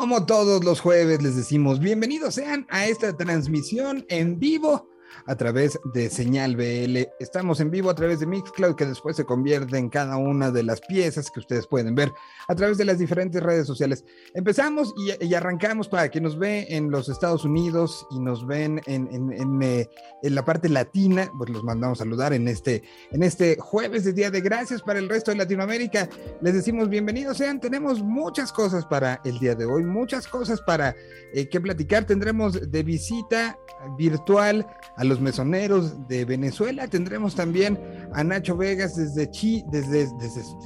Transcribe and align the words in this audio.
Como 0.00 0.24
todos 0.24 0.64
los 0.64 0.80
jueves 0.80 1.20
les 1.20 1.36
decimos, 1.36 1.78
bienvenidos 1.78 2.36
sean 2.36 2.66
a 2.70 2.86
esta 2.86 3.14
transmisión 3.14 4.06
en 4.08 4.38
vivo 4.38 4.89
a 5.26 5.36
través 5.36 5.78
de 5.92 6.10
Señal 6.10 6.56
BL. 6.56 7.08
Estamos 7.18 7.60
en 7.60 7.70
vivo 7.70 7.90
a 7.90 7.94
través 7.94 8.20
de 8.20 8.26
Mixcloud, 8.26 8.74
que 8.74 8.86
después 8.86 9.16
se 9.16 9.24
convierte 9.24 9.78
en 9.78 9.88
cada 9.88 10.16
una 10.16 10.50
de 10.50 10.62
las 10.62 10.80
piezas 10.80 11.30
que 11.30 11.40
ustedes 11.40 11.66
pueden 11.66 11.94
ver 11.94 12.12
a 12.48 12.54
través 12.54 12.78
de 12.78 12.84
las 12.84 12.98
diferentes 12.98 13.42
redes 13.42 13.66
sociales. 13.66 14.04
Empezamos 14.34 14.94
y, 14.96 15.34
arrancamos 15.34 15.88
para 15.88 16.10
que 16.10 16.20
nos 16.20 16.38
ve 16.38 16.66
en 16.68 16.90
los 16.90 17.08
Estados 17.08 17.44
Unidos 17.44 18.06
y 18.10 18.20
nos 18.20 18.46
ven 18.46 18.80
en, 18.86 19.08
en, 19.12 19.62
eh, 19.62 19.88
en, 20.22 20.34
la 20.34 20.44
parte 20.44 20.68
latina, 20.68 21.30
pues 21.38 21.50
los 21.50 21.64
mandamos 21.64 22.00
a 22.00 22.04
saludar 22.04 22.32
en 22.32 22.48
este, 22.48 22.82
en 23.10 23.22
este 23.22 23.56
jueves 23.58 24.04
de 24.04 24.12
Día 24.12 24.30
de 24.30 24.40
Gracias 24.40 24.82
para 24.82 24.98
el 24.98 25.08
resto 25.08 25.30
de 25.30 25.38
Latinoamérica. 25.38 26.08
Les 26.40 26.54
decimos 26.54 26.88
bienvenidos 26.88 27.38
sean, 27.38 27.60
tenemos 27.60 28.02
muchas 28.02 28.52
cosas 28.52 28.84
para 28.84 29.20
el 29.24 29.38
día 29.38 29.54
de 29.54 29.64
hoy, 29.64 29.84
muchas 29.84 30.26
cosas 30.26 30.60
para 30.60 30.94
eh, 31.32 31.48
que 31.48 31.60
platicar. 31.60 32.04
Tendremos 32.04 32.70
de 32.70 32.82
visita 32.82 33.58
virtual 33.96 34.66
a 35.00 35.04
los 35.04 35.20
mesoneros 35.20 36.06
de 36.08 36.26
Venezuela. 36.26 36.86
Tendremos 36.86 37.34
también 37.34 37.80
a 38.12 38.22
Nacho 38.22 38.54
Vegas 38.54 38.96
desde, 38.96 39.30
Chi, 39.30 39.64
desde, 39.72 40.06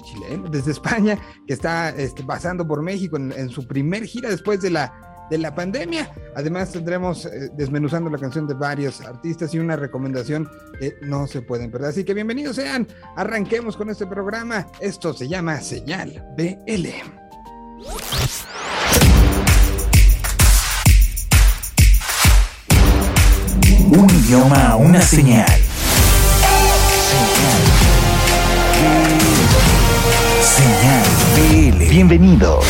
Chile, 0.03 0.27
¿eh? 0.31 0.41
desde 0.51 0.73
España, 0.73 1.17
que 1.47 1.55
está 1.55 1.91
este, 1.91 2.25
pasando 2.25 2.67
por 2.67 2.83
México 2.83 3.17
en, 3.17 3.49
su 3.49 3.65
primer 3.67 4.05
gira 4.05 4.29
después 4.29 4.61
de 4.61 4.71
la, 4.71 4.93
de 5.31 5.39
la 5.39 5.55
pandemia. 5.55 6.13
Además 6.35 6.73
tendremos 6.73 7.27
eh, 7.27 7.49
desmenuzando 7.57 8.11
la 8.11 8.19
canción 8.19 8.49
de 8.49 8.55
varios 8.55 9.01
artistas 9.03 9.55
y 9.55 9.61
una 9.61 9.77
recomendación 9.77 10.51
que 10.81 10.97
no 11.03 11.29
se 11.29 11.41
pueden 11.41 11.71
perder. 11.71 11.91
Así 11.91 12.03
que 12.03 12.13
bienvenidos 12.13 12.57
sean, 12.57 12.89
arranquemos 13.15 13.77
con 13.77 13.89
este 13.89 14.05
programa. 14.05 14.67
Esto 14.81 15.15
se 15.15 15.29
llama 15.29 15.61
Señal 15.61 16.27
BL. 16.37 16.89
Un 23.97 24.11
idioma, 24.11 24.75
una 24.75 25.01
señal. 25.01 25.47
Señal. 30.43 31.79
Bienvenidos. 31.89 32.65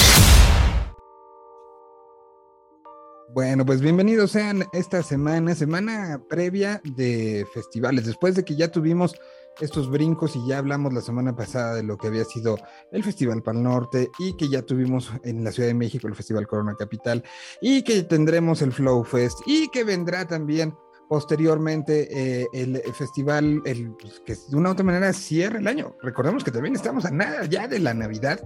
Bueno, 3.32 3.64
pues 3.64 3.80
bienvenidos 3.80 4.32
sean 4.32 4.64
esta 4.74 5.02
semana, 5.02 5.54
semana 5.54 6.20
previa 6.28 6.82
de 6.84 7.46
festivales, 7.54 8.04
después 8.04 8.34
de 8.34 8.44
que 8.44 8.54
ya 8.54 8.70
tuvimos 8.70 9.14
estos 9.60 9.88
brincos 9.88 10.36
y 10.36 10.46
ya 10.46 10.58
hablamos 10.58 10.92
la 10.92 11.00
semana 11.00 11.34
pasada 11.34 11.74
de 11.74 11.84
lo 11.84 11.96
que 11.96 12.08
había 12.08 12.24
sido 12.24 12.58
el 12.92 13.02
Festival 13.02 13.42
Pal 13.42 13.62
Norte 13.62 14.10
y 14.18 14.36
que 14.36 14.50
ya 14.50 14.60
tuvimos 14.60 15.10
en 15.22 15.42
la 15.42 15.52
Ciudad 15.52 15.68
de 15.68 15.74
México 15.74 16.06
el 16.06 16.14
Festival 16.14 16.46
Corona 16.46 16.74
Capital 16.78 17.24
y 17.62 17.82
que 17.82 18.02
tendremos 18.02 18.60
el 18.60 18.72
Flow 18.72 19.04
Fest 19.04 19.38
y 19.46 19.68
que 19.70 19.84
vendrá 19.84 20.26
también 20.26 20.74
posteriormente 21.14 22.08
eh, 22.10 22.48
el, 22.52 22.82
festival, 22.92 23.62
el, 23.66 23.92
pues, 24.00 24.20
que 24.26 24.34
de 24.34 24.56
una 24.56 24.70
u 24.70 24.72
otra 24.72 24.84
manera 24.84 25.12
cierra 25.12 25.60
el 25.60 25.68
año. 25.68 25.94
Recordemos 26.02 26.42
que 26.42 26.50
también 26.50 26.74
estamos 26.74 27.04
a 27.04 27.12
nada 27.12 27.44
ya 27.44 27.68
de 27.68 27.78
la 27.78 27.94
Navidad. 27.94 28.40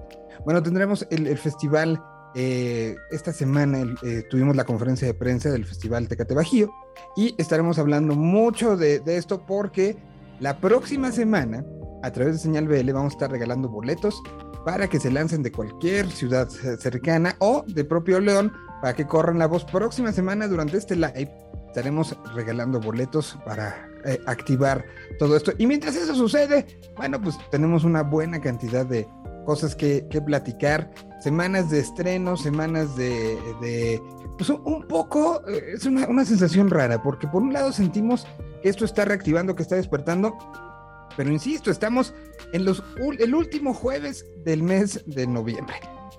Bueno, 0.44 0.62
tendremos 0.62 1.06
el, 1.08 1.38
festival, 1.38 1.98
eh, 2.34 2.94
esta 3.10 3.32
semana 3.32 3.86
eh, 4.02 4.22
tuvimos 4.28 4.54
la 4.54 4.64
conferencia 4.64 5.08
de 5.08 5.14
prensa 5.14 5.50
del 5.50 5.64
Festival 5.64 6.08
Tecate 6.08 6.34
Bajío 6.34 6.70
y 7.16 7.34
estaremos 7.38 7.78
hablando 7.78 8.14
mucho 8.14 8.76
de, 8.76 9.00
de, 9.00 9.16
esto 9.16 9.46
porque 9.46 9.96
la 10.38 10.60
próxima 10.60 11.10
semana, 11.10 11.64
a 12.02 12.12
través 12.12 12.34
de 12.34 12.38
Señal 12.38 12.68
BL, 12.68 12.92
vamos 12.92 13.14
a 13.14 13.16
estar 13.16 13.30
regalando 13.30 13.70
boletos 13.70 14.22
para 14.66 14.88
que 14.88 15.00
se 15.00 15.10
lancen 15.10 15.42
de 15.42 15.52
cualquier 15.52 16.10
ciudad 16.10 16.50
cercana 16.50 17.34
o 17.38 17.64
de 17.66 17.82
propio 17.82 18.20
León 18.20 18.52
para 18.80 18.94
que 18.94 19.06
corran 19.06 19.38
la 19.38 19.46
voz 19.46 19.64
próxima 19.64 20.12
semana 20.12 20.48
durante 20.48 20.76
este 20.76 20.96
live 20.96 21.30
estaremos 21.68 22.16
regalando 22.34 22.80
boletos 22.80 23.38
para 23.44 23.88
eh, 24.04 24.18
activar 24.26 24.84
todo 25.18 25.36
esto. 25.36 25.52
Y 25.58 25.66
mientras 25.66 25.94
eso 25.96 26.14
sucede, 26.14 26.66
bueno, 26.96 27.20
pues 27.20 27.38
tenemos 27.50 27.84
una 27.84 28.02
buena 28.02 28.40
cantidad 28.40 28.84
de 28.86 29.06
cosas 29.44 29.76
que, 29.76 30.02
platicar, 30.26 30.90
semanas 31.20 31.70
de 31.70 31.80
estreno, 31.80 32.36
semanas 32.36 32.96
de, 32.96 34.00
pues 34.36 34.50
un 34.50 34.86
poco, 34.88 35.42
eh, 35.48 35.72
es 35.74 35.86
una, 35.86 36.06
una, 36.08 36.24
sensación 36.24 36.68
rara, 36.68 37.02
porque 37.02 37.26
por 37.28 37.42
un 37.42 37.52
lado 37.52 37.72
sentimos 37.72 38.26
que 38.62 38.68
esto 38.68 38.84
está 38.84 39.04
reactivando, 39.04 39.54
que 39.54 39.62
está 39.62 39.76
despertando, 39.76 40.36
pero 41.16 41.30
insisto, 41.30 41.70
estamos 41.70 42.14
en 42.52 42.64
los, 42.64 42.82
el 43.18 43.34
último 43.34 43.72
jueves 43.72 44.24
del 44.44 44.62
mes 44.62 45.02
de 45.06 45.26
noviembre. 45.26 45.76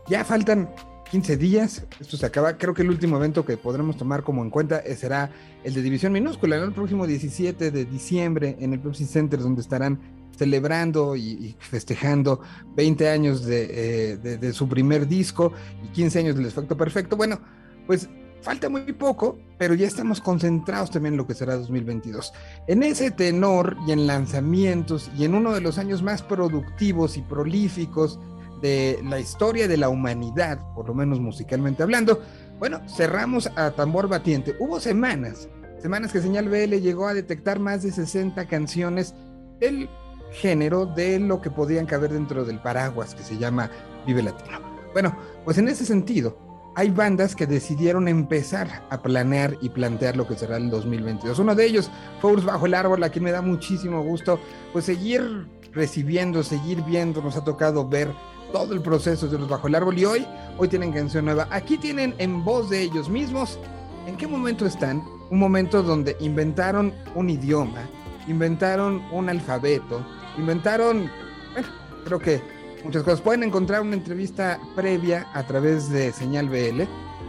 Ya 0.07 0.25
faltan 0.25 0.73
15 1.11 1.37
días. 1.37 1.83
Esto 1.99 2.17
se 2.17 2.25
acaba. 2.25 2.57
Creo 2.57 2.73
que 2.73 2.83
el 2.83 2.89
último 2.89 3.17
evento 3.17 3.45
que 3.45 3.57
podremos 3.57 3.97
tomar 3.97 4.23
como 4.23 4.43
en 4.43 4.49
cuenta 4.49 4.79
eh, 4.79 4.95
será 4.95 5.31
el 5.63 5.73
de 5.73 5.81
División 5.81 6.13
Minúscula, 6.13 6.55
el 6.55 6.71
próximo 6.71 7.07
17 7.07 7.71
de 7.71 7.85
diciembre 7.85 8.57
en 8.59 8.73
el 8.73 8.79
Pepsi 8.79 9.05
Center, 9.05 9.39
donde 9.39 9.61
estarán 9.61 9.99
celebrando 10.37 11.17
y, 11.17 11.55
festejando 11.59 12.41
20 12.75 13.09
años 13.09 13.45
eh, 13.49 14.17
de, 14.21 14.53
su 14.53 14.69
primer 14.69 15.05
disco 15.05 15.51
y 15.83 15.89
15 15.89 16.19
años 16.19 16.35
del 16.35 16.45
efecto 16.45 16.77
perfecto. 16.77 17.17
Bueno, 17.17 17.39
pues 17.85 18.07
falta 18.41 18.69
muy 18.69 18.93
poco, 18.93 19.37
pero 19.57 19.73
ya 19.73 19.85
estamos 19.85 20.21
concentrados 20.21 20.91
también 20.91 21.15
en 21.15 21.17
lo 21.17 21.27
que 21.27 21.33
será 21.33 21.57
2022. 21.57 22.31
En 22.67 22.83
ese 22.83 23.11
tenor 23.11 23.75
y 23.85 23.91
en 23.91 24.07
lanzamientos 24.07 25.11
y 25.17 25.25
en 25.25 25.35
uno 25.35 25.53
de 25.53 25.59
los 25.59 25.77
años 25.77 26.01
más 26.01 26.21
productivos 26.21 27.17
y 27.17 27.21
prolíficos 27.21 28.17
de 28.61 28.99
la 29.03 29.19
historia 29.19 29.67
de 29.67 29.77
la 29.77 29.89
humanidad, 29.89 30.59
por 30.73 30.87
lo 30.87 30.93
menos 30.93 31.19
musicalmente 31.19 31.83
hablando, 31.83 32.21
bueno, 32.59 32.81
cerramos 32.87 33.49
a 33.55 33.71
tambor 33.71 34.07
batiente. 34.07 34.55
Hubo 34.59 34.79
semanas, 34.79 35.47
semanas 35.81 36.11
que 36.11 36.21
Señal 36.21 36.49
BL 36.49 36.75
llegó 36.81 37.07
a 37.07 37.13
detectar 37.13 37.59
más 37.59 37.83
de 37.83 37.91
60 37.91 38.47
canciones 38.47 39.15
del 39.59 39.89
género 40.31 40.85
de 40.85 41.19
lo 41.19 41.41
que 41.41 41.49
podían 41.49 41.85
caber 41.85 42.11
dentro 42.11 42.45
del 42.45 42.59
paraguas 42.59 43.15
que 43.15 43.23
se 43.23 43.37
llama 43.37 43.71
Vive 44.05 44.23
Latino. 44.23 44.59
Bueno, 44.93 45.15
pues 45.45 45.57
en 45.57 45.67
ese 45.67 45.85
sentido, 45.85 46.37
hay 46.75 46.89
bandas 46.89 47.35
que 47.35 47.47
decidieron 47.47 48.07
empezar 48.07 48.85
a 48.89 49.01
planear 49.01 49.57
y 49.61 49.69
plantear 49.69 50.15
lo 50.15 50.27
que 50.27 50.35
será 50.35 50.57
el 50.57 50.69
2022. 50.69 51.39
Uno 51.39 51.55
de 51.55 51.65
ellos, 51.65 51.89
Force 52.21 52.45
Bajo 52.45 52.65
el 52.65 52.73
Árbol, 52.73 53.03
a 53.03 53.09
quien 53.09 53.25
me 53.25 53.31
da 53.31 53.41
muchísimo 53.41 54.03
gusto, 54.03 54.39
pues 54.71 54.85
seguir 54.85 55.47
recibiendo, 55.73 56.43
seguir 56.43 56.81
viendo, 56.83 57.21
nos 57.21 57.37
ha 57.37 57.43
tocado 57.43 57.87
ver 57.87 58.13
todo 58.51 58.73
el 58.73 58.81
proceso 58.81 59.27
de 59.27 59.37
los 59.37 59.49
Bajo 59.49 59.67
el 59.67 59.75
Árbol 59.75 59.97
y 59.97 60.05
hoy, 60.05 60.25
hoy 60.57 60.67
tienen 60.67 60.91
canción 60.91 61.25
nueva. 61.25 61.47
Aquí 61.51 61.77
tienen 61.77 62.15
en 62.17 62.43
voz 62.43 62.69
de 62.69 62.81
ellos 62.81 63.09
mismos, 63.09 63.59
¿en 64.07 64.17
qué 64.17 64.27
momento 64.27 64.65
están? 64.65 65.03
Un 65.29 65.39
momento 65.39 65.83
donde 65.83 66.15
inventaron 66.19 66.93
un 67.15 67.29
idioma, 67.29 67.87
inventaron 68.27 69.01
un 69.11 69.29
alfabeto, 69.29 70.05
inventaron, 70.37 71.09
bueno, 71.53 71.67
creo 72.05 72.19
que 72.19 72.41
muchas 72.83 73.03
cosas. 73.03 73.21
Pueden 73.21 73.43
encontrar 73.43 73.81
una 73.81 73.95
entrevista 73.95 74.59
previa 74.75 75.27
a 75.33 75.43
través 75.43 75.89
de 75.89 76.11
Señal 76.11 76.49
BL 76.49 76.83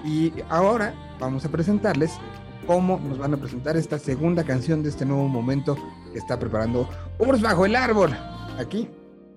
y 0.05 0.33
ahora 0.49 0.95
vamos 1.19 1.45
a 1.45 1.49
presentarles 1.51 2.13
cómo 2.67 2.99
nos 2.99 3.19
van 3.19 3.35
a 3.35 3.37
presentar 3.37 3.77
esta 3.77 3.99
segunda 3.99 4.45
canción 4.45 4.83
de 4.83 4.91
este 4.91 5.05
nuevo 5.05 5.29
momento 5.29 5.77
que 6.13 6.19
está 6.19 6.39
preparando 6.39 6.89
Urs 7.19 7.43
Bajo 7.43 7.67
el 7.67 7.77
Árbol, 7.77 8.17
aquí 8.59 8.89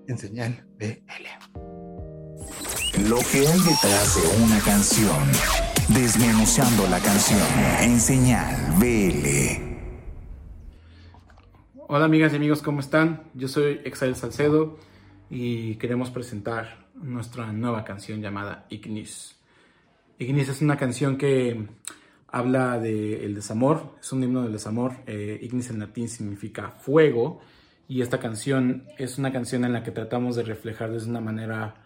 en 0.06 0.18
Señal 0.18 0.66
BL. 0.78 1.73
Lo 3.02 3.18
que 3.18 3.38
hay 3.38 3.58
detrás 3.58 4.14
de 4.14 4.44
una 4.44 4.60
canción. 4.60 5.26
Desmenuzando 5.88 6.86
la 6.86 7.00
canción 7.00 7.40
en 7.80 7.98
señal 7.98 8.54
BL. 8.78 9.26
Hola 11.88 12.04
amigas 12.04 12.32
y 12.32 12.36
amigos, 12.36 12.62
¿cómo 12.62 12.78
están? 12.78 13.24
Yo 13.34 13.48
soy 13.48 13.80
Exael 13.84 14.14
Salcedo 14.14 14.78
y 15.28 15.74
queremos 15.74 16.10
presentar 16.10 16.86
nuestra 16.94 17.52
nueva 17.52 17.82
canción 17.82 18.22
llamada 18.22 18.64
Ignis. 18.70 19.40
Ignis 20.20 20.48
es 20.48 20.62
una 20.62 20.76
canción 20.76 21.18
que 21.18 21.66
habla 22.28 22.78
del 22.78 23.34
desamor, 23.34 23.96
es 24.00 24.12
un 24.12 24.22
himno 24.22 24.44
del 24.44 24.52
desamor. 24.52 24.92
Eh, 25.06 25.40
Ignis 25.42 25.68
en 25.68 25.80
latín 25.80 26.08
significa 26.08 26.70
fuego 26.70 27.40
y 27.88 28.02
esta 28.02 28.20
canción 28.20 28.84
es 28.98 29.18
una 29.18 29.32
canción 29.32 29.64
en 29.64 29.72
la 29.72 29.82
que 29.82 29.90
tratamos 29.90 30.36
de 30.36 30.44
reflejar 30.44 30.92
desde 30.92 31.10
una 31.10 31.20
manera 31.20 31.83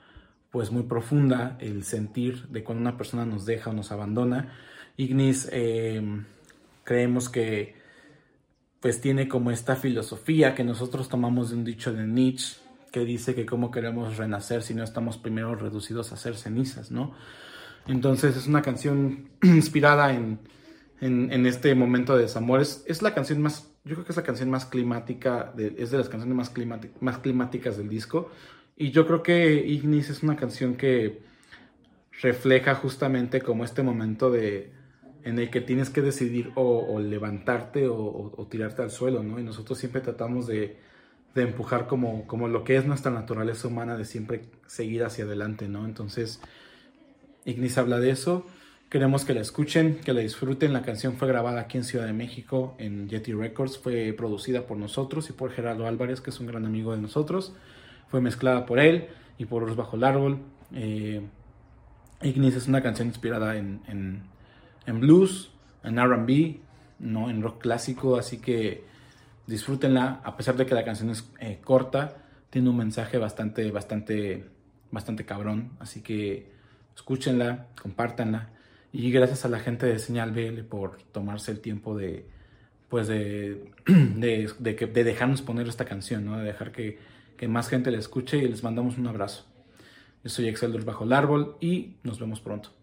pues 0.51 0.71
muy 0.71 0.85
profunda 0.85 1.57
el 1.61 1.85
sentir 1.85 2.49
de 2.49 2.65
cuando 2.65 2.81
una 2.81 2.97
persona 2.97 3.27
nos 3.27 3.45
deja 3.45 3.71
o 3.71 3.73
nos 3.73 3.93
abandona. 3.93 4.55
Ignis 4.97 5.49
eh, 5.53 6.03
creemos 6.85 7.29
que 7.29 7.77
pues 8.81 9.01
tiene 9.01 9.29
como 9.29 9.51
esta 9.51 9.77
filosofía 9.77 10.55
que 10.55 10.65
nosotros 10.65 11.09
tomamos 11.09 11.51
de 11.51 11.57
un 11.57 11.65
dicho 11.65 11.93
de 11.93 12.07
Nietzsche 12.07 12.57
que 12.93 13.05
dice 13.05 13.35
que 13.35 13.45
cómo 13.45 13.71
queremos 13.71 14.17
renacer 14.17 14.63
si 14.63 14.75
no 14.75 14.83
estamos 14.83 15.19
primero 15.19 15.55
reducidos 15.55 16.13
a 16.13 16.17
ser 16.17 16.37
cenizas, 16.37 16.91
¿no? 16.91 17.15
Entonces 17.87 18.37
es 18.37 18.47
una 18.47 18.63
canción 18.63 19.31
inspirada 19.43 20.15
en, 20.15 20.41
en, 21.01 21.47
este 21.47 21.75
momento 21.75 22.17
de 22.17 22.23
desamor. 22.23 22.61
Es, 22.61 23.03
la 23.03 23.15
canción 23.15 23.41
más, 23.41 23.71
yo 23.85 23.95
creo 23.95 24.05
que 24.05 24.13
es 24.13 24.17
la 24.17 24.23
canción 24.23 24.51
más 24.51 24.67
climática, 24.67 25.53
es 25.57 25.91
de 25.91 25.99
las 25.99 26.09
canciones 26.09 26.37
más, 26.37 26.53
más 27.01 27.19
climáticas 27.19 27.77
del 27.77 27.89
disco. 27.89 28.31
Y 28.81 28.93
yo 28.93 29.07
creo 29.09 29.25
que 29.25 29.67
Ignis 29.67 30.09
es 30.09 30.23
una 30.23 30.37
canción 30.37 30.77
que 30.77 31.21
refleja 32.23 32.77
justamente 32.77 33.41
como 33.41 33.65
este 33.65 33.83
momento 33.83 34.31
de 34.31 34.71
en 35.25 35.41
el 35.41 35.51
que 35.51 35.61
tienes 35.61 35.91
que 35.91 36.01
decidir 36.01 36.53
o, 36.55 37.01
levantarte 37.01 37.89
o, 37.89 38.47
tirarte 38.49 38.83
al 38.83 38.93
suelo, 38.93 39.25
¿no? 39.25 39.41
Y 39.41 39.43
nosotros 39.43 39.79
siempre 39.79 40.01
tratamos 40.01 40.47
de, 40.47 40.79
de, 41.35 41.43
empujar 41.43 41.89
como, 41.89 42.27
como 42.29 42.47
lo 42.47 42.63
que 42.63 42.77
es 42.77 42.87
nuestra 42.87 43.11
naturaleza 43.11 43.67
humana 43.67 43.97
de 43.97 44.05
siempre 44.05 44.43
seguir 44.69 45.03
hacia 45.03 45.25
adelante, 45.25 45.69
¿no? 45.69 45.85
Entonces, 45.85 46.41
Ignis 47.45 47.79
habla 47.79 47.99
de 47.99 48.11
eso. 48.11 48.47
Queremos 48.89 49.25
que 49.25 49.35
la 49.35 49.41
escuchen, 49.41 49.97
que 49.97 50.13
la 50.13 50.21
disfruten. 50.21 50.73
La 50.73 50.83
canción 50.83 51.15
fue 51.17 51.27
grabada 51.27 51.63
aquí 51.63 51.79
en 51.79 51.85
Ciudad 51.85 52.07
de 52.07 52.13
México, 52.13 52.77
en 52.79 53.09
Yeti 53.09 53.33
Records. 53.33 53.77
Fue 53.77 54.15
producida 54.17 54.67
por 54.67 54.79
nosotros 54.79 55.29
y 55.29 55.33
por 55.33 55.51
Gerardo 55.51 55.87
Álvarez, 55.87 56.21
que 56.21 56.31
es 56.31 56.39
un 56.39 56.47
gran 56.47 56.65
amigo 56.65 56.95
de 56.95 57.03
nosotros. 57.03 57.55
Fue 58.09 58.21
mezclada 58.21 58.67
por 58.67 58.79
él 58.81 59.09
y 59.39 59.45
por 59.45 59.63
Urs 59.63 59.77
Bajo 59.77 59.97
el 59.97 60.05
Árbol. 60.05 60.39
Eh, 60.73 61.23
Ignis 62.23 62.57
es 62.57 62.67
una 62.67 62.83
canción 62.83 63.09
inspirada 63.09 63.57
en, 63.57 63.81
en, 63.87 65.01
blues, 65.01 65.53
en 65.85 66.03
RB, 66.03 66.57
¿no? 66.99 67.31
en 67.31 67.43
rock 67.43 67.63
clásico, 67.63 68.17
así 68.17 68.39
que 68.39 68.85
disfrútenla, 69.47 70.21
a 70.25 70.37
pesar 70.37 70.57
de 70.57 70.67
que 70.67 70.75
la 70.75 70.85
canción 70.85 71.11
es 71.11 71.31
eh, 71.41 71.61
corta, 71.63 72.17
tiene 72.51 72.69
un 72.71 72.77
mensaje 72.77 73.19
bastante, 73.19 73.71
bastante, 73.71 74.45
bastante 74.91 75.25
cabrón, 75.25 75.73
así 75.79 76.03
que 76.03 76.51
escúchenla, 76.97 77.69
compártanla, 77.81 78.51
y 78.93 79.11
gracias 79.13 79.45
a 79.45 79.49
la 79.49 79.61
gente 79.61 79.87
de 79.87 79.99
Señal 79.99 80.33
BL 80.33 80.63
por 80.63 81.03
tomarse 81.13 81.53
el 81.53 81.61
tiempo 81.61 81.97
de, 81.97 82.27
pues 82.89 83.07
de, 83.07 83.71
de, 83.87 84.53
de, 84.59 85.05
dejarnos 85.05 85.43
poner 85.43 85.69
esta 85.69 85.85
canción, 85.85 86.25
¿no? 86.25 86.39
de 86.39 86.45
dejar 86.45 86.73
que, 86.73 86.99
que 87.39 87.49
más 87.49 87.69
gente 87.69 87.91
la 87.91 87.99
escuche 87.99 88.37
y 88.37 88.49
les 88.49 88.63
mandamos 88.63 88.99
un 88.99 89.07
abrazo. 89.07 89.47
Yo 90.23 90.29
soy 90.29 90.49
Exceldor 90.49 90.85
Bajo 90.85 91.05
el 91.05 91.13
Árbol 91.15 91.57
y 91.61 91.95
nos 92.03 92.19
vemos 92.19 92.41
pronto. 92.41 92.78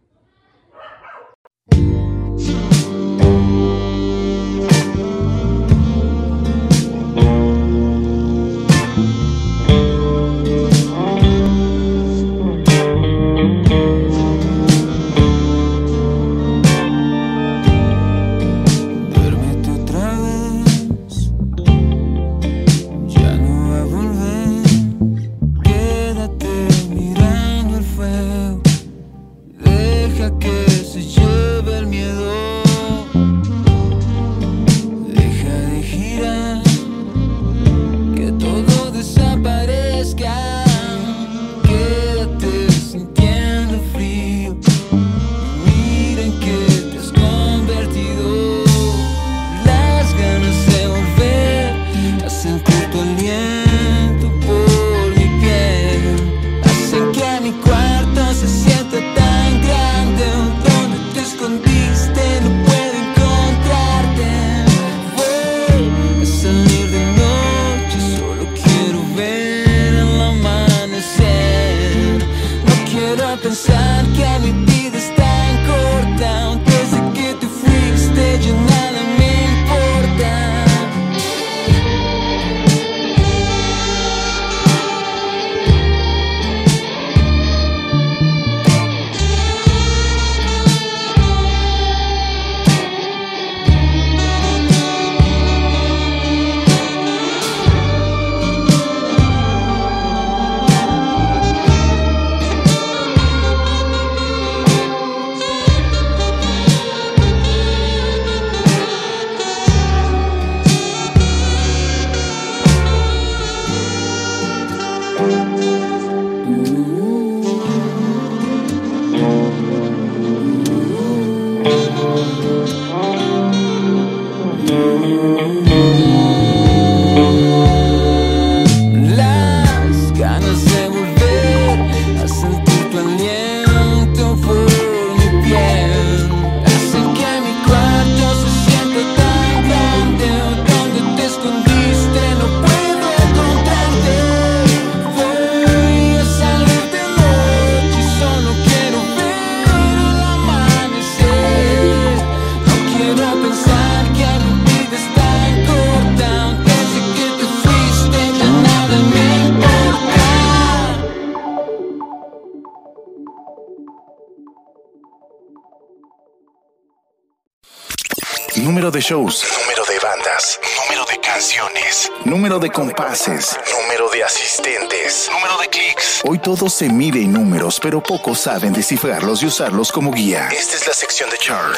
De 168.91 169.01
shows, 169.01 169.45
número 169.61 169.83
de 169.85 169.99
bandas, 169.99 170.59
número 170.83 171.05
de 171.05 171.19
canciones, 171.19 172.11
número 172.23 172.59
de 172.59 172.69
compases, 172.69 173.57
número 173.81 174.09
de 174.09 174.23
asistentes, 174.23 175.29
número 175.31 175.57
de 175.59 175.67
clics. 175.69 176.21
Hoy 176.23 176.39
todo 176.39 176.69
se 176.69 176.89
mide 176.89 177.21
en 177.21 177.33
números, 177.33 177.79
pero 177.81 178.01
pocos 178.01 178.39
saben 178.39 178.73
descifrarlos 178.73 179.41
y 179.43 179.47
usarlos 179.47 179.91
como 179.91 180.11
guía. 180.11 180.49
Esta 180.49 180.75
es 180.75 180.87
la 180.87 180.93
sección 180.93 181.29
de 181.29 181.37
chart. 181.37 181.77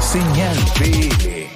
Señal 0.00 0.56
B. 0.80 1.48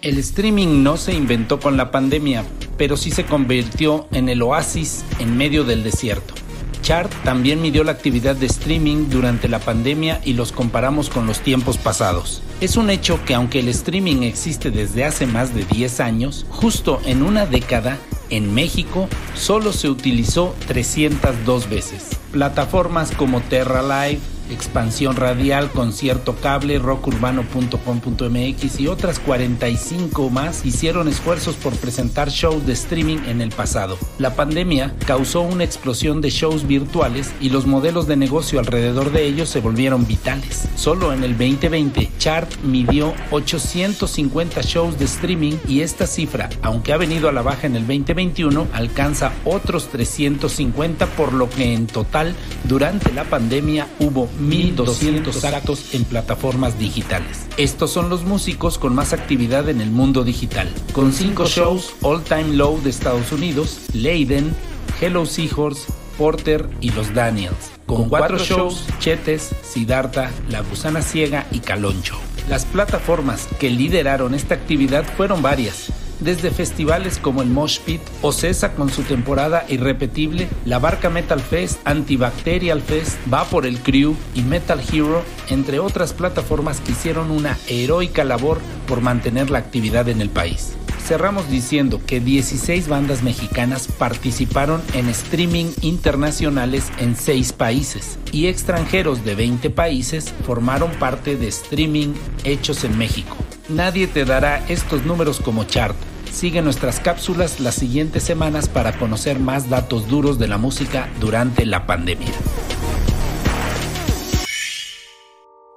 El 0.00 0.18
streaming 0.18 0.82
no 0.82 0.96
se 0.96 1.12
inventó 1.12 1.60
con 1.60 1.76
la 1.76 1.90
pandemia, 1.90 2.44
pero 2.76 2.96
sí 2.96 3.10
se 3.10 3.24
convirtió 3.24 4.08
en 4.12 4.28
el 4.28 4.42
oasis 4.42 5.04
en 5.18 5.36
medio 5.36 5.64
del 5.64 5.84
desierto. 5.84 6.34
Chart 6.82 7.10
también 7.22 7.62
midió 7.62 7.84
la 7.84 7.92
actividad 7.92 8.34
de 8.34 8.46
streaming 8.46 9.08
durante 9.08 9.48
la 9.48 9.60
pandemia 9.60 10.20
y 10.24 10.34
los 10.34 10.52
comparamos 10.52 11.08
con 11.08 11.26
los 11.26 11.40
tiempos 11.40 11.78
pasados. 11.78 12.42
Es 12.60 12.76
un 12.76 12.90
hecho 12.90 13.24
que 13.24 13.34
aunque 13.34 13.60
el 13.60 13.68
streaming 13.68 14.22
existe 14.22 14.70
desde 14.70 15.04
hace 15.04 15.26
más 15.26 15.54
de 15.54 15.64
10 15.64 16.00
años, 16.00 16.44
justo 16.50 17.00
en 17.04 17.22
una 17.22 17.46
década, 17.46 17.98
en 18.30 18.52
México 18.52 19.08
solo 19.34 19.72
se 19.72 19.88
utilizó 19.88 20.54
302 20.66 21.70
veces. 21.70 22.18
Plataformas 22.32 23.12
como 23.12 23.40
Terra 23.42 23.82
Live, 23.82 24.20
Expansión 24.52 25.16
Radial, 25.16 25.70
Concierto 25.70 26.36
Cable, 26.36 26.78
rockurbano.com.mx 26.78 28.80
y 28.80 28.86
otras 28.86 29.18
45 29.18 30.30
más 30.30 30.64
hicieron 30.64 31.08
esfuerzos 31.08 31.56
por 31.56 31.74
presentar 31.76 32.30
shows 32.30 32.66
de 32.66 32.72
streaming 32.72 33.18
en 33.26 33.40
el 33.40 33.50
pasado. 33.50 33.98
La 34.18 34.34
pandemia 34.34 34.94
causó 35.06 35.40
una 35.40 35.64
explosión 35.64 36.20
de 36.20 36.30
shows 36.30 36.66
virtuales 36.66 37.32
y 37.40 37.50
los 37.50 37.66
modelos 37.66 38.06
de 38.06 38.16
negocio 38.16 38.60
alrededor 38.60 39.12
de 39.12 39.26
ellos 39.26 39.48
se 39.48 39.60
volvieron 39.60 40.06
vitales. 40.06 40.68
Solo 40.76 41.12
en 41.12 41.24
el 41.24 41.36
2020, 41.36 42.10
Chart 42.18 42.50
midió 42.62 43.14
850 43.30 44.60
shows 44.62 44.98
de 44.98 45.06
streaming 45.06 45.56
y 45.68 45.80
esta 45.80 46.06
cifra, 46.06 46.48
aunque 46.62 46.92
ha 46.92 46.96
venido 46.96 47.28
a 47.28 47.32
la 47.32 47.42
baja 47.42 47.66
en 47.66 47.76
el 47.76 47.86
2021, 47.86 48.68
alcanza 48.72 49.32
otros 49.44 49.88
350 49.88 51.06
por 51.06 51.32
lo 51.32 51.48
que 51.48 51.74
en 51.74 51.86
total 51.86 52.34
durante 52.64 53.12
la 53.12 53.24
pandemia 53.24 53.88
hubo 53.98 54.28
1.200 54.42 55.44
actos 55.44 55.94
en 55.94 56.04
plataformas 56.04 56.78
digitales. 56.78 57.46
Estos 57.56 57.90
son 57.90 58.08
los 58.08 58.24
músicos 58.24 58.78
con 58.78 58.94
más 58.94 59.12
actividad 59.12 59.68
en 59.68 59.80
el 59.80 59.90
mundo 59.90 60.24
digital, 60.24 60.68
con 60.92 61.12
5 61.12 61.46
shows 61.46 61.94
All 62.02 62.22
Time 62.22 62.54
Low 62.54 62.80
de 62.82 62.90
Estados 62.90 63.32
Unidos, 63.32 63.78
Leiden, 63.92 64.54
Hello 65.00 65.26
Seahorse, 65.26 65.92
Porter 66.18 66.68
y 66.80 66.90
los 66.90 67.14
Daniels. 67.14 67.72
Con 67.86 68.08
cuatro 68.08 68.38
shows, 68.38 68.86
Chetes, 69.00 69.50
Siddhartha, 69.62 70.30
La 70.48 70.60
Gusana 70.60 71.02
Ciega 71.02 71.46
y 71.50 71.58
Caloncho. 71.58 72.16
Las 72.48 72.64
plataformas 72.64 73.48
que 73.58 73.70
lideraron 73.70 74.34
esta 74.34 74.54
actividad 74.54 75.04
fueron 75.16 75.42
varias, 75.42 75.92
desde 76.24 76.50
festivales 76.50 77.18
como 77.18 77.42
el 77.42 77.48
Mosh 77.48 77.80
Pit, 77.80 78.00
Ocesa 78.22 78.74
con 78.74 78.90
su 78.90 79.02
temporada 79.02 79.64
irrepetible, 79.68 80.48
la 80.64 80.78
Barca 80.78 81.10
Metal 81.10 81.40
Fest, 81.40 81.80
Antibacterial 81.84 82.80
Fest, 82.80 83.16
Va 83.32 83.44
por 83.44 83.66
el 83.66 83.80
Crew 83.80 84.14
y 84.34 84.42
Metal 84.42 84.80
Hero, 84.92 85.22
entre 85.48 85.78
otras 85.78 86.12
plataformas 86.12 86.80
que 86.80 86.92
hicieron 86.92 87.30
una 87.30 87.58
heroica 87.68 88.24
labor 88.24 88.58
por 88.86 89.00
mantener 89.00 89.50
la 89.50 89.58
actividad 89.58 90.08
en 90.08 90.20
el 90.20 90.30
país. 90.30 90.74
Cerramos 91.04 91.50
diciendo 91.50 92.00
que 92.06 92.20
16 92.20 92.88
bandas 92.88 93.22
mexicanas 93.22 93.88
participaron 93.88 94.80
en 94.94 95.08
streaming 95.08 95.72
internacionales 95.80 96.92
en 96.98 97.16
6 97.16 97.52
países 97.54 98.18
y 98.30 98.46
extranjeros 98.46 99.24
de 99.24 99.34
20 99.34 99.70
países 99.70 100.32
formaron 100.46 100.92
parte 100.92 101.36
de 101.36 101.48
streaming 101.48 102.14
hechos 102.44 102.84
en 102.84 102.96
México. 102.96 103.36
Nadie 103.68 104.06
te 104.06 104.24
dará 104.24 104.64
estos 104.68 105.04
números 105.04 105.40
como 105.40 105.64
chart. 105.64 105.96
Sigue 106.32 106.62
nuestras 106.62 106.98
cápsulas 106.98 107.60
las 107.60 107.74
siguientes 107.74 108.22
semanas 108.22 108.66
para 108.68 108.98
conocer 108.98 109.38
más 109.38 109.68
datos 109.68 110.08
duros 110.08 110.38
de 110.38 110.48
la 110.48 110.56
música 110.56 111.08
durante 111.20 111.66
la 111.66 111.86
pandemia. 111.86 112.32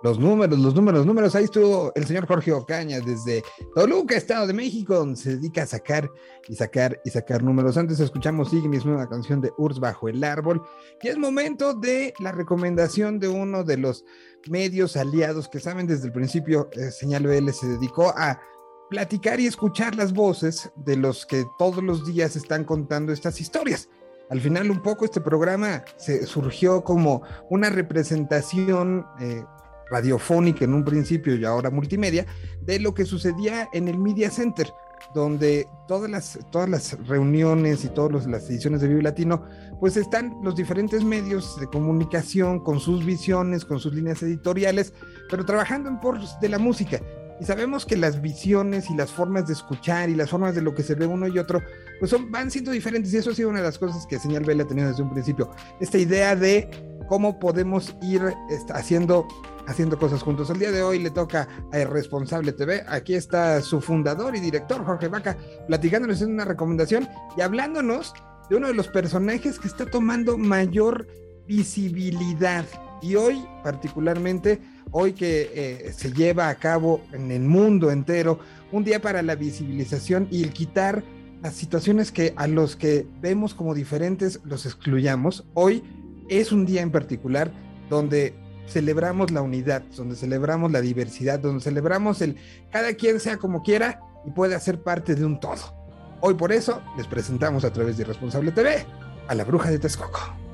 Los 0.01 0.17
números, 0.17 0.57
los 0.57 0.74
números, 0.74 1.00
los 1.00 1.05
números. 1.07 1.35
Ahí 1.35 1.43
estuvo 1.45 1.91
el 1.93 2.05
señor 2.05 2.25
Jorge 2.25 2.51
Ocaña 2.53 3.00
desde 3.00 3.43
Toluca, 3.74 4.15
Estado 4.15 4.47
de 4.47 4.53
México, 4.53 4.95
donde 4.95 5.17
se 5.17 5.35
dedica 5.35 5.63
a 5.63 5.65
sacar 5.65 6.09
y 6.47 6.55
sacar 6.55 7.01
y 7.03 7.09
sacar 7.09 7.43
números. 7.43 7.75
Antes 7.75 8.00
escuchamos 8.00 8.53
Ignis, 8.53 8.85
nueva 8.85 9.09
canción 9.09 9.41
de 9.41 9.51
Urs 9.57 9.79
bajo 9.79 10.07
el 10.07 10.24
árbol. 10.24 10.62
Y 11.01 11.09
es 11.09 11.17
momento 11.17 11.74
de 11.74 12.13
la 12.19 12.31
recomendación 12.31 13.19
de 13.19 13.27
uno 13.27 13.63
de 13.63 13.77
los 13.77 14.05
medios 14.47 14.95
aliados 14.95 15.50
que 15.50 15.59
saben 15.59 15.85
desde 15.85 16.07
el 16.07 16.13
principio, 16.13 16.69
eh, 16.74 16.91
Señal 16.91 17.24
BL 17.27 17.50
se 17.50 17.67
dedicó 17.67 18.09
a 18.15 18.39
platicar 18.89 19.39
y 19.39 19.48
escuchar 19.48 19.96
las 19.96 20.13
voces 20.13 20.72
de 20.75 20.96
los 20.96 21.25
que 21.25 21.46
todos 21.58 21.84
los 21.84 22.06
días 22.06 22.36
están 22.36 22.63
contando 22.63 23.12
estas 23.12 23.42
historias. 23.42 23.89
Al 24.30 24.42
final 24.42 24.72
un 24.72 24.82
poco 24.82 25.06
este 25.06 25.22
programa 25.22 25.84
se 25.98 26.25
surgió 26.25 26.84
como 26.84 27.22
una 27.50 27.70
representación 27.70 29.06
eh, 29.20 29.44
radiofónica 29.89 30.65
en 30.65 30.74
un 30.74 30.84
principio 30.84 31.36
y 31.36 31.46
ahora 31.46 31.70
multimedia, 31.70 32.25
de 32.62 32.80
lo 32.80 32.94
que 32.94 33.06
sucedía 33.06 33.70
en 33.74 33.88
el 33.88 34.00
Media 34.00 34.32
Center, 34.32 34.72
donde 35.13 35.68
todas 35.88 36.10
las, 36.10 36.39
todas 36.51 36.70
las 36.70 37.08
reuniones 37.08 37.86
y 37.86 37.89
todas 37.89 38.25
las 38.25 38.50
ediciones 38.50 38.82
de 38.82 38.88
Vivo 38.88 39.01
Latino, 39.01 39.44
pues 39.80 39.96
están 39.98 40.36
los 40.44 40.56
diferentes 40.56 41.04
medios 41.04 41.60
de 41.60 41.68
comunicación 41.68 42.60
con 42.60 42.80
sus 42.80 43.06
visiones, 43.06 43.63
con 43.63 43.80
sus 43.80 43.94
líneas 43.94 44.24
editoriales, 44.24 44.94
pero 45.30 45.46
trabajando 45.46 45.89
en 45.89 46.00
por 46.00 46.20
de 46.20 46.50
la 46.50 46.58
música. 46.58 47.00
Y 47.39 47.46
sabemos 47.46 47.86
que 47.86 47.98
las 47.98 48.22
visiones 48.22 48.89
y 48.89 48.96
las 48.96 49.12
formas 49.12 49.48
de 49.48 49.54
escuchar 49.54 50.10
y 50.10 50.15
las 50.15 50.30
formas 50.30 50.56
de 50.56 50.62
lo 50.62 50.74
que 50.74 50.84
se 50.84 50.96
ve 50.96 51.06
uno 51.06 51.27
y 51.27 51.38
otro, 51.38 51.62
pues 52.00 52.12
son, 52.12 52.32
van 52.32 52.50
siendo 52.50 52.72
diferentes. 52.72 53.13
Y 53.13 53.18
eso 53.18 53.32
ha 53.32 53.36
sido 53.36 53.50
una 53.50 53.60
de 53.60 53.65
las 53.65 53.77
cosas 53.77 54.06
que 54.08 54.20
Señal 54.20 54.44
Vela 54.44 54.63
ha 54.63 54.68
tenido 54.68 54.88
desde 54.88 55.04
un 55.04 55.12
principio. 55.12 55.51
Esta 55.80 55.98
idea 55.98 56.36
de 56.36 56.70
cómo 57.08 57.39
podemos 57.39 57.96
ir 58.01 58.22
haciendo 58.74 59.27
haciendo 59.68 59.98
cosas 59.98 60.22
juntos. 60.22 60.50
El 60.50 60.60
día 60.60 60.72
de 60.72 60.84
hoy 60.84 61.00
le 61.00 61.10
toca 61.10 61.48
a 61.72 61.80
Irresponsable 61.80 62.54
TV. 62.54 62.84
Aquí 62.88 63.15
está 63.15 63.62
su 63.62 63.82
fundador 63.82 64.36
y 64.36 64.39
director, 64.39 64.84
Jorge 64.86 65.08
Vaca, 65.08 65.38
platicándonos 65.68 66.22
en 66.22 66.34
una 66.34 66.46
recomendación 66.46 67.08
y 67.38 67.42
hablándonos 67.42 68.13
de 68.50 68.58
uno 68.58 68.68
de 68.68 68.74
los 68.74 68.88
personajes 68.88 69.60
que 69.60 69.68
está 69.68 69.86
tomando 69.86 70.38
mayor 70.38 71.08
visibilidad. 71.48 72.65
Y 73.01 73.15
hoy, 73.15 73.46
particularmente, 73.63 74.62
hoy 74.98 75.12
que 75.12 75.52
eh, 75.54 75.92
se 75.92 76.14
lleva 76.14 76.48
a 76.48 76.56
cabo 76.56 77.02
en 77.12 77.30
el 77.30 77.42
mundo 77.42 77.92
entero 77.92 78.40
un 78.72 78.86
día 78.86 79.02
para 79.02 79.22
la 79.22 79.36
visibilización 79.36 80.30
y 80.32 80.42
el 80.42 80.54
quitar 80.54 81.04
las 81.44 81.54
situaciones 81.54 82.14
que 82.14 82.34
a 82.38 82.48
los 82.48 82.78
que 82.78 83.06
vemos 83.20 83.54
como 83.54 83.74
diferentes 83.75 84.40
los 84.46 84.66
excluyamos. 84.66 85.44
Hoy 85.54 85.84
es 86.30 86.54
un 86.54 86.66
día 86.66 86.82
en 86.82 86.92
particular 86.92 87.52
donde 87.90 88.36
celebramos 88.68 89.32
la 89.32 89.42
unidad, 89.42 89.84
donde 89.98 90.16
celebramos 90.16 90.72
la 90.72 90.80
diversidad, 90.80 91.40
donde 91.40 91.62
celebramos 91.62 92.22
el 92.22 92.38
cada 92.72 92.94
quien 92.94 93.20
sea 93.20 93.36
como 93.36 93.64
quiera 93.64 94.00
y 94.25 94.32
puede 94.32 94.56
hacer 94.56 94.82
parte 94.82 95.14
de 95.14 95.25
un 95.25 95.42
todo. 95.42 95.75
Hoy 96.22 96.36
por 96.36 96.54
eso 96.54 96.82
les 96.96 97.06
presentamos 97.06 97.66
a 97.66 97.74
través 97.74 97.98
de 97.98 98.04
Irresponsable 98.04 98.54
TV 98.54 98.86
a 99.28 99.36
la 99.36 99.44
bruja 99.44 99.70
de 99.70 99.78
Texcoco. 99.78 100.45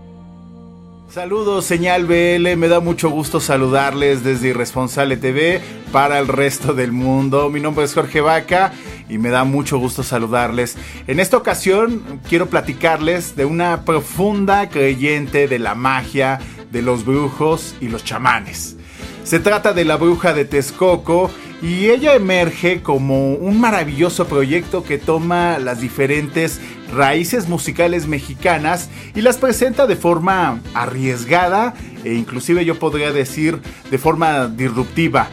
Saludos, 1.12 1.65
señal 1.65 2.06
BL, 2.06 2.56
me 2.56 2.70
da 2.70 2.80
mucho 2.80 3.10
gusto 3.10 3.41
saludarles 3.41 4.24
desde 4.24 4.48
Irresponsable 4.48 5.18
TV 5.18 5.60
para 5.91 6.18
el 6.20 6.30
resto 6.30 6.74
del 6.74 6.94
mundo. 6.94 7.50
Mi 7.50 7.60
nombre 7.60 7.84
es 7.84 7.94
Jorge 7.94 8.22
Vaca 8.22 8.72
y 9.10 9.18
me 9.18 9.27
da 9.27 9.44
mucho 9.44 9.77
gusto 9.77 10.03
saludarles. 10.03 10.77
En 11.08 11.20
esta 11.20 11.36
ocasión 11.36 12.22
quiero 12.30 12.46
platicarles 12.46 13.36
de 13.36 13.44
una 13.44 13.84
profunda 13.84 14.70
creyente 14.70 15.50
de 15.50 15.60
la 15.60 15.75
magia, 15.75 16.39
de 16.72 16.82
los 16.82 17.03
brujos 17.03 17.75
y 17.82 17.89
los 17.89 18.06
chamanes. 18.06 18.77
Se 19.24 19.40
trata 19.40 19.74
de 19.74 19.86
la 19.86 19.98
bruja 19.98 20.34
de 20.34 20.46
Texcoco 20.46 21.32
y 21.62 21.90
ella 21.90 22.16
emerge 22.16 22.82
como 22.82 23.34
un 23.34 23.60
maravilloso 23.60 24.28
proyecto 24.28 24.84
que 24.84 24.98
toma 24.98 25.60
las 25.60 25.80
diferentes 25.80 26.60
raíces 26.94 27.48
musicales 27.48 28.08
mexicanas 28.08 28.90
y 29.16 29.22
las 29.22 29.38
presenta 29.38 29.86
de 29.86 29.96
forma 29.96 30.60
arriesgada 30.74 31.75
e 32.04 32.13
inclusive 32.13 32.66
yo 32.66 32.80
podría 32.80 33.12
decir 33.12 33.60
de 33.92 33.98
forma 33.98 34.48
disruptiva. 34.48 35.30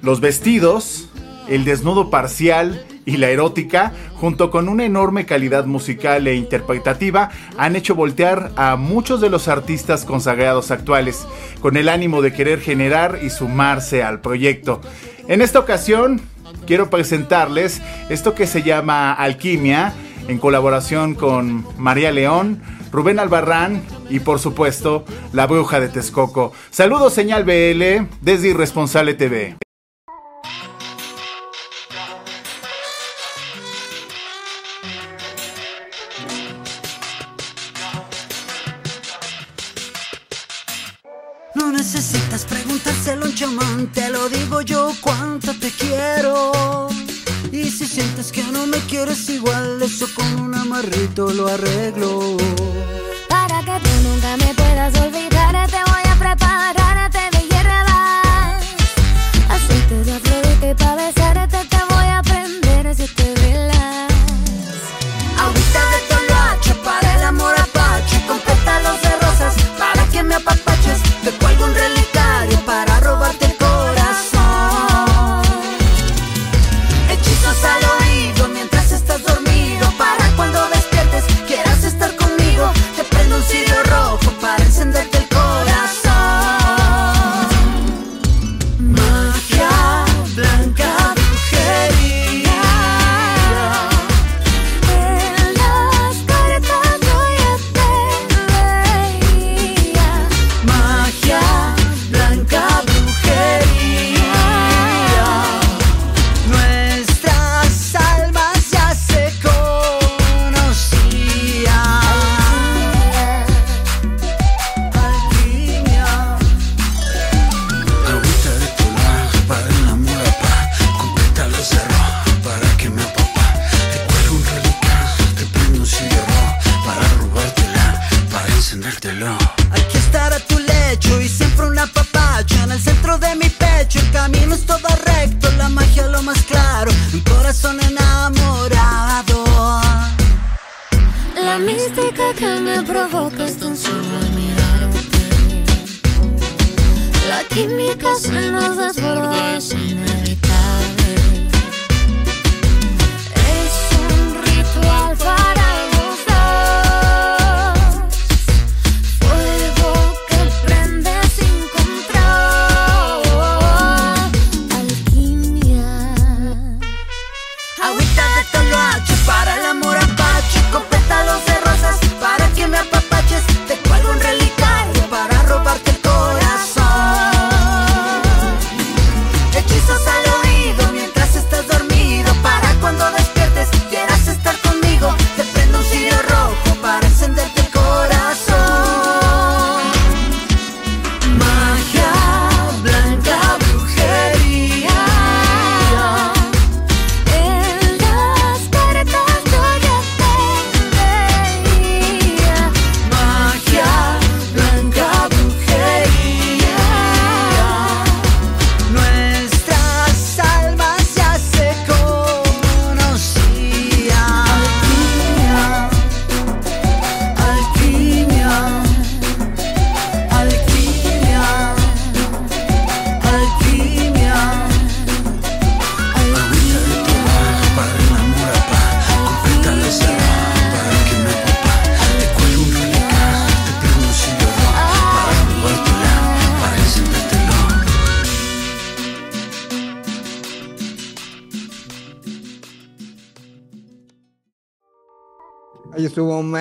Los 0.00 0.20
vestidos, 0.20 1.08
el 1.48 1.64
desnudo 1.64 2.10
parcial 2.10 2.86
y 3.06 3.16
la 3.16 3.28
erótica, 3.28 3.92
junto 4.14 4.50
con 4.50 4.68
una 4.68 4.84
enorme 4.84 5.26
calidad 5.26 5.66
musical 5.66 6.26
e 6.26 6.34
interpretativa, 6.34 7.30
han 7.58 7.76
hecho 7.76 7.94
voltear 7.94 8.52
a 8.56 8.76
muchos 8.76 9.20
de 9.20 9.30
los 9.30 9.48
artistas 9.48 10.04
consagrados 10.04 10.70
actuales, 10.70 11.26
con 11.60 11.76
el 11.76 11.88
ánimo 11.88 12.22
de 12.22 12.32
querer 12.32 12.60
generar 12.60 13.18
y 13.22 13.30
sumarse 13.30 14.02
al 14.02 14.20
proyecto. 14.20 14.80
En 15.28 15.42
esta 15.42 15.58
ocasión, 15.58 16.20
quiero 16.66 16.90
presentarles 16.90 17.82
esto 18.08 18.34
que 18.34 18.46
se 18.46 18.62
llama 18.62 19.12
Alquimia, 19.12 19.94
en 20.28 20.38
colaboración 20.38 21.14
con 21.14 21.66
María 21.78 22.10
León, 22.10 22.60
Rubén 22.90 23.18
Albarrán 23.18 23.82
y 24.08 24.20
por 24.20 24.38
supuesto 24.38 25.04
la 25.32 25.46
bruja 25.46 25.80
de 25.80 25.88
Texcoco. 25.88 26.52
Saludos 26.70 27.12
señal 27.12 27.44
BL 27.44 28.06
desde 28.20 28.48
Irresponsable 28.48 29.14
TV. 29.14 29.63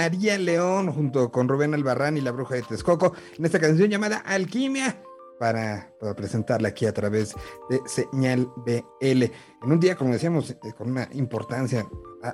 María 0.03 0.37
León 0.37 0.91
junto 0.91 1.31
con 1.31 1.47
Rubén 1.47 1.73
Albarrán 1.73 2.17
y 2.17 2.21
la 2.21 2.31
bruja 2.31 2.55
de 2.55 2.63
Texcoco 2.63 3.13
en 3.37 3.45
esta 3.45 3.57
canción 3.57 3.89
llamada 3.89 4.17
Alquimia 4.17 5.01
para, 5.39 5.93
presentarla 6.17 6.67
aquí 6.67 6.85
a 6.85 6.93
través 6.93 7.33
de 7.69 7.79
Señal 7.85 8.49
BL. 8.65 9.23
En 9.23 9.31
un 9.71 9.79
día, 9.79 9.95
como 9.95 10.11
decíamos, 10.11 10.51
eh, 10.51 10.57
con 10.77 10.91
una 10.91 11.07
importancia 11.13 11.87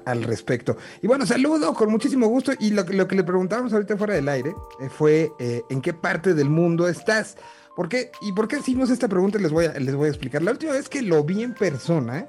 al 0.04 0.24
respecto. 0.24 0.78
Y 1.04 1.06
bueno, 1.06 1.28
saludo 1.28 1.76
con 1.76 1.92
muchísimo 1.92 2.26
gusto. 2.26 2.54
Y 2.60 2.72
lo, 2.72 2.82
lo 2.86 3.08
que 3.08 3.16
le 3.16 3.24
preguntábamos 3.24 3.72
ahorita 3.72 3.96
fuera 3.96 4.16
del 4.16 4.28
aire 4.30 4.56
eh, 4.80 4.90
fue 4.90 5.32
eh, 5.38 5.62
¿en 5.70 5.80
qué 5.82 5.94
parte 5.94 6.34
del 6.34 6.50
mundo 6.50 6.88
estás? 6.88 7.38
¿Por 7.76 7.88
qué? 7.88 8.10
¿Y 8.22 8.34
por 8.34 8.48
qué 8.48 8.58
hicimos 8.58 8.90
esta 8.90 9.08
pregunta? 9.08 9.38
Les 9.38 9.52
voy 9.52 9.66
a, 9.66 9.74
les 9.74 9.94
voy 9.94 10.08
a 10.08 10.10
explicar. 10.10 10.42
La 10.42 10.52
última 10.52 10.72
vez 10.72 10.90
que 10.90 11.04
lo 11.04 11.24
vi 11.24 11.44
en 11.44 11.54
persona, 11.54 12.28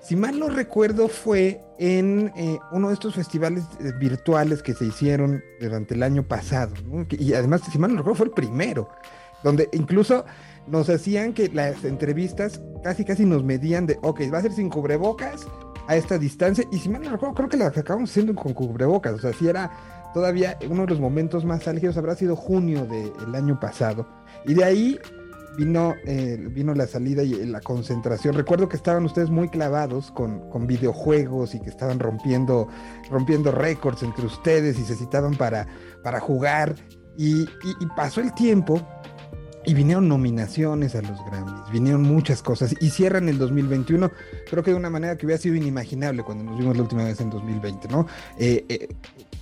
si 0.00 0.16
mal 0.16 0.38
no 0.38 0.48
recuerdo, 0.48 1.08
fue 1.08 1.60
en 1.78 2.32
eh, 2.36 2.58
uno 2.72 2.88
de 2.88 2.94
estos 2.94 3.14
festivales 3.14 3.64
eh, 3.80 3.92
virtuales 3.98 4.62
que 4.62 4.74
se 4.74 4.86
hicieron 4.86 5.42
durante 5.60 5.94
el 5.94 6.02
año 6.02 6.22
pasado. 6.22 6.74
Y 7.10 7.34
además, 7.34 7.62
si 7.70 7.78
mal 7.78 7.90
no 7.90 7.98
recuerdo, 7.98 8.16
fue 8.16 8.26
el 8.26 8.32
primero, 8.32 8.88
donde 9.42 9.68
incluso 9.72 10.24
nos 10.66 10.88
hacían 10.88 11.32
que 11.32 11.48
las 11.48 11.84
entrevistas 11.84 12.60
casi 12.82 13.04
casi 13.04 13.24
nos 13.24 13.42
medían 13.44 13.86
de, 13.86 13.98
ok, 14.02 14.22
va 14.32 14.38
a 14.38 14.42
ser 14.42 14.52
sin 14.52 14.68
cubrebocas 14.68 15.46
a 15.88 15.96
esta 15.96 16.18
distancia. 16.18 16.64
Y 16.70 16.78
si 16.78 16.88
mal 16.88 17.02
no 17.02 17.10
recuerdo, 17.10 17.34
creo 17.34 17.48
que 17.48 17.56
las 17.56 17.76
acabamos 17.76 18.10
haciendo 18.10 18.34
con 18.34 18.52
cubrebocas. 18.54 19.14
O 19.14 19.18
sea, 19.18 19.32
si 19.32 19.48
era 19.48 19.70
todavía 20.14 20.58
uno 20.68 20.82
de 20.82 20.88
los 20.88 21.00
momentos 21.00 21.44
más 21.44 21.66
álgidos, 21.66 21.96
habrá 21.96 22.14
sido 22.14 22.36
junio 22.36 22.86
del 22.86 23.34
año 23.34 23.58
pasado. 23.58 24.06
Y 24.46 24.54
de 24.54 24.64
ahí 24.64 24.98
vino, 25.58 25.96
eh, 26.06 26.38
vino 26.50 26.74
la 26.74 26.86
salida 26.86 27.22
y 27.22 27.44
la 27.44 27.60
concentración. 27.60 28.34
Recuerdo 28.34 28.68
que 28.68 28.76
estaban 28.76 29.04
ustedes 29.04 29.28
muy 29.28 29.48
clavados 29.48 30.10
con, 30.12 30.48
con 30.50 30.66
videojuegos 30.66 31.54
y 31.54 31.60
que 31.60 31.68
estaban 31.68 31.98
rompiendo, 31.98 32.68
rompiendo 33.10 33.50
récords 33.50 34.02
entre 34.02 34.24
ustedes 34.24 34.78
y 34.78 34.84
se 34.84 34.94
citaban 34.94 35.34
para, 35.34 35.66
para 36.02 36.20
jugar. 36.20 36.76
Y 37.16 37.46
pasó 37.96 38.20
el 38.20 38.32
tiempo 38.32 38.80
y 39.68 39.74
vinieron 39.74 40.08
nominaciones 40.08 40.94
a 40.94 41.02
los 41.02 41.18
Grammys, 41.26 41.70
vinieron 41.72 42.02
muchas 42.02 42.42
cosas 42.42 42.74
y 42.80 42.90
cierran 42.90 43.28
el 43.28 43.38
2021, 43.38 44.10
creo 44.48 44.62
que 44.62 44.70
de 44.70 44.76
una 44.76 44.88
manera 44.88 45.16
que 45.16 45.26
hubiera 45.26 45.42
sido 45.42 45.56
inimaginable 45.56 46.22
cuando 46.22 46.44
nos 46.44 46.58
vimos 46.58 46.76
la 46.76 46.84
última 46.84 47.04
vez 47.04 47.20
en 47.20 47.28
2020, 47.28 47.88
¿no? 47.88 48.06
Eh, 48.38 48.64
eh, 48.68 48.88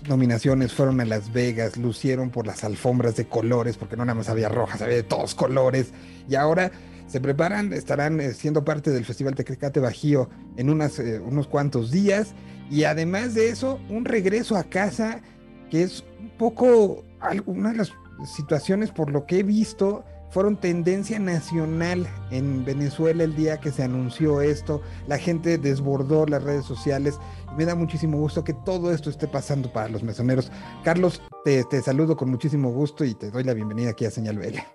nominaciones 0.08 0.72
fueron 0.72 1.00
a 1.00 1.04
Las 1.04 1.32
Vegas, 1.32 1.76
lucieron 1.76 2.30
por 2.30 2.46
las 2.46 2.64
alfombras 2.64 3.16
de 3.16 3.26
colores, 3.26 3.76
porque 3.76 3.96
no 3.96 4.04
nada 4.04 4.14
más 4.14 4.28
había 4.28 4.48
rojas, 4.48 4.82
había 4.82 4.96
de 4.96 5.02
todos 5.02 5.34
colores, 5.34 5.92
y 6.28 6.34
ahora 6.34 6.70
se 7.06 7.20
preparan, 7.20 7.72
estarán 7.72 8.20
eh, 8.20 8.32
siendo 8.32 8.64
parte 8.64 8.90
del 8.90 9.04
Festival 9.04 9.34
Tecate 9.34 9.80
Bajío 9.80 10.28
en 10.56 10.70
unas, 10.70 10.98
eh, 10.98 11.20
unos 11.20 11.46
cuantos 11.46 11.90
días, 11.90 12.34
y 12.70 12.84
además 12.84 13.34
de 13.34 13.48
eso, 13.48 13.80
un 13.88 14.04
regreso 14.04 14.56
a 14.56 14.64
casa 14.64 15.22
que 15.70 15.82
es 15.82 16.04
un 16.20 16.30
poco 16.30 17.04
una 17.46 17.70
de 17.72 17.78
las 17.78 17.92
situaciones 18.24 18.90
por 18.90 19.10
lo 19.10 19.26
que 19.26 19.40
he 19.40 19.42
visto 19.42 20.04
fueron 20.30 20.56
tendencia 20.56 21.18
nacional 21.18 22.06
en 22.30 22.64
Venezuela 22.64 23.24
el 23.24 23.34
día 23.36 23.58
que 23.58 23.70
se 23.70 23.82
anunció 23.82 24.40
esto. 24.40 24.82
La 25.06 25.18
gente 25.18 25.58
desbordó 25.58 26.26
las 26.26 26.42
redes 26.42 26.64
sociales 26.64 27.18
me 27.56 27.64
da 27.64 27.74
muchísimo 27.74 28.18
gusto 28.18 28.44
que 28.44 28.52
todo 28.52 28.92
esto 28.92 29.10
esté 29.10 29.26
pasando 29.26 29.72
para 29.72 29.88
los 29.88 30.02
mesoneros. 30.02 30.52
Carlos, 30.84 31.22
te, 31.44 31.64
te 31.64 31.80
saludo 31.80 32.16
con 32.16 32.30
muchísimo 32.30 32.70
gusto 32.70 33.04
y 33.04 33.14
te 33.14 33.30
doy 33.30 33.44
la 33.44 33.54
bienvenida 33.54 33.90
aquí 33.90 34.04
a 34.04 34.10
Señal 34.10 34.38
Vega. 34.38 34.66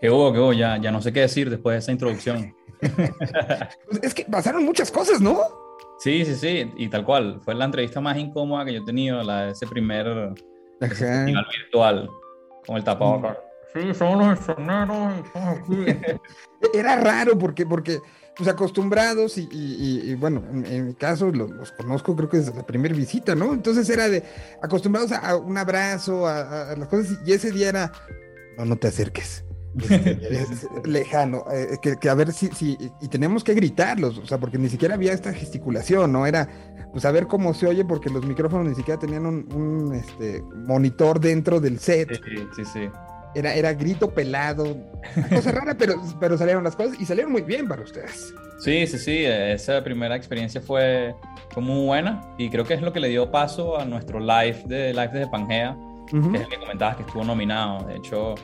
Que 0.00 0.10
hubo, 0.10 0.32
que 0.32 0.38
hubo, 0.38 0.52
ya, 0.52 0.78
ya 0.78 0.90
no 0.90 1.02
sé 1.02 1.12
qué 1.12 1.20
decir 1.20 1.50
después 1.50 1.74
de 1.74 1.78
esa 1.78 1.92
introducción. 1.92 2.54
Pues 2.82 4.02
es 4.02 4.12
que 4.12 4.24
pasaron 4.24 4.64
muchas 4.64 4.90
cosas, 4.90 5.20
¿no? 5.20 5.38
Sí, 6.00 6.24
sí, 6.24 6.34
sí, 6.34 6.72
y 6.76 6.88
tal 6.88 7.04
cual. 7.04 7.40
Fue 7.44 7.54
la 7.54 7.64
entrevista 7.64 8.00
más 8.00 8.16
incómoda 8.16 8.64
que 8.64 8.72
yo 8.72 8.82
he 8.82 8.84
tenido, 8.84 9.22
la 9.22 9.44
de 9.44 9.52
ese 9.52 9.68
primer 9.68 10.34
ese 10.80 11.32
virtual 11.60 12.10
con 12.66 12.76
el 12.76 12.82
tapabocas. 12.82 13.38
Sí, 13.74 13.94
somos 13.94 14.38
los 14.38 14.48
aquí. 15.34 15.86
Era 16.74 16.96
raro 16.96 17.38
porque, 17.38 17.66
porque 17.66 18.00
pues 18.36 18.48
acostumbrados 18.48 19.36
y, 19.38 19.48
y- 19.50 19.76
y- 20.06 20.10
y, 20.10 20.14
bueno, 20.14 20.42
en, 20.50 20.64
en 20.66 20.86
mi 20.88 20.94
caso 20.94 21.30
lo- 21.30 21.48
los, 21.48 21.72
conozco 21.72 22.14
creo 22.16 22.28
que 22.28 22.38
desde 22.38 22.54
la 22.54 22.64
primera 22.64 22.94
visita, 22.94 23.34
¿no? 23.34 23.52
Entonces 23.52 23.88
era 23.90 24.08
de 24.08 24.22
acostumbrados 24.62 25.12
a, 25.12 25.18
a 25.30 25.36
un 25.36 25.56
abrazo, 25.58 26.26
a, 26.26 26.74
las 26.76 26.88
cosas 26.88 27.18
y 27.26 27.32
ese 27.32 27.50
día 27.50 27.68
era, 27.68 27.92
no, 28.58 28.64
no 28.64 28.76
te 28.76 28.88
acerques. 28.88 29.44
Este, 29.78 30.18
es 30.42 30.66
lejano, 30.86 31.44
eh, 31.50 31.78
que, 31.82 31.96
que 31.96 32.08
a 32.10 32.14
ver 32.14 32.32
si, 32.32 32.48
si, 32.48 32.76
y 33.00 33.08
tenemos 33.08 33.42
que 33.42 33.54
gritarlos, 33.54 34.18
o 34.18 34.26
sea, 34.26 34.38
porque 34.38 34.58
ni 34.58 34.68
siquiera 34.68 34.94
había 34.94 35.12
esta 35.12 35.32
gesticulación, 35.32 36.12
¿no? 36.12 36.26
Era, 36.26 36.48
pues 36.92 37.04
a 37.06 37.10
ver 37.10 37.26
cómo 37.26 37.54
se 37.54 37.66
oye, 37.66 37.84
porque 37.84 38.10
los 38.10 38.24
micrófonos 38.26 38.68
ni 38.68 38.74
siquiera 38.74 39.00
tenían 39.00 39.24
un, 39.26 39.52
un, 39.52 39.94
este, 39.94 40.42
monitor 40.54 41.20
dentro 41.20 41.58
del 41.58 41.78
set. 41.78 42.14
Sí, 42.22 42.46
sí, 42.56 42.64
sí. 42.64 42.90
Era, 43.34 43.54
era 43.54 43.72
grito 43.72 44.10
pelado, 44.12 44.76
cosa 45.30 45.52
rara, 45.52 45.74
pero, 45.78 45.94
pero 46.20 46.36
salieron 46.36 46.62
las 46.64 46.76
cosas 46.76 47.00
y 47.00 47.04
salieron 47.06 47.32
muy 47.32 47.42
bien 47.42 47.66
para 47.66 47.82
ustedes. 47.82 48.34
Sí, 48.60 48.86
sí, 48.86 48.98
sí, 48.98 49.24
esa 49.24 49.82
primera 49.82 50.14
experiencia 50.16 50.60
fue, 50.60 51.14
fue 51.50 51.62
muy 51.62 51.86
buena 51.86 52.20
y 52.38 52.48
creo 52.50 52.64
que 52.64 52.74
es 52.74 52.82
lo 52.82 52.92
que 52.92 53.00
le 53.00 53.08
dio 53.08 53.30
paso 53.30 53.78
a 53.78 53.84
nuestro 53.84 54.20
live 54.20 54.62
de 54.66 54.92
live 54.92 55.08
desde 55.12 55.28
Pangea, 55.30 55.76
Ujú. 56.12 56.30
que 56.30 56.36
es 56.38 56.44
el 56.44 56.48
que 56.50 56.58
comentabas 56.58 56.96
que 56.96 57.02
estuvo 57.02 57.24
nominado. 57.24 57.86
De 57.88 57.96
hecho, 57.96 58.34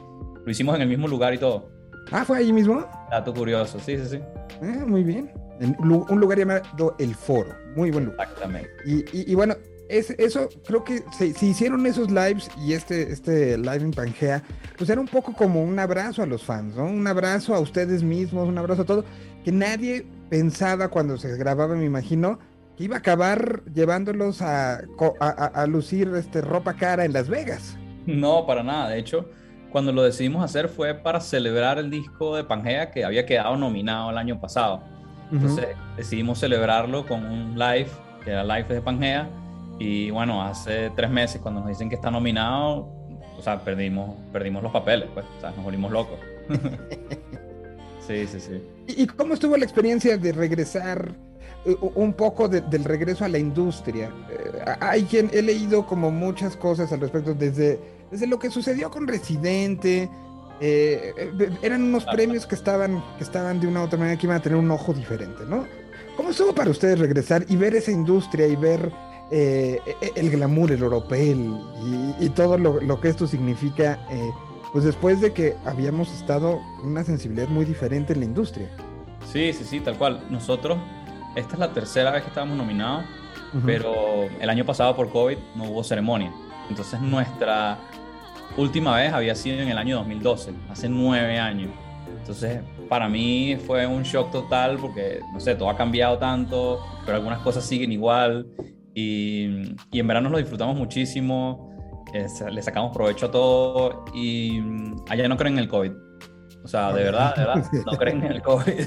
lo 0.45 0.51
hicimos 0.51 0.75
en 0.77 0.83
el 0.83 0.89
mismo 0.89 1.07
lugar 1.07 1.35
y 1.35 1.39
todo. 1.39 1.71
Ah, 2.11 2.25
fue 2.25 2.39
ahí 2.39 2.53
mismo. 2.53 2.87
Dato 3.11 3.35
curioso, 3.35 3.79
sí, 3.79 3.97
sí, 3.99 4.07
sí, 4.09 4.21
Ah, 4.63 4.85
muy 4.87 5.05
bien. 5.05 5.31
En 5.61 5.77
un 5.81 6.21
lugar 6.21 6.39
llamado 6.39 6.97
El 6.99 7.15
Foro. 7.15 7.51
Muy 7.77 7.91
buen 7.91 8.07
lugar. 8.07 8.27
exactamente. 8.29 8.71
Y, 8.87 9.01
y- 9.17 9.33
y 9.33 9.35
bueno, 9.35 9.55
es, 9.89 10.11
eso 10.19 10.49
creo 10.67 10.85
que 10.85 11.03
se, 11.17 11.33
se 11.35 11.47
hicieron 11.47 11.87
esos 11.87 12.11
lives 12.11 12.51
y 12.59 12.73
este, 12.73 13.11
este 13.13 13.57
live 13.59 13.77
en 13.83 13.91
Pangea, 13.93 14.43
pues 14.77 14.89
era 14.91 15.01
un 15.01 15.09
poco 15.09 15.33
como 15.33 15.63
un 15.63 15.79
abrazo 15.79 16.23
a 16.23 16.27
los 16.27 16.43
fans, 16.43 16.77
¿no? 16.77 16.85
Un 16.85 17.07
abrazo 17.07 17.55
a 17.55 17.61
ustedes 17.61 18.03
mismos, 18.03 18.49
un 18.49 18.59
abrazo 18.59 18.83
a 18.83 18.85
todo, 18.85 19.05
que 19.45 19.53
nadie 19.53 20.07
pensaba 20.31 20.89
cuando 20.89 21.17
se 21.17 21.37
grababa, 21.37 21.75
me 21.75 21.85
imagino, 21.85 22.39
que 22.77 22.85
iba 22.85 22.97
a 22.97 22.99
acabar 23.01 23.63
llevándolos 23.75 24.41
a, 24.43 24.83
co- 24.97 25.17
a, 25.21 25.29
a- 25.29 25.47
a 25.63 25.67
lucir 25.67 26.09
este, 26.17 26.41
ropa 26.41 26.75
cara 26.75 27.05
en 27.05 27.13
Las 27.13 27.29
Vegas. 27.29 27.77
No, 28.07 28.47
para 28.47 28.63
nada. 28.63 28.89
De 28.91 28.99
hecho, 28.99 29.29
cuando 29.71 29.93
lo 29.93 30.03
decidimos 30.03 30.45
hacer 30.45 30.69
fue 30.69 30.95
para 30.95 31.21
celebrar 31.21 31.79
el 31.79 31.91
disco 31.91 32.37
de 32.37 32.45
Pangea 32.45 32.91
que 32.91 33.05
había 33.05 33.27
quedado 33.27 33.57
nominado 33.57 34.11
el 34.11 34.19
año 34.19 34.41
pasado. 34.41 34.83
Entonces 35.31 35.67
decidimos 35.97 36.39
celebrarlo 36.39 37.05
con 37.07 37.25
un 37.27 37.59
live, 37.59 37.89
que 38.25 38.31
era 38.31 38.45
live 38.45 38.69
de 38.75 38.81
Pangea. 38.81 39.29
Y 39.79 40.11
bueno, 40.11 40.43
hace 40.43 40.91
tres 40.97 41.11
meses 41.11 41.41
cuando 41.41 41.61
nos 41.61 41.69
dicen 41.69 41.89
que 41.89 41.95
está 41.95 42.11
nominado, 42.11 42.89
o 43.39 43.43
sea, 43.43 43.61
perdimos, 43.65 44.17
perdimos 44.33 44.63
los 44.63 44.73
papeles, 44.73 45.09
pues, 45.15 45.25
o 45.37 45.41
sea, 45.41 45.51
nos 45.53 45.65
volvimos 45.65 45.93
locos. 45.93 46.19
sí, 48.07 48.27
sí, 48.27 48.41
sí. 48.41 48.63
¿Y 48.89 49.07
cómo 49.07 49.35
estuvo 49.35 49.57
la 49.57 49.65
experiencia 49.65 50.17
de 50.17 50.33
regresar 50.33 51.13
eh, 51.65 51.77
un 51.95 52.13
poco 52.15 52.49
de- 52.49 52.63
del 52.63 52.85
regreso 52.85 53.25
a 53.25 53.29
la 53.29 53.39
industria? 53.39 54.11
Eh, 54.31 54.75
hay 54.81 55.05
quien 55.05 55.31
he 55.33 55.43
leído 55.43 55.87
como 55.87 56.11
muchas 56.11 56.57
cosas 56.57 56.93
al 56.93 57.01
respecto 57.01 57.35
desde, 57.35 57.79
desde 58.11 58.27
lo 58.27 58.39
que 58.39 58.51
sucedió 58.51 58.91
con 58.91 59.07
Residente. 59.07 60.09
eh, 60.61 61.13
eh, 61.17 61.51
eran 61.63 61.83
unos 61.85 62.05
premios 62.07 62.47
que 62.47 62.57
estaban, 62.57 63.01
que 63.19 63.23
estaban 63.25 63.61
de 63.61 63.69
una 63.69 63.83
u 63.83 63.85
otra 63.85 63.97
manera 63.99 64.19
que 64.19 64.27
iban 64.27 64.39
a 64.39 64.43
tener 64.43 64.59
un 64.59 64.71
ojo 64.73 64.93
diferente, 64.93 65.45
¿no? 65.49 65.65
¿Cómo 66.17 66.31
estuvo 66.31 66.53
para 66.53 66.71
ustedes 66.71 66.99
regresar 66.99 67.45
y 67.49 67.55
ver 67.55 67.77
esa 67.77 67.93
industria 67.93 68.49
y 68.49 68.57
ver 68.57 68.91
eh, 69.31 69.81
el 70.17 70.31
glamour, 70.31 70.73
el 70.73 70.83
oropel 70.83 71.55
y, 72.21 72.25
y 72.27 72.29
todo 72.31 72.57
lo, 72.59 72.81
lo 72.81 73.01
que 73.01 73.09
esto 73.09 73.27
significa? 73.27 73.99
eh, 74.11 74.31
pues 74.73 74.85
después 74.85 75.21
de 75.23 75.33
que 75.33 75.57
habíamos 75.65 76.13
estado 76.13 76.61
una 76.85 77.03
sensibilidad 77.03 77.49
muy 77.49 77.65
diferente 77.65 78.13
en 78.13 78.19
la 78.21 78.27
industria. 78.27 78.69
Sí, 79.33 79.53
sí, 79.55 79.65
sí, 79.65 79.81
tal 79.81 79.97
cual. 79.97 80.21
Nosotros, 80.31 80.77
esta 81.37 81.55
es 81.55 81.59
la 81.59 81.73
tercera 81.73 82.11
vez 82.11 82.23
que 82.23 82.29
estábamos 82.29 82.59
nominados, 82.59 83.05
Ujú. 83.55 83.63
pero 83.65 83.95
el 84.39 84.51
año 84.51 84.67
pasado 84.67 84.95
por 84.95 85.11
COVID 85.11 85.39
no 85.57 85.65
hubo 85.65 85.83
ceremonia. 85.83 86.31
Entonces 86.69 87.01
nuestra 87.01 87.79
última 88.59 88.95
vez 88.97 89.11
había 89.13 89.35
sido 89.35 89.61
en 89.63 89.69
el 89.69 89.79
año 89.79 89.97
2012, 89.97 90.53
hace 90.69 90.89
nueve 90.89 91.39
años. 91.39 91.71
Entonces 92.21 92.61
para 92.91 93.09
mí 93.09 93.57
fue 93.67 93.87
un 93.87 94.03
shock 94.03 94.31
total 94.31 94.77
porque, 94.79 95.21
no 95.33 95.41
sé, 95.41 95.55
todo 95.55 95.71
ha 95.71 95.77
cambiado 95.77 96.19
tanto, 96.19 96.79
pero 97.07 97.17
algunas 97.17 97.39
cosas 97.39 97.65
siguen 97.65 97.91
igual. 97.91 98.47
Y, 99.01 99.77
y 99.93 100.01
en 100.01 100.09
verano 100.09 100.29
lo 100.29 100.39
disfrutamos 100.39 100.77
muchísimo, 100.77 102.03
eh, 102.13 102.27
le 102.51 102.63
sacamos 102.63 102.93
provecho 102.93 103.27
a 103.27 103.31
todo 103.31 104.05
y 104.13 104.61
mm, 104.61 105.05
allá 105.09 105.29
no 105.29 105.37
creen 105.37 105.55
en 105.55 105.61
el 105.61 105.69
COVID. 105.69 105.93
O 106.65 106.67
sea, 106.67 106.93
de 106.93 107.05
verdad, 107.05 107.37
de 107.37 107.45
verdad, 107.45 107.67
no 107.87 107.93
creen 107.97 108.25
en 108.25 108.33
el 108.33 108.43
COVID. 108.43 108.87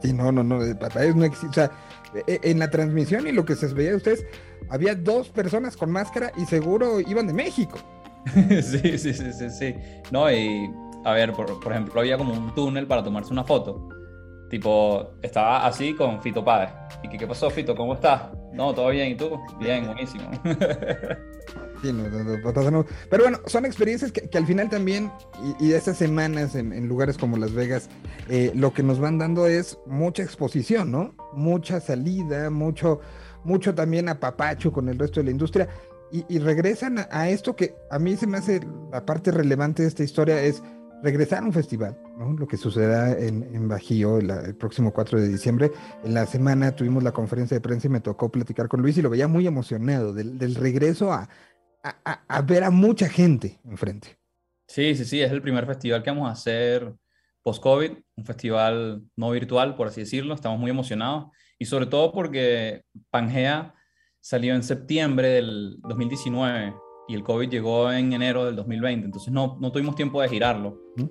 Sí, 0.00 0.12
no, 0.12 0.30
no, 0.30 0.44
no, 0.44 0.62
eh, 0.62 0.76
ellos 1.00 1.16
no 1.16 1.24
existe. 1.24 1.48
O 1.48 1.52
sea, 1.52 1.70
eh, 2.28 2.38
en 2.44 2.60
la 2.60 2.70
transmisión 2.70 3.26
y 3.26 3.32
lo 3.32 3.44
que 3.44 3.56
se 3.56 3.66
veía 3.74 3.90
de 3.90 3.96
ustedes, 3.96 4.24
había 4.68 4.94
dos 4.94 5.28
personas 5.30 5.76
con 5.76 5.90
máscara 5.90 6.30
y 6.36 6.44
seguro 6.44 7.00
iban 7.00 7.26
de 7.26 7.32
México. 7.32 7.78
Sí, 8.62 8.98
sí, 8.98 9.12
sí, 9.12 9.32
sí, 9.32 9.50
sí. 9.50 9.74
No, 10.12 10.30
y 10.30 10.70
a 11.04 11.14
ver, 11.14 11.32
por, 11.32 11.58
por 11.58 11.72
ejemplo, 11.72 12.00
había 12.00 12.16
como 12.16 12.32
un 12.32 12.54
túnel 12.54 12.86
para 12.86 13.02
tomarse 13.02 13.32
una 13.32 13.42
foto. 13.42 13.88
Tipo, 14.50 15.12
estaba 15.22 15.64
así 15.64 15.94
con 15.94 16.20
Fito 16.20 16.44
Páez. 16.44 16.70
¿Y 17.04 17.08
qué, 17.08 17.16
qué 17.16 17.26
pasó, 17.26 17.48
Fito? 17.48 17.74
¿Cómo 17.76 17.94
estás? 17.94 18.22
No, 18.52 18.74
todo 18.74 18.88
bien, 18.88 19.12
¿y 19.12 19.14
tú? 19.14 19.38
Bien, 19.60 19.86
buenísimo. 19.86 20.28
Sí, 21.80 21.92
no, 21.92 22.08
no, 22.08 22.70
no. 22.70 22.86
Pero 23.08 23.22
bueno, 23.22 23.38
son 23.46 23.64
experiencias 23.64 24.12
que, 24.12 24.28
que 24.28 24.36
al 24.36 24.44
final 24.44 24.68
también, 24.68 25.10
y, 25.60 25.68
y 25.68 25.72
estas 25.72 25.96
semanas 25.96 26.54
en, 26.54 26.72
en 26.72 26.88
lugares 26.88 27.16
como 27.16 27.36
Las 27.36 27.54
Vegas, 27.54 27.88
eh, 28.28 28.50
lo 28.54 28.74
que 28.74 28.82
nos 28.82 28.98
van 28.98 29.18
dando 29.18 29.46
es 29.46 29.78
mucha 29.86 30.22
exposición, 30.22 30.90
¿no? 30.90 31.14
Mucha 31.32 31.80
salida, 31.80 32.50
mucho, 32.50 33.00
mucho 33.44 33.74
también 33.74 34.08
apapacho 34.08 34.72
con 34.72 34.88
el 34.88 34.98
resto 34.98 35.20
de 35.20 35.24
la 35.24 35.30
industria. 35.30 35.68
Y, 36.12 36.26
y 36.28 36.40
regresan 36.40 36.98
a, 36.98 37.08
a 37.12 37.30
esto 37.30 37.54
que 37.54 37.76
a 37.88 38.00
mí 38.00 38.16
se 38.16 38.26
me 38.26 38.38
hace 38.38 38.60
la 38.92 39.06
parte 39.06 39.30
relevante 39.30 39.82
de 39.82 39.88
esta 39.88 40.02
historia 40.02 40.42
es 40.42 40.60
regresar 41.02 41.42
a 41.42 41.46
un 41.46 41.52
festival, 41.52 41.96
¿no? 42.20 42.34
Lo 42.34 42.46
que 42.46 42.56
sucederá 42.58 43.18
en, 43.18 43.42
en 43.54 43.66
Bajío 43.68 44.20
la- 44.20 44.42
el 44.42 44.54
próximo 44.54 44.92
4 44.92 45.18
de 45.20 45.26
diciembre. 45.28 45.72
En 46.04 46.12
la 46.14 46.26
semana 46.26 46.76
tuvimos 46.76 47.02
la 47.02 47.12
conferencia 47.12 47.56
de 47.56 47.60
prensa 47.62 47.86
y 47.86 47.90
me 47.90 48.00
tocó 48.00 48.30
platicar 48.30 48.68
con 48.68 48.82
Luis 48.82 48.98
y 48.98 49.02
lo 49.02 49.08
veía 49.10 49.26
muy 49.26 49.46
emocionado 49.46 50.12
del, 50.12 50.38
del 50.38 50.54
regreso 50.54 51.12
a, 51.12 51.28
a, 51.82 51.96
a- 52.04 52.24
a 52.28 52.42
ver 52.42 52.62
a 52.64 52.70
mucha 52.70 53.08
gente 53.08 53.58
enfrente. 53.64 54.18
Sí, 54.68 54.94
sí, 54.94 55.04
sí, 55.04 55.20
es 55.20 55.32
el 55.32 55.42
primer 55.42 55.66
festival 55.66 56.02
que 56.02 56.10
vamos 56.10 56.28
a 56.28 56.32
hacer 56.32 56.94
post-COVID, 57.42 57.90
un 58.16 58.24
festival 58.24 59.02
no 59.16 59.30
virtual, 59.30 59.74
por 59.74 59.88
así 59.88 60.00
decirlo. 60.02 60.34
Estamos 60.34 60.60
muy 60.60 60.70
emocionados 60.70 61.26
y 61.58 61.64
sobre 61.64 61.86
todo 61.86 62.12
porque 62.12 62.82
Pangea 63.10 63.74
salió 64.20 64.54
en 64.54 64.62
septiembre 64.62 65.28
del 65.28 65.78
2019 65.80 66.74
y 67.08 67.14
el 67.14 67.22
COVID 67.24 67.48
llegó 67.48 67.90
en 67.90 68.12
enero 68.12 68.44
del 68.44 68.54
2020, 68.56 69.06
entonces 69.06 69.32
no, 69.32 69.56
no 69.60 69.72
tuvimos 69.72 69.96
tiempo 69.96 70.20
de 70.22 70.28
girarlo. 70.28 70.78
Ujú. 70.96 71.10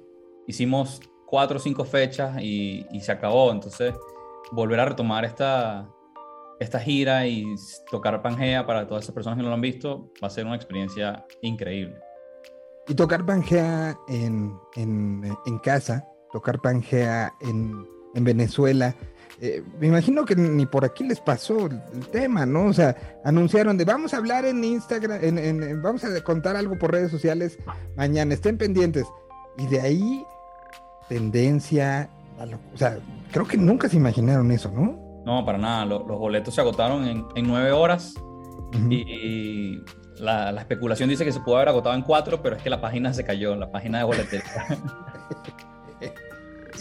Hicimos 0.50 1.00
cuatro 1.28 1.58
o 1.58 1.60
cinco 1.60 1.86
fechas 1.86 2.38
y, 2.42 2.86
y 2.92 3.02
se 3.02 3.12
acabó, 3.12 3.52
entonces 3.52 3.94
volver 4.52 4.80
a 4.80 4.86
retomar 4.86 5.24
esta, 5.24 5.88
esta 6.60 6.80
gira 6.80 7.28
y 7.28 7.46
tocar 7.92 8.22
Pangea 8.24 8.66
para 8.66 8.88
todas 8.88 9.04
esas 9.04 9.14
personas 9.14 9.38
que 9.38 9.44
no 9.44 9.50
lo 9.50 9.56
han 9.56 9.62
visto 9.62 10.10
va 10.24 10.28
a 10.28 10.32
ser 10.32 10.46
una 10.48 10.56
experiencia 10.56 11.24
increíble. 11.44 11.96
Y 12.88 12.96
tocar 12.96 13.24
Pangea 13.28 13.96
en, 14.08 14.58
en, 14.76 15.38
en 15.46 15.60
casa, 15.60 16.04
tocar 16.32 16.60
Pangea 16.60 17.32
en, 17.42 17.88
en 18.16 18.24
Venezuela. 18.24 18.96
eh, 19.40 19.62
me 19.80 19.86
imagino 19.86 20.26
que 20.26 20.36
ni 20.36 20.66
por 20.66 20.84
aquí 20.84 21.04
les 21.04 21.20
pasó 21.20 21.68
el, 21.68 21.80
el 21.94 22.08
tema, 22.08 22.48
¿no? 22.48 22.66
O 22.66 22.74
sea, 22.74 22.96
anunciaron 23.24 23.78
de 23.78 23.86
vamos 23.86 24.16
a 24.16 24.18
hablar 24.18 24.46
en 24.46 24.64
Instagram, 24.64 25.20
en, 25.24 25.38
en- 25.38 25.62
en- 25.62 25.82
vamos 25.84 26.04
a 26.04 26.24
contar 26.24 26.56
algo 26.56 26.76
por 26.80 26.92
redes 26.92 27.12
sociales 27.12 27.60
mañana, 27.96 28.34
estén 28.34 28.58
pendientes. 28.58 29.06
Y 29.60 29.68
de 29.68 29.82
ahí, 29.82 30.24
tendencia, 31.10 32.10
a 32.40 32.46
lo- 32.46 32.60
o 32.74 32.78
sea, 32.78 32.98
creo 33.32 33.46
que 33.48 33.58
nunca 33.58 33.90
se 33.90 33.98
imaginaron 33.98 34.50
eso, 34.52 34.72
¿no? 34.72 35.24
No, 35.26 35.46
para 35.46 35.58
nada. 35.58 35.86
Lo- 35.86 36.08
los 36.08 36.18
boletos 36.18 36.56
se 36.56 36.62
agotaron 36.62 37.06
en, 37.06 37.26
en 37.36 37.48
nueve 37.48 37.72
horas 37.74 38.14
y 38.90 39.84
la, 40.20 40.52
la 40.52 40.62
especulación 40.62 41.10
dice 41.10 41.26
que 41.26 41.32
se 41.32 41.40
pudo 41.40 41.58
haber 41.58 41.70
agotado 41.70 41.96
en 41.96 42.02
cuatro, 42.04 42.42
pero 42.42 42.56
es 42.56 42.62
que 42.64 42.70
la 42.70 42.80
página 42.80 43.14
se 43.14 43.26
cayó, 43.26 43.56
la 43.56 43.72
página 43.72 43.98
de 44.00 44.04
boletería. 44.06 44.44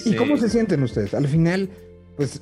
¿Y 0.05 0.11
Sí. 0.11 0.17
cómo 0.17 0.37
se 0.37 0.49
sienten 0.49 0.83
ustedes? 0.83 1.13
Al 1.15 1.27
final, 1.27 1.69
pues, 2.17 2.41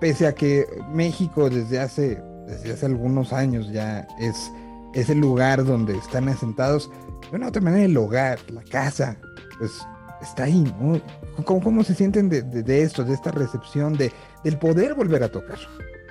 pese 0.00 0.26
a 0.26 0.34
que 0.34 0.66
México 0.92 1.48
desde 1.48 1.80
hace, 1.80 2.22
desde 2.46 2.72
hace 2.74 2.86
algunos 2.86 3.32
años 3.32 3.70
ya 3.72 4.06
es, 4.18 4.52
es 4.94 5.08
el 5.08 5.18
lugar 5.18 5.64
donde 5.64 5.96
están 5.96 6.28
asentados, 6.28 6.90
de 7.30 7.36
una 7.36 7.48
otra 7.48 7.62
manera 7.62 7.84
el 7.84 7.96
hogar, 7.96 8.38
la 8.52 8.62
casa, 8.62 9.16
pues 9.58 9.72
está 10.22 10.44
ahí, 10.44 10.64
¿no? 10.80 11.00
¿Cómo, 11.44 11.82
se 11.84 11.94
sienten 11.94 12.28
de, 12.28 12.82
esto, 12.82 13.04
de 13.04 13.14
esta 13.14 13.30
recepción, 13.30 13.96
de, 13.96 14.12
del 14.44 14.58
poder 14.58 14.94
volver 14.94 15.22
a 15.22 15.28
tocar? 15.28 15.58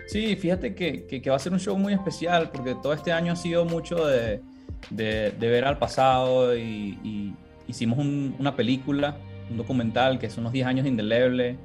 Sí, 0.07 0.35
fíjate 0.35 0.73
que, 0.73 1.21
va 1.29 1.35
a 1.35 1.39
ser 1.39 1.53
un 1.53 1.59
show 1.59 1.77
muy 1.77 1.93
especial 1.93 2.49
porque 2.51 2.75
todo 2.75 2.93
este 2.93 3.11
año 3.11 3.33
ha 3.33 3.35
sido 3.35 3.65
mucho 3.65 4.07
de, 4.07 4.41
ver 4.89 5.65
al 5.65 5.77
pasado 5.77 6.57
y, 6.57 7.35
hicimos 7.67 7.99
un- 7.99 8.35
una 8.39 8.55
película, 8.55 9.15
un 9.51 9.57
documental 9.57 10.17
que 10.17 10.27
son 10.29 10.41
unos 10.41 10.53
10 10.53 10.65
años 10.65 10.83
de 10.85 10.89
Indeleble 10.89 11.57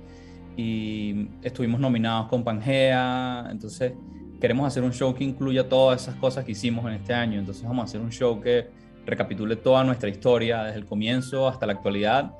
y 0.54 1.28
estuvimos 1.42 1.80
nominados 1.80 2.28
con 2.28 2.44
Pangea, 2.44 3.48
entonces 3.50 3.94
queremos 4.38 4.66
hacer 4.66 4.82
un 4.82 4.92
show 4.92 5.14
que 5.14 5.24
incluya 5.24 5.66
todas 5.66 6.02
esas 6.02 6.16
cosas 6.16 6.44
que 6.44 6.52
hicimos 6.52 6.84
en 6.84 6.92
este 6.92 7.14
año, 7.14 7.38
entonces 7.38 7.64
vamos 7.64 7.80
a 7.80 7.84
hacer 7.84 8.02
un 8.02 8.10
show 8.12 8.38
que 8.40 8.68
recapitule 9.06 9.56
toda 9.56 9.84
nuestra 9.84 10.08
historia 10.08 10.62
desde 10.64 10.78
el 10.78 10.86
comienzo 10.86 11.48
hasta 11.48 11.66
la 11.66 11.72
actualidad 11.74 12.32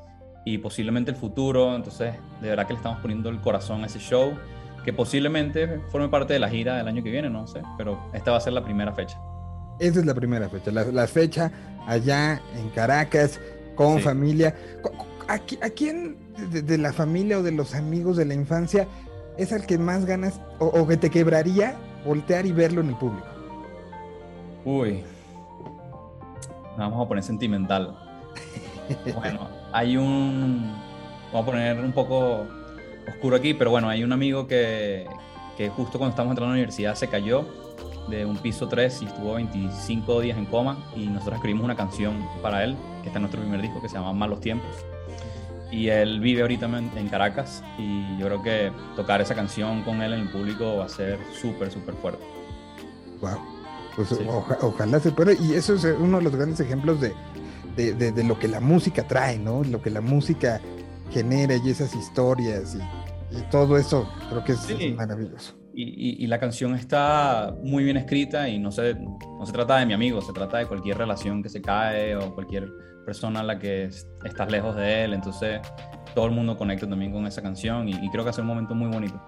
y 0.45 0.59
posiblemente 0.59 1.11
el 1.11 1.17
futuro, 1.17 1.75
entonces 1.75 2.15
de 2.41 2.49
verdad 2.49 2.67
que 2.67 2.73
le 2.75 2.79
estamos 2.79 3.01
poniendo 3.01 3.29
el 3.31 3.41
corazón 3.41 3.83
a 3.83 3.87
ese 3.87 3.99
show 3.99 4.33
que 4.85 4.93
posiblemente 4.93 5.81
forme 5.91 6.09
parte 6.09 6.35
de 6.35 6.39
la 6.39 6.49
gira 6.51 6.77
del 6.77 6.87
año 6.89 7.03
que 7.03 7.11
viene, 7.11 7.31
no 7.31 7.47
sé, 7.47 7.63
pero 7.79 7.99
esta 8.13 8.31
va 8.33 8.37
a 8.37 8.41
ser 8.41 8.53
la 8.53 8.63
primera 8.63 8.93
fecha. 8.93 9.19
Esa 9.81 10.01
es 10.01 10.07
la 10.07 10.15
primera 10.15 10.49
fecha, 10.49 10.71
la, 10.71 10.85
la 10.85 11.07
fecha 11.07 11.51
allá 11.87 12.41
en 12.57 12.69
Caracas, 12.71 13.41
con 13.75 13.97
Sí. 13.97 14.03
familia. 14.03 14.55
¿A, 15.27 15.35
a 15.35 15.71
quién 15.71 16.17
de, 16.51 16.61
de 16.63 16.79
la 16.79 16.93
familia 16.93 17.39
o 17.39 17.43
de 17.43 17.53
los 17.53 17.75
amigos 17.75 18.19
de 18.19 18.27
la 18.27 18.35
infancia 18.35 18.87
es 19.39 19.51
el 19.53 19.65
que 19.67 19.79
más 19.79 20.05
ganas 20.05 20.39
o, 20.59 20.67
o 20.67 20.87
que 20.87 20.97
te 20.99 21.09
quebraría 21.11 21.75
voltear 22.05 22.45
y 22.45 22.53
verlo 22.53 22.83
en 22.83 22.89
el 22.91 22.97
público? 22.97 23.27
Uy, 24.67 25.03
nos 26.77 26.91
vamos 26.91 27.05
a 27.05 27.09
poner 27.09 27.25
sentimental. 27.25 27.95
Bueno, 29.15 29.49
hay 29.73 29.97
un, 29.97 30.71
vamos 31.33 31.49
a 31.49 31.51
poner 31.53 31.81
un 31.81 31.93
poco 31.93 32.47
oscuro 33.09 33.37
aquí, 33.37 33.55
pero 33.55 33.71
bueno, 33.71 33.89
hay 33.89 34.05
un 34.05 34.13
amigo 34.13 34.47
que, 34.47 35.07
que 35.57 35.71
justo 35.71 35.99
cuando 35.99 36.11
estábamos 36.11 36.33
entrando 36.33 36.53
a 36.53 36.57
la 36.57 36.61
universidad 36.61 36.95
se 36.95 37.09
cayó 37.09 37.47
de 38.09 38.27
un 38.27 38.37
piso 38.37 38.69
3 38.69 39.03
y 39.03 39.05
estuvo 39.07 39.35
25 39.35 40.21
días 40.21 40.37
en 40.37 40.45
coma 40.47 40.77
y 40.95 41.07
nosotros 41.07 41.37
escribimos 41.37 41.65
una 41.65 41.77
canción 41.77 42.29
para 42.43 42.63
él, 42.65 42.77
que 43.03 43.09
está 43.09 43.19
en 43.19 43.23
nuestro 43.23 43.41
primer 43.41 43.63
disco, 43.63 43.81
que 43.81 43.89
se 43.89 43.95
llama 43.95 44.13
Malos 44.13 44.41
Tiempos. 44.41 44.71
Y 45.71 45.89
él 45.89 46.21
vive 46.21 46.43
ahorita 46.43 46.67
en, 46.67 46.91
en 46.97 47.09
Caracas 47.09 47.65
y 47.79 48.19
yo 48.19 48.27
creo 48.27 48.43
que 48.43 48.73
tocar 48.97 49.21
esa 49.21 49.35
canción 49.35 49.83
con 49.83 50.03
él 50.03 50.13
en 50.13 50.21
el 50.21 50.29
público 50.29 50.77
va 50.77 50.85
a 50.85 50.89
ser 50.89 51.19
súper, 51.41 51.71
súper 51.71 51.95
fuerte. 51.95 52.25
Wow. 53.21 53.54
Pues 53.97 54.09
Sí. 54.09 54.17
oja- 54.29 54.59
ojalá 54.63 54.99
se 55.01 55.11
pueda. 55.13 55.33
Y 55.33 55.55
eso 55.55 55.75
es 55.75 55.85
uno 55.85 56.19
de 56.19 56.25
los 56.25 56.35
grandes 56.37 56.61
ejemplos 56.61 57.01
de, 57.01 57.13
de- 57.77 57.93
de- 57.95 58.13
de 58.13 58.25
lo 58.25 58.39
que 58.39 58.49
la 58.49 58.61
música 58.61 59.07
trae, 59.07 59.39
¿no? 59.39 59.63
Lo 59.65 59.81
que 59.83 59.91
la 59.91 60.01
música 60.01 60.61
genera 61.11 61.57
y 61.57 61.71
esas 61.71 61.95
historias 61.95 62.75
y, 62.77 63.37
y 63.39 63.43
todo 63.51 63.77
eso, 63.79 64.09
creo 64.31 64.45
que 64.45 64.53
es, 64.53 64.59
Sí. 64.61 64.77
es 64.81 64.97
maravilloso. 64.97 65.55
Y, 65.77 65.83
y- 65.83 66.25
y 66.25 66.27
la 66.29 66.39
canción 66.39 66.75
está 66.77 67.53
muy 67.65 67.83
bien 67.85 67.97
escrita 67.97 68.49
y 68.49 68.59
no 68.61 68.71
se, 68.71 68.95
no 68.95 69.45
se 69.45 69.53
trata 69.53 69.77
de 69.79 69.87
mi 69.87 69.93
amigo, 69.93 70.21
se 70.23 70.33
trata 70.33 70.59
de 70.59 70.67
cualquier 70.67 70.99
relación 70.99 71.43
que 71.43 71.49
se 71.49 71.61
cae 71.61 72.15
o 72.17 72.33
cualquier 72.35 72.69
persona 73.05 73.41
a 73.41 73.43
la 73.43 73.59
que 73.59 73.85
es- 73.87 74.07
estás 74.25 74.51
lejos 74.51 74.77
de 74.77 75.05
él. 75.05 75.15
Entonces 75.15 75.61
todo 76.15 76.27
el 76.27 76.33
mundo 76.33 76.57
conecta 76.57 76.89
también 76.89 77.13
con 77.13 77.27
esa 77.27 77.43
canción 77.43 77.89
y, 77.89 77.93
y 77.93 78.11
creo 78.11 78.23
que 78.23 78.31
hace 78.31 78.41
un 78.41 78.47
momento 78.47 78.75
muy 78.77 78.89
bonito. 78.89 79.21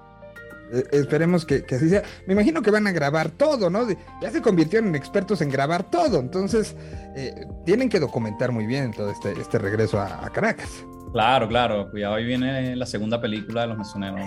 Eh, 0.73 0.85
esperemos 0.93 1.45
que, 1.47 1.65
que 1.65 1.77
así 1.77 1.89
sea. 1.89 2.03
Me 2.27 2.33
imagino 2.35 2.63
que 2.63 2.71
van 2.71 2.87
a 2.87 2.93
grabar 2.93 3.31
todo, 3.31 3.71
¿no? 3.71 3.87
De- 3.87 3.97
ya 4.21 4.31
se 4.31 4.43
convirtieron 4.43 4.89
en 4.91 4.95
expertos 4.97 5.41
en 5.41 5.51
grabar 5.51 5.91
todo, 5.91 6.19
entonces 6.21 6.75
eh, 7.17 7.47
tienen 7.65 7.89
que 7.89 8.01
documentar 8.01 8.53
muy 8.53 8.67
bien 8.67 8.93
todo 8.93 9.11
este, 9.11 9.33
este 9.41 9.59
regreso 9.59 10.01
a, 10.01 10.25
a 10.27 10.31
Caracas. 10.31 10.69
Claro, 11.13 11.49
claro, 11.49 11.91
cuidado, 11.91 12.17
ahí 12.17 12.25
viene 12.25 12.77
la 12.77 12.85
segunda 12.87 13.21
película 13.21 13.63
de 13.63 13.69
Los 13.69 13.79
Mesoneros. 13.79 14.21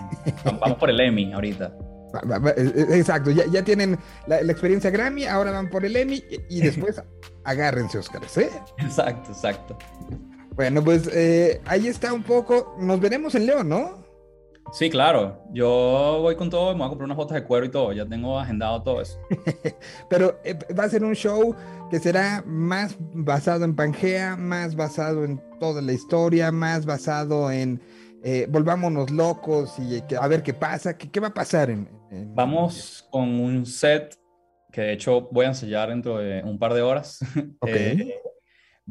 Vamos 0.45 0.77
por 0.77 0.89
el 0.89 0.99
Emmy 0.99 1.31
ahorita. 1.33 1.71
Exacto, 2.57 3.29
ya, 3.31 3.45
ya 3.51 3.63
tienen 3.63 3.97
la, 4.25 4.41
la 4.41 4.51
experiencia 4.51 4.89
Grammy, 4.89 5.25
ahora 5.25 5.51
van 5.51 5.69
por 5.69 5.85
el 5.85 5.95
Emmy 5.95 6.23
y, 6.49 6.57
y 6.57 6.61
después 6.65 7.01
agárrense, 7.43 7.97
Óscares, 7.99 8.35
¿eh? 8.37 8.49
Exacto, 8.79 9.31
exacto. 9.31 9.77
Bueno, 10.55 10.83
pues 10.83 11.09
eh, 11.13 11.61
ahí 11.65 11.87
está 11.87 12.11
un 12.13 12.23
poco. 12.23 12.75
Nos 12.79 12.99
veremos 12.99 13.35
en 13.35 13.45
León, 13.45 13.69
¿no? 13.69 14.03
Sí, 14.71 14.89
claro, 14.89 15.43
yo 15.51 16.19
voy 16.21 16.35
con 16.35 16.49
todo, 16.49 16.73
me 16.73 16.79
voy 16.79 16.85
a 16.85 16.89
comprar 16.89 17.05
unas 17.05 17.17
botas 17.17 17.35
de 17.35 17.43
cuero 17.43 17.65
y 17.65 17.69
todo, 17.69 17.91
ya 17.91 18.05
tengo 18.05 18.37
agendado 18.39 18.83
todo 18.83 19.01
eso. 19.01 19.19
Pero 20.09 20.39
eh, 20.43 20.57
va 20.77 20.83
a 20.83 20.89
ser 20.89 21.03
un 21.03 21.15
show 21.15 21.55
que 21.89 21.99
será 21.99 22.43
más 22.45 22.95
basado 22.99 23.65
en 23.65 23.75
Pangea, 23.75 24.35
más 24.35 24.75
basado 24.75 25.25
en 25.25 25.41
toda 25.59 25.81
la 25.81 25.91
historia, 25.91 26.51
más 26.51 26.85
basado 26.85 27.51
en 27.51 27.81
eh, 28.23 28.45
volvámonos 28.49 29.09
locos 29.09 29.73
y 29.79 29.95
eh, 29.95 30.03
a 30.19 30.27
ver 30.27 30.43
qué 30.43 30.53
pasa. 30.53 30.95
¿Qué, 30.95 31.09
qué 31.09 31.19
va 31.19 31.29
a 31.29 31.33
pasar? 31.33 31.71
En, 31.71 31.89
en- 32.11 32.35
Vamos 32.35 33.07
con 33.09 33.27
un 33.39 33.65
set 33.65 34.15
que 34.71 34.81
de 34.81 34.93
hecho 34.93 35.21
voy 35.31 35.45
a 35.45 35.49
ensayar 35.49 35.89
dentro 35.89 36.19
de 36.19 36.43
un 36.43 36.59
par 36.59 36.73
de 36.73 36.81
horas. 36.81 37.19
Eh, 37.65 38.21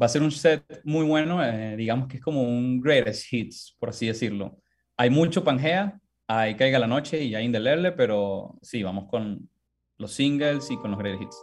va 0.01 0.05
a 0.05 0.09
ser 0.09 0.21
un 0.21 0.31
set 0.31 0.63
muy 0.83 1.05
bueno, 1.05 1.39
digamos 1.77 2.07
que 2.07 2.17
es 2.17 2.23
como 2.23 2.41
un 2.43 2.79
greatest 2.81 3.31
hits, 3.31 3.75
por 3.79 3.89
así 3.89 4.07
decirlo. 4.07 4.57
Hay 4.99 5.09
mucho 5.09 5.45
Pangea, 5.45 5.97
hay 6.27 6.55
Caiga 6.55 6.77
la 6.77 6.85
Noche 6.85 7.23
y 7.23 7.33
hay 7.33 7.45
Indeleble, 7.45 7.93
pero 7.93 8.57
sí, 8.61 8.83
vamos 8.83 9.05
con 9.09 9.49
los 9.97 10.11
singles 10.11 10.69
y 10.69 10.75
con 10.75 10.91
los 10.91 10.99
greatest 10.99 11.23
hits. 11.23 11.37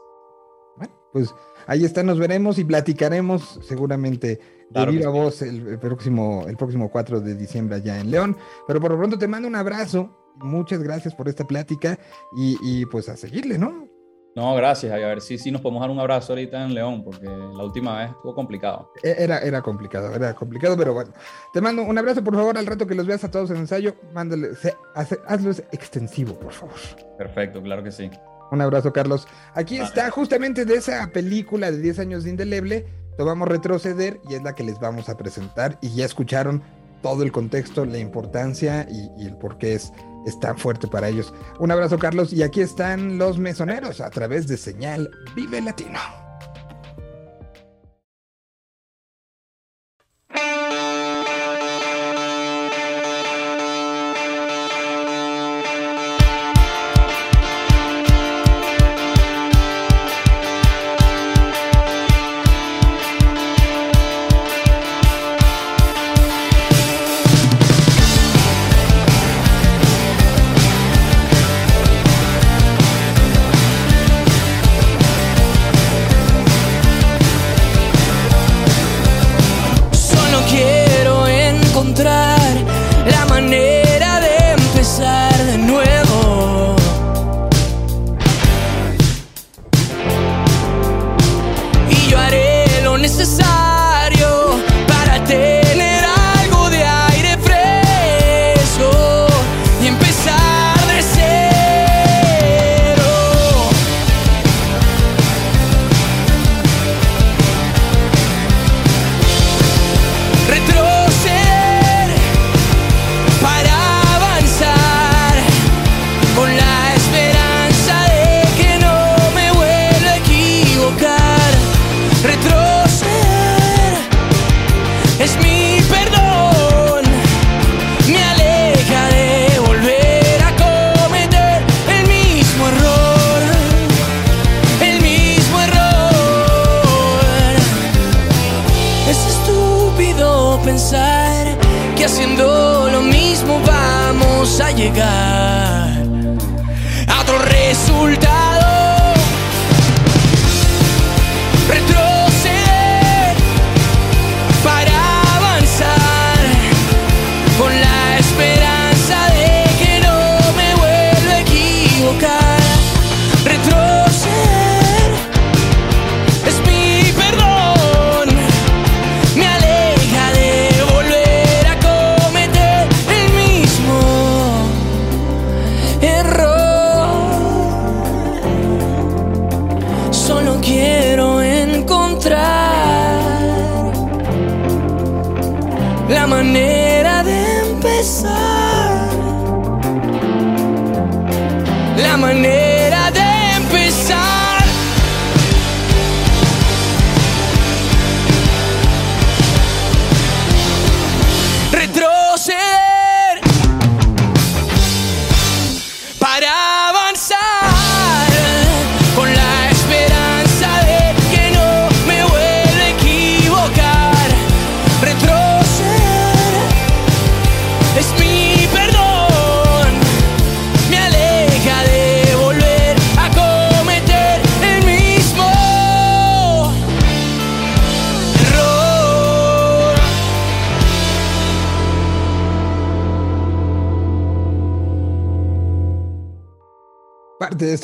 Bueno, 0.76 0.94
pues 1.10 1.34
ahí 1.66 1.82
está, 1.82 2.02
nos 2.02 2.18
veremos 2.18 2.58
y 2.58 2.64
platicaremos 2.64 3.58
seguramente 3.62 4.26
de 4.28 4.40
Claro 4.74 4.92
que 4.92 4.98
viva 4.98 5.10
sí. 5.10 5.18
voz 5.18 5.40
el, 5.40 5.66
el 5.68 5.78
próximo, 5.78 6.44
el 6.46 6.58
próximo 6.58 6.90
4 6.90 7.22
de 7.22 7.34
diciembre 7.34 7.76
allá 7.76 7.98
en 7.98 8.10
León. 8.10 8.36
Pero 8.66 8.78
por 8.78 8.90
lo 8.90 8.98
pronto 8.98 9.16
te 9.16 9.26
mando 9.26 9.48
un 9.48 9.56
abrazo. 9.56 10.34
Muchas 10.36 10.82
gracias 10.82 11.14
por 11.14 11.26
esta 11.26 11.46
plática 11.46 11.98
y, 12.36 12.58
y 12.60 12.84
pues 12.84 13.08
a 13.08 13.16
seguirle, 13.16 13.56
¿no? 13.56 13.88
No, 14.36 14.54
gracias. 14.54 14.92
A 14.92 14.96
ver 14.96 15.20
si 15.22 15.38
sí, 15.38 15.50
nos 15.50 15.62
podemos 15.62 15.80
dar 15.80 15.88
un 15.90 15.98
abrazo 15.98 16.34
ahorita 16.34 16.62
en 16.62 16.74
León, 16.74 17.02
porque 17.02 17.24
la 17.26 17.64
última 17.64 17.98
vez 17.98 18.10
estuvo 18.10 18.34
complicado. 18.34 18.92
E- 19.02 19.16
Era, 19.18 19.38
era 19.38 19.62
complicado, 19.62 20.14
era 20.14 20.34
complicado, 20.34 20.76
pero 20.76 20.92
bueno. 20.92 21.10
Te 21.54 21.60
mando 21.62 21.82
un 21.82 21.96
abrazo, 21.96 22.22
por 22.22 22.34
favor, 22.36 22.58
al 22.58 22.66
rato 22.66 22.86
que 22.86 22.94
los 22.94 23.06
veas 23.06 23.24
a 23.24 23.30
todos 23.30 23.50
en 23.50 23.56
ensayo, 23.56 23.94
mándale, 24.12 24.50
hace- 24.94 25.18
hazlo 25.26 25.50
extensivo, 25.72 26.34
por 26.38 26.52
favor. 26.52 26.74
Perfecto, 27.16 27.62
claro 27.62 27.82
que 27.82 27.90
sí. 27.90 28.10
Un 28.52 28.60
abrazo, 28.60 28.92
Carlos. 28.92 29.26
Aquí 29.54 29.78
Vale. 29.78 29.88
está, 29.88 30.10
justamente 30.10 30.66
de 30.66 30.74
esa 30.74 31.08
película 31.12 31.70
de 31.70 31.78
10 31.80 31.98
años 31.98 32.22
de 32.24 32.30
Indeleble, 32.30 32.86
tomamos 33.16 33.48
retroceder 33.48 34.20
y 34.28 34.34
es 34.34 34.42
la 34.42 34.54
que 34.54 34.62
les 34.64 34.78
vamos 34.78 35.08
a 35.08 35.16
presentar 35.16 35.78
y 35.80 35.94
ya 35.94 36.04
escucharon 36.04 36.62
todo 37.02 37.22
el 37.22 37.32
contexto, 37.32 37.86
la 37.86 37.98
importancia 37.98 38.86
y, 38.90 39.10
y 39.22 39.26
el 39.26 39.36
por 39.36 39.56
qué 39.56 39.74
es, 39.74 39.92
es 40.26 40.38
tan 40.38 40.58
fuerte 40.58 40.88
para 40.88 41.08
ellos. 41.08 41.32
Un 41.58 41.70
abrazo, 41.70 41.98
Carlos, 41.98 42.32
y 42.32 42.42
aquí 42.42 42.60
están 42.60 43.16
los 43.16 43.38
mesoneros 43.38 44.00
a 44.00 44.10
través 44.10 44.46
de 44.46 44.56
señal 44.56 45.10
Vive 45.34 45.62
Latino. 45.62 46.25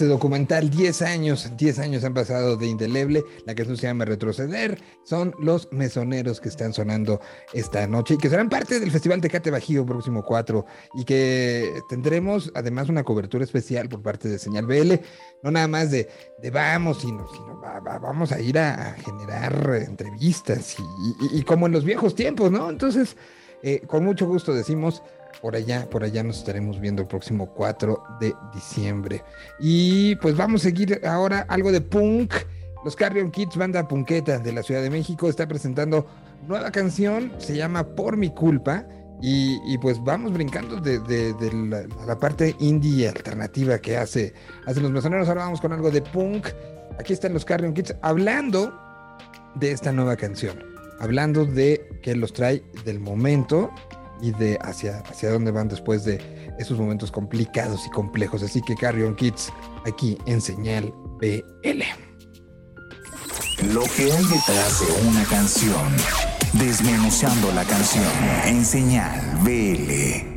Este 0.03 0.11
documental, 0.13 0.69
10 0.69 1.01
años, 1.03 1.53
10 1.57 1.79
años 1.79 2.03
han 2.03 2.13
pasado 2.13 2.57
de 2.57 2.67
indeleble, 2.67 3.23
la 3.47 3.55
canción 3.55 3.77
se 3.77 3.87
llama 3.87 4.05
Retroceder, 4.05 4.83
son 5.05 5.33
los 5.39 5.69
mesoneros 5.71 6.41
que 6.41 6.49
están 6.49 6.73
sonando 6.73 7.21
esta 7.53 7.87
noche 7.87 8.15
y 8.15 8.19
que 8.19 8.29
serán 8.29 8.49
parte 8.49 8.81
del 8.81 8.91
Festival 8.91 9.21
Tecate 9.21 9.53
Bajío 9.53 9.87
próximo 9.87 10.25
4 10.25 10.67
y 10.95 11.05
que 11.05 11.73
tendremos 11.89 12.51
además 12.57 12.89
una 12.89 13.05
cobertura 13.05 13.45
especial 13.45 13.89
por 13.89 14.03
parte 14.03 14.29
de 14.29 14.41
Señal 14.41 14.67
BL, 14.67 14.95
no 15.45 15.53
nada 15.53 15.69
más 15.69 15.93
de, 15.93 16.09
de 16.43 16.51
vamos, 16.51 16.99
sino, 17.03 17.25
sino 17.33 17.61
va- 17.61 17.79
va- 17.79 18.01
vamos 18.01 18.33
a 18.33 18.41
ir 18.41 18.59
a, 18.59 18.95
generar 18.95 19.85
entrevistas 19.87 20.75
y 21.33 21.43
como 21.45 21.67
en 21.67 21.73
los 21.73 21.85
viejos 21.85 22.17
tiempos, 22.17 22.51
¿no? 22.51 22.69
Entonces, 22.71 23.17
eh, 23.63 23.83
con 23.87 24.05
mucho 24.05 24.27
gusto 24.27 24.53
decimos, 24.53 25.01
por 25.41 25.57
allá, 25.57 25.89
por 25.89 26.05
allá 26.05 26.23
nos 26.23 26.39
estaremos 26.39 26.81
viendo 26.81 27.03
el 27.03 27.09
próximo 27.09 27.47
4 27.55 28.03
de 28.21 28.35
diciembre. 28.53 29.23
Y 29.59 30.17
pues 30.17 30.37
vamos 30.37 30.63
a 30.63 30.65
seguir 30.65 31.01
ahora 31.07 31.47
algo 31.49 31.73
de 31.73 31.81
punk. 31.81 32.35
Los 32.85 32.97
Carrion 32.97 33.31
Kids, 33.31 33.57
banda 33.57 33.87
punketa 33.87 34.39
de 34.39 34.53
la 34.53 34.63
Ciudad 34.63 34.83
de 34.83 34.91
México, 34.91 35.29
está 35.29 35.47
presentando 35.47 36.07
nueva 36.49 36.71
canción, 36.71 37.33
se 37.39 37.57
llama 37.57 37.85
Por 37.95 38.17
mi 38.17 38.31
culpa. 38.31 38.87
Y, 39.25 39.79
pues 39.79 40.03
vamos 40.03 40.33
brincando 40.33 40.81
de, 40.81 40.99
la 42.09 42.19
parte 42.19 42.57
indie 42.59 43.09
alternativa 43.09 43.79
que 43.79 43.97
hace, 43.97 44.35
hacen 44.67 44.83
los 44.83 44.91
mesoneros. 44.91 45.29
Ahora 45.29 45.45
vamos 45.45 45.61
con 45.61 45.73
algo 45.73 45.93
de 45.93 46.03
punk. 46.03 46.49
Aquí 46.99 47.13
están 47.13 47.33
los 47.33 47.45
Carrion 47.45 47.73
Kids 47.73 47.95
hablando 48.03 48.77
de 49.55 49.71
esta 49.71 49.93
nueva 49.93 50.17
canción. 50.17 50.59
Hablando 50.99 51.45
de 51.45 51.89
que 52.03 52.17
los 52.17 52.33
trae 52.33 52.65
del 52.85 52.99
momento 52.99 53.71
y 54.23 54.31
de 54.31 54.57
hacia, 54.63 55.01
hacia 55.01 55.31
dónde 55.31 55.51
van 55.51 55.69
después 55.69 56.05
de 56.05 56.55
esos 56.59 56.79
momentos 56.79 57.11
complicados 57.11 57.87
y 57.87 57.91
complejos. 57.91 58.43
Así 58.43 58.63
que 58.63 58.77
Carrion 58.77 59.17
Kids 59.17 59.53
aquí 59.85 60.17
en 60.27 60.41
señal 60.41 60.95
BL. 61.19 61.83
Lo 63.75 63.83
que 63.97 64.13
hay 64.13 64.25
detrás 64.25 64.81
de 64.81 65.09
una 65.09 65.25
canción. 65.25 65.93
Desmenuzando 66.55 67.51
la 67.53 67.65
canción 67.65 68.05
en 68.47 68.65
señal 68.65 69.21
BL. 69.43 70.33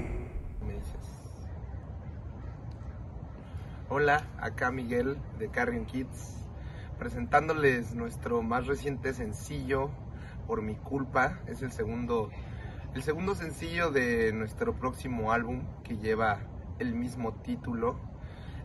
Hola, 3.89 4.25
acá 4.39 4.71
Miguel 4.71 5.17
de 5.37 5.49
Carrion 5.49 5.85
Kids, 5.85 6.35
presentándoles 6.97 7.93
nuestro 7.93 8.41
más 8.41 8.65
reciente 8.65 9.13
sencillo, 9.13 9.89
Por 10.47 10.61
mi 10.61 10.75
culpa, 10.75 11.39
es 11.47 11.61
el 11.61 11.71
segundo, 11.71 12.29
el 12.95 13.03
segundo 13.03 13.35
sencillo 13.35 13.91
de 13.91 14.31
nuestro 14.31 14.73
próximo 14.73 15.33
álbum 15.33 15.63
que 15.83 15.97
lleva 15.97 16.39
el 16.79 16.95
mismo 16.95 17.33
título. 17.33 17.99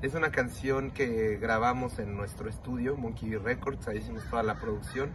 Es 0.03 0.15
una 0.15 0.31
canción 0.31 0.93
que 0.93 1.37
grabamos 1.37 1.99
en 1.99 2.17
nuestro 2.17 2.49
estudio, 2.49 2.97
Monkey 2.97 3.37
Records, 3.37 3.89
ahí 3.89 3.99
hicimos 3.99 4.25
toda 4.31 4.45
la 4.45 4.55
producción. 4.55 5.11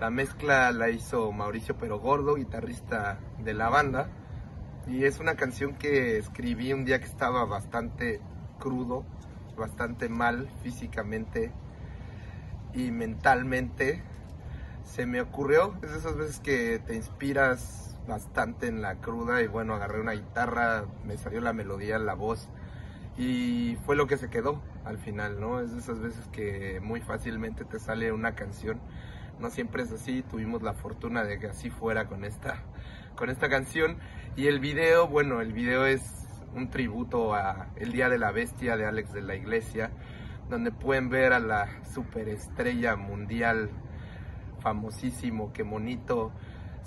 La 0.00 0.08
mezcla 0.08 0.72
la 0.72 0.88
hizo 0.88 1.30
Mauricio 1.30 1.76
Pero 1.76 1.98
Gordo, 1.98 2.36
guitarrista 2.36 3.18
de 3.38 3.52
la 3.52 3.68
banda. 3.68 4.08
Y 4.86 5.04
es 5.04 5.20
una 5.20 5.36
canción 5.36 5.74
que 5.74 6.16
escribí 6.16 6.72
un 6.72 6.86
día 6.86 7.00
que 7.00 7.06
estaba 7.06 7.44
bastante 7.44 8.22
crudo, 8.58 9.04
bastante 9.58 10.08
mal 10.08 10.48
físicamente 10.62 11.52
y 12.72 12.92
mentalmente. 12.92 14.02
Se 14.84 15.04
me 15.04 15.20
ocurrió, 15.20 15.74
es 15.82 15.90
de 15.90 15.98
esas 15.98 16.16
veces 16.16 16.40
que 16.40 16.78
te 16.78 16.94
inspiras 16.94 17.87
bastante 18.08 18.66
en 18.66 18.82
la 18.82 18.96
cruda 18.96 19.42
y 19.42 19.46
bueno, 19.46 19.74
agarré 19.74 20.00
una 20.00 20.12
guitarra, 20.12 20.86
me 21.04 21.16
salió 21.16 21.40
la 21.40 21.52
melodía, 21.52 21.98
la 21.98 22.14
voz 22.14 22.48
y 23.18 23.76
fue 23.84 23.96
lo 23.96 24.06
que 24.06 24.16
se 24.16 24.30
quedó 24.30 24.62
al 24.84 24.98
final, 24.98 25.40
¿no? 25.40 25.60
Es 25.60 25.72
de 25.72 25.78
esas 25.78 26.00
veces 26.00 26.26
que 26.28 26.80
muy 26.82 27.00
fácilmente 27.00 27.64
te 27.64 27.78
sale 27.78 28.12
una 28.12 28.34
canción. 28.34 28.80
No 29.38 29.50
siempre 29.50 29.82
es 29.82 29.92
así, 29.92 30.22
tuvimos 30.22 30.62
la 30.62 30.72
fortuna 30.72 31.24
de 31.24 31.38
que 31.38 31.48
así 31.48 31.70
fuera 31.70 32.06
con 32.06 32.24
esta, 32.24 32.62
con 33.16 33.28
esta 33.28 33.48
canción. 33.48 33.98
Y 34.36 34.46
el 34.46 34.60
video, 34.60 35.08
bueno, 35.08 35.40
el 35.40 35.52
video 35.52 35.84
es 35.84 36.02
un 36.54 36.70
tributo 36.70 37.34
a 37.34 37.68
El 37.76 37.92
Día 37.92 38.08
de 38.08 38.18
la 38.18 38.30
Bestia 38.32 38.76
de 38.76 38.86
Alex 38.86 39.12
de 39.12 39.22
la 39.22 39.34
Iglesia, 39.34 39.90
donde 40.48 40.70
pueden 40.70 41.08
ver 41.10 41.32
a 41.32 41.40
la 41.40 41.68
superestrella 41.92 42.96
mundial, 42.96 43.70
famosísimo, 44.60 45.52
que 45.52 45.64
monito, 45.64 46.32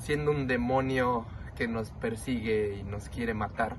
siendo 0.02 0.32
un 0.32 0.48
demonio 0.48 1.26
que 1.56 1.68
nos 1.68 1.92
persigue 1.92 2.78
y 2.80 2.84
nos 2.84 3.10
quiere 3.10 3.34
matar. 3.34 3.78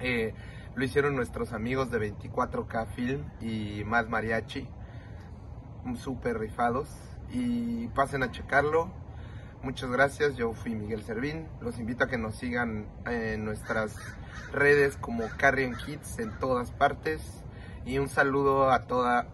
Eh, 0.00 0.34
lo 0.74 0.84
hicieron 0.84 1.14
nuestros 1.14 1.52
amigos 1.52 1.90
de 1.90 2.12
24K 2.12 2.86
Film 2.88 3.24
y 3.40 3.84
Más 3.84 4.08
Mariachi, 4.08 4.68
súper 5.96 6.38
rifados. 6.38 6.88
Y 7.30 7.86
pasen 7.88 8.22
a 8.22 8.30
checarlo. 8.30 8.90
Muchas 9.62 9.90
gracias, 9.90 10.36
yo 10.36 10.52
fui 10.54 10.74
Miguel 10.74 11.02
Servín. 11.02 11.46
Los 11.60 11.78
invito 11.78 12.04
a 12.04 12.08
que 12.08 12.18
nos 12.18 12.34
sigan 12.34 12.86
en 13.06 13.44
nuestras 13.44 13.96
redes 14.52 14.96
como 14.96 15.24
Carrion 15.36 15.76
Kids 15.76 16.18
en 16.18 16.36
todas 16.38 16.72
partes. 16.72 17.20
Y 17.86 17.98
un 17.98 18.08
saludo 18.08 18.70
a 18.70 18.86
toda 18.86 19.26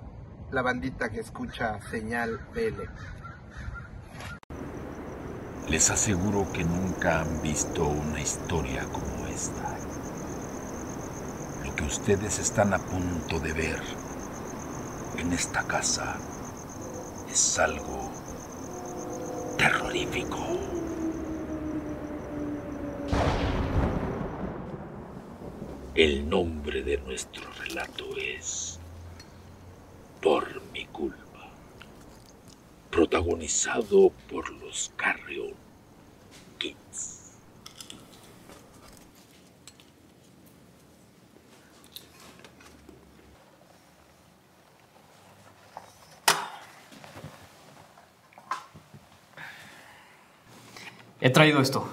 la 0.51 0.63
bandita 0.63 1.11
que 1.11 1.21
escucha 1.21 1.81
Señal 1.91 2.39
BL. 2.55 2.83
Les 5.71 5.91
aseguro 5.91 6.51
que 6.51 6.65
nunca 6.65 7.21
han 7.21 7.43
visto 7.43 7.87
una 7.87 8.19
historia 8.19 8.85
como 8.85 9.27
esta. 9.27 9.77
Lo 11.63 11.77
que 11.77 11.85
ustedes 11.85 12.39
están 12.39 12.73
a 12.73 12.79
punto 12.79 13.39
de 13.39 13.53
ver 13.53 13.83
en 15.19 15.31
esta 15.35 15.63
casa 15.65 16.17
es 17.31 17.59
algo 17.59 18.11
terrorífico. 19.59 20.39
El 25.95 26.31
nombre 26.31 26.83
de 26.83 26.97
nuestro 26.97 27.45
relato 27.61 28.07
es 28.17 28.79
Por 30.23 30.63
mi 30.73 30.87
culpa 30.87 31.29
protagonizado 32.99 34.11
por 34.29 34.51
los 34.55 34.91
Carrion 34.97 35.55
Kids. 36.59 37.33
He 51.21 51.31
traído 51.31 51.61
esto. 51.61 51.89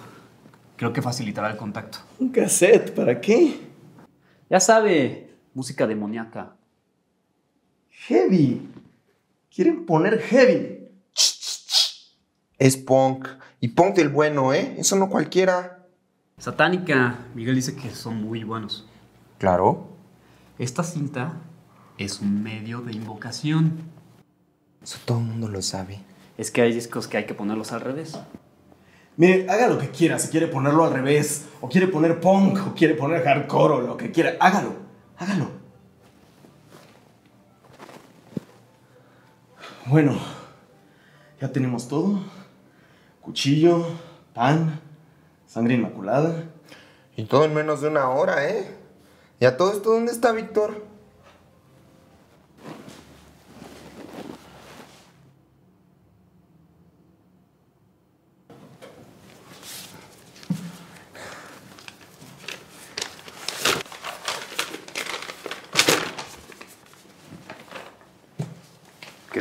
Creo 0.76 0.94
que 0.94 1.02
facilitará 1.02 1.50
el 1.50 1.58
contacto. 1.58 1.98
¿Un 2.20 2.30
cassette? 2.30 2.94
¿Para 2.94 3.20
qué? 3.20 3.60
Ya 4.50 4.60
sabe, 4.60 5.36
música 5.54 5.88
demoníaca. 5.88 6.56
Heavy. 7.90 8.70
Quieren 9.50 9.86
poner 9.86 10.20
heavy. 10.20 10.92
Es 12.60 12.78
punk. 12.78 13.28
Y 13.60 13.70
punk 13.70 13.96
del 13.96 14.10
bueno, 14.10 14.54
¿eh? 14.54 14.76
Eso 14.78 14.96
no 14.96 15.10
cualquiera. 15.10 15.88
Satánica. 16.38 17.18
Miguel 17.34 17.56
dice 17.56 17.76
que 17.76 17.90
son 17.90 18.22
muy 18.22 18.44
buenos. 18.44 18.88
Claro. 19.40 19.88
Esta 20.60 20.84
cinta 20.84 21.42
es 21.98 22.20
un 22.20 22.44
medio 22.44 22.82
de 22.82 22.94
invocación. 22.94 23.80
Eso 24.84 25.00
todo 25.06 25.18
el 25.18 25.26
mundo 25.26 25.48
lo 25.48 25.64
sabe. 25.64 26.00
Es 26.38 26.52
que 26.52 26.62
hay 26.62 26.74
discos 26.74 27.08
que 27.08 27.18
hay 27.18 27.26
que 27.26 27.34
ponerlos 27.34 27.72
al 27.72 27.82
revés. 27.82 28.20
Mire, 29.18 29.50
haga 29.50 29.68
lo 29.68 29.78
que 29.78 29.90
quiera. 29.90 30.20
Si 30.20 30.30
quiere 30.30 30.48
ponerlo 30.48 30.84
al 30.84 30.94
revés, 30.94 31.46
o 31.62 31.70
quiere 31.70 31.88
poner 31.88 32.20
punk, 32.20 32.60
o 32.68 32.74
quiere 32.76 32.96
poner 32.96 33.24
hardcore, 33.24 33.74
o 33.76 33.82
lo 33.82 33.98
que 33.98 34.12
quiera. 34.12 34.36
Hágalo. 34.40 34.74
Hágalo. 35.18 35.50
Bueno, 39.86 40.18
ya 41.40 41.52
tenemos 41.52 41.88
todo. 41.88 42.20
Cuchillo, 43.22 43.86
pan, 44.34 44.82
sangre 45.48 45.76
inmaculada. 45.76 46.44
Y 47.16 47.24
todo 47.26 47.46
en 47.46 47.54
menos 47.54 47.82
de 47.82 47.88
una 47.88 48.10
hora, 48.10 48.50
¿eh? 48.50 48.76
¿Y 49.40 49.46
a 49.46 49.58
todo 49.58 49.72
esto 49.72 49.92
dónde 49.92 50.12
está 50.12 50.32
Víctor? 50.32 50.84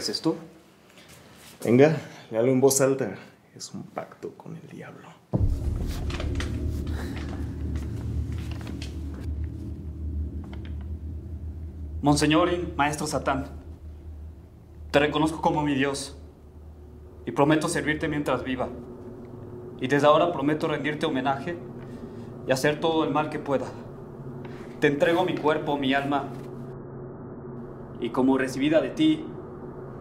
¿Qué 0.05 0.11
es 0.11 0.19
esto? 0.19 0.37
Venga, 1.65 1.97
léalo 2.31 2.53
en 2.53 2.61
voz 2.61 2.79
alta. 2.83 3.15
Es 3.57 3.73
un 3.73 3.85
pacto 3.85 4.35
con 4.37 4.55
el 4.55 4.69
diablo. 4.69 5.09
Monseñorin, 12.03 12.75
Maestro 12.77 13.07
Satán, 13.07 13.47
te 14.91 14.99
reconozco 14.99 15.41
como 15.41 15.63
mi 15.63 15.75
Dios 15.75 16.19
y 17.25 17.31
prometo 17.31 17.69
servirte 17.69 18.07
mientras 18.07 18.45
viva. 18.45 18.69
Y 19.81 19.89
desde 19.89 20.07
ahora 20.07 20.33
prometo 20.33 20.69
rendirte 20.69 21.07
homenaje 21.07 21.57
y 22.47 22.53
hacer 22.53 22.79
todo 22.79 23.05
el 23.05 23.11
mal 23.11 23.31
que 23.31 23.39
pueda. 23.39 23.69
Te 24.81 24.87
entrego 24.87 25.25
mi 25.25 25.35
cuerpo, 25.35 25.79
mi 25.79 25.95
alma, 25.95 26.29
y 28.03 28.11
como 28.11 28.37
recibida 28.37 28.83
de 28.83 28.91
ti, 28.91 29.25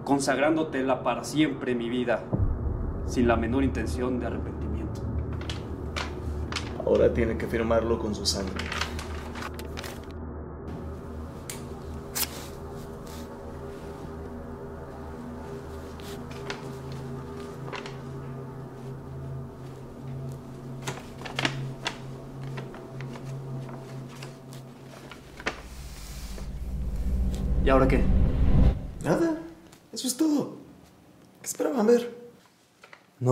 consagrándotela 0.04 1.04
para 1.04 1.24
siempre 1.24 1.76
mi 1.76 1.90
vida, 1.90 2.24
sin 3.08 3.28
la 3.28 3.36
menor 3.36 3.64
intención 3.64 4.20
de 4.20 4.28
arrepentimiento. 4.28 5.02
Ahora 6.86 7.14
tiene 7.14 7.38
que 7.38 7.48
firmarlo 7.48 8.00
con 8.00 8.14
su 8.14 8.26
sangre. 8.26 8.66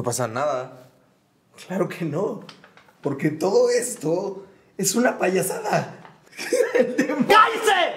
No 0.01 0.05
pasa 0.05 0.27
nada. 0.27 0.89
Claro 1.67 1.87
que 1.87 2.05
no, 2.05 2.43
porque 3.03 3.29
todo 3.29 3.69
esto 3.69 4.47
es 4.75 4.95
una 4.95 5.19
payasada. 5.19 5.95
¡Cállese! 6.73 7.91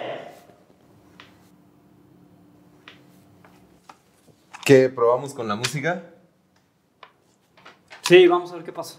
¿Qué? 4.67 4.91
¿Probamos 4.91 5.33
con 5.33 5.49
la 5.49 5.57
música? 5.57 6.11
Sí, 8.03 8.29
vamos 8.29 8.53
a 8.53 8.57
ver 8.57 8.65
qué 8.65 8.73
pasa. 8.73 8.99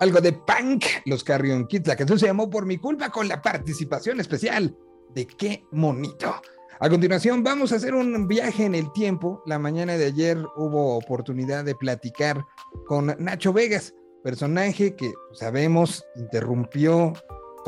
Algo 0.00 0.20
de 0.20 0.32
punk, 0.32 0.84
los 1.06 1.24
Carrion 1.24 1.66
Kids. 1.66 1.88
La 1.88 1.96
canción 1.96 2.18
se 2.20 2.26
llamó 2.26 2.48
Por 2.48 2.66
mi 2.66 2.78
culpa 2.78 3.10
con 3.10 3.26
la 3.26 3.42
participación 3.42 4.20
especial 4.20 4.76
de 5.14 5.26
Qué 5.26 5.64
Monito. 5.72 6.40
A 6.78 6.88
continuación 6.88 7.42
vamos 7.42 7.72
a 7.72 7.76
hacer 7.76 7.94
un 7.94 8.28
viaje 8.28 8.64
en 8.64 8.76
el 8.76 8.92
tiempo. 8.92 9.42
La 9.44 9.58
mañana 9.58 9.96
de 9.96 10.06
ayer 10.06 10.38
hubo 10.56 10.96
oportunidad 10.96 11.64
de 11.64 11.74
platicar 11.74 12.44
con 12.86 13.16
Nacho 13.18 13.52
Vegas, 13.52 13.92
personaje 14.22 14.94
que 14.94 15.12
sabemos 15.32 16.04
interrumpió 16.14 17.12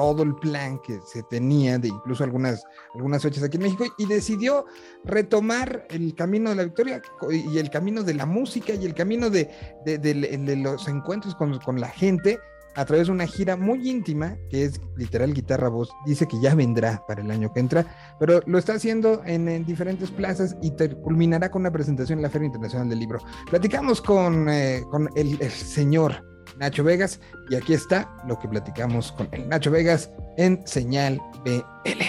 todo 0.01 0.23
el 0.23 0.35
plan 0.35 0.79
que 0.79 0.99
se 1.05 1.23
tenía 1.25 1.79
de 1.79 1.89
incluso 1.89 2.25
algunas, 2.25 2.65
algunas 2.95 3.23
fechas 3.23 3.43
aquí 3.43 3.59
en 3.59 3.65
México 3.65 3.85
y 3.99 4.07
decidió 4.07 4.65
retomar 5.05 5.85
el 5.91 6.15
camino 6.15 6.49
de 6.49 6.57
la 6.57 6.65
victoria 6.65 7.03
y 7.31 7.59
el 7.59 7.69
camino 7.69 8.03
de 8.03 8.15
la 8.15 8.25
música 8.25 8.73
y 8.73 8.87
el 8.87 8.95
camino 8.95 9.29
de, 9.29 9.51
de- 9.85 10.57
los 10.57 10.89
encuentros 10.89 11.35
con, 11.35 11.59
con 11.59 11.79
la 11.79 11.89
gente 11.89 12.39
a 12.77 12.85
través 12.87 13.09
de 13.09 13.13
una 13.13 13.27
gira 13.27 13.57
muy 13.59 13.91
íntima 13.91 14.39
que 14.49 14.65
es 14.65 14.81
literal 14.97 15.35
guitarra 15.35 15.69
voz. 15.69 15.91
Dice 16.07 16.27
que 16.27 16.41
ya 16.41 16.55
vendrá 16.55 17.05
para 17.07 17.21
el 17.21 17.31
año 17.31 17.53
que 17.53 17.61
entra, 17.61 17.85
pero 18.19 18.41
lo 18.47 18.57
está 18.57 18.73
haciendo 18.73 19.21
en, 19.27 19.49
en 19.49 19.67
diferentes 19.67 20.11
plazas 20.11 20.57
y 20.63 20.73
culminará 21.03 21.51
con 21.51 21.61
una 21.61 21.73
presentación 21.73 22.21
en 22.21 22.23
la 22.23 22.31
Feria 22.31 22.47
Internacional 22.47 22.89
del 22.89 23.01
Libro. 23.01 23.19
Platicamos 23.51 24.01
con, 24.01 24.49
eh, 24.49 24.83
con 24.91 25.11
el 25.15 25.51
señor 25.51 26.25
Nacho 26.61 26.85
Vegas 26.85 27.21
y 27.49 27.57
aquí 27.57 27.73
está 27.73 28.09
lo 28.29 28.39
que 28.39 28.47
platicamos 28.47 29.13
con 29.13 29.29
el 29.33 29.49
Nacho 29.49 29.71
Vegas 29.71 30.11
en 30.37 30.65
Señal 30.67 31.19
BL. 31.43 32.03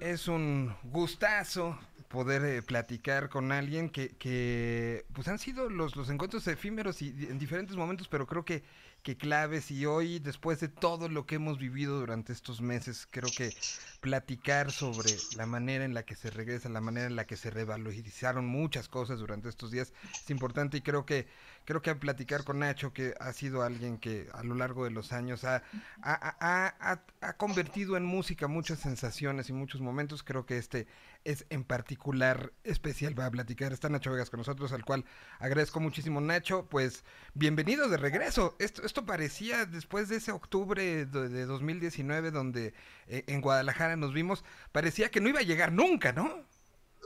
es 0.00 0.28
un 0.28 0.72
gustazo 0.84 1.76
poder 2.08 2.44
eh, 2.44 2.62
platicar 2.62 3.28
con 3.28 3.50
alguien 3.50 3.90
que, 3.90 4.10
que, 4.10 5.04
pues 5.14 5.26
han 5.26 5.40
sido 5.40 5.68
los, 5.68 5.96
los 5.96 6.10
encuentros 6.10 6.46
efímeros 6.46 7.02
y 7.02 7.08
en 7.08 7.38
diferentes 7.40 7.74
momentos, 7.74 8.06
pero 8.06 8.26
creo 8.26 8.44
que, 8.44 8.62
que 9.02 9.16
claves 9.16 9.70
y 9.70 9.86
hoy, 9.86 10.18
después 10.18 10.60
de 10.60 10.68
todo 10.68 11.08
lo 11.08 11.26
que 11.26 11.36
hemos 11.36 11.58
vivido 11.58 11.98
durante 12.00 12.32
estos 12.32 12.60
meses, 12.60 13.06
creo 13.10 13.34
que 13.34 13.54
platicar 14.00 14.72
sobre 14.72 15.24
la 15.30 15.46
manera 15.46 15.84
en 15.84 15.94
la 15.94 16.04
que 16.04 16.16
se 16.16 16.30
regresa, 16.30 16.68
la 16.68 16.80
manera 16.80 17.06
en 17.06 17.14
la 17.16 17.26
que 17.26 17.36
se 17.36 17.50
revalorizaron 17.50 18.46
muchas 18.46 18.88
cosas 18.88 19.20
durante 19.20 19.48
estos 19.48 19.70
días 19.70 19.92
es 20.24 20.30
importante 20.30 20.76
y 20.78 20.80
creo 20.82 21.06
que 21.06 21.28
creo 21.64 21.82
que 21.82 21.90
al 21.90 21.98
platicar 21.98 22.42
con 22.44 22.58
Nacho, 22.58 22.92
que 22.92 23.14
ha 23.20 23.32
sido 23.32 23.62
alguien 23.62 23.98
que 23.98 24.28
a 24.32 24.42
lo 24.42 24.54
largo 24.56 24.84
de 24.84 24.90
los 24.90 25.12
años 25.12 25.44
ha, 25.44 25.62
ha- 26.02 26.74
ha- 26.80 27.02
ha 27.20 27.36
convertido 27.36 27.96
en 27.96 28.04
música 28.04 28.48
muchas 28.48 28.80
sensaciones 28.80 29.48
y 29.48 29.52
muchos 29.52 29.80
momentos, 29.80 30.22
creo 30.24 30.46
que 30.46 30.58
este 30.58 30.86
es 31.24 31.46
en 31.50 31.64
particular 31.64 32.52
especial 32.64 33.14
para 33.14 33.30
platicar. 33.30 33.72
Está 33.72 33.88
Nacho 33.88 34.10
Vegas 34.10 34.30
con 34.30 34.38
nosotros, 34.38 34.72
al 34.72 34.84
cual 34.84 35.04
agradezco 35.38 35.80
muchísimo. 35.80 36.20
Nacho, 36.20 36.66
pues 36.68 37.04
bienvenido 37.34 37.88
de 37.88 37.96
regreso. 37.96 38.54
Esto, 38.58 38.82
esto 38.84 39.04
parecía 39.04 39.64
después 39.66 40.08
de 40.08 40.16
ese 40.16 40.32
octubre 40.32 41.06
de, 41.06 41.28
de 41.28 41.46
2019 41.46 42.30
donde 42.30 42.74
eh, 43.06 43.24
en 43.26 43.40
Guadalajara 43.40 43.96
nos 43.96 44.12
vimos, 44.12 44.44
parecía 44.72 45.10
que 45.10 45.20
no 45.20 45.28
iba 45.28 45.40
a 45.40 45.44
llegar 45.44 45.72
nunca, 45.72 46.12
¿no? 46.12 46.44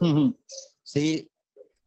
Sí, 0.89 1.29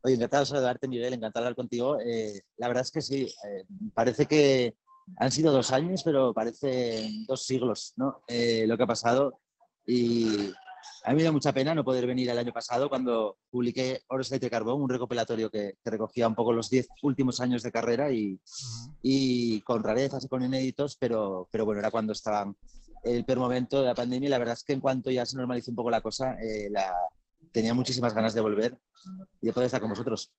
oye, 0.01 0.15
encantado 0.15 0.43
de 0.43 0.49
saludarte, 0.49 0.87
Miguel, 0.89 1.13
encantado 1.13 1.45
de 1.45 1.47
hablar 1.47 1.55
contigo. 1.55 1.97
Eh, 2.01 2.41
la 2.57 2.67
verdad 2.67 2.83
es 2.83 2.91
que 2.91 3.01
sí, 3.01 3.33
eh, 3.45 3.63
parece 3.93 4.25
que 4.25 4.75
han 5.15 5.31
sido 5.31 5.53
dos 5.53 5.71
años, 5.71 6.03
pero 6.03 6.33
parece 6.33 7.09
dos 7.25 7.45
siglos, 7.45 7.93
¿no? 7.95 8.21
Lo 8.27 8.77
que 8.77 8.83
ha 8.83 8.87
pasado. 8.87 9.39
Y 9.85 10.51
a 11.03 11.11
mí 11.11 11.17
me 11.17 11.23
da 11.23 11.31
mucha 11.31 11.53
pena 11.53 11.73
no 11.73 11.83
poder 11.83 12.05
venir 12.05 12.29
el 12.29 12.37
año 12.37 12.53
pasado 12.53 12.89
cuando 12.89 13.37
publiqué 13.49 14.01
Oro, 14.07 14.21
Aceite 14.21 14.47
y 14.47 14.49
Carbón, 14.49 14.81
un 14.81 14.89
recopilatorio 14.89 15.49
que, 15.49 15.77
que 15.83 15.89
recogía 15.89 16.27
un 16.27 16.35
poco 16.35 16.53
los 16.53 16.69
diez 16.69 16.87
últimos 17.01 17.39
años 17.39 17.63
de 17.63 17.71
carrera 17.71 18.11
y, 18.11 18.39
y 19.01 19.61
con 19.61 19.83
rarezas 19.83 20.25
y 20.25 20.27
con 20.27 20.43
inéditos, 20.43 20.97
pero, 20.97 21.47
pero 21.51 21.65
bueno, 21.65 21.79
era 21.79 21.91
cuando 21.91 22.13
estaban 22.13 22.55
el 23.03 23.25
peor 23.25 23.39
momento 23.39 23.79
de 23.79 23.87
la 23.87 23.95
pandemia 23.95 24.27
y 24.27 24.29
la 24.29 24.39
verdad 24.39 24.53
es 24.53 24.63
que 24.63 24.73
en 24.73 24.81
cuanto 24.81 25.09
ya 25.09 25.25
se 25.25 25.37
normalizó 25.37 25.71
un 25.71 25.75
poco 25.75 25.89
la 25.89 26.01
cosa, 26.01 26.35
eh, 26.41 26.69
la, 26.69 26.93
tenía 27.51 27.73
muchísimas 27.73 28.13
ganas 28.13 28.33
de 28.33 28.41
volver 28.41 28.77
y 29.41 29.47
de 29.47 29.53
poder 29.53 29.67
estar 29.67 29.81
con 29.81 29.89
vosotros. 29.89 30.31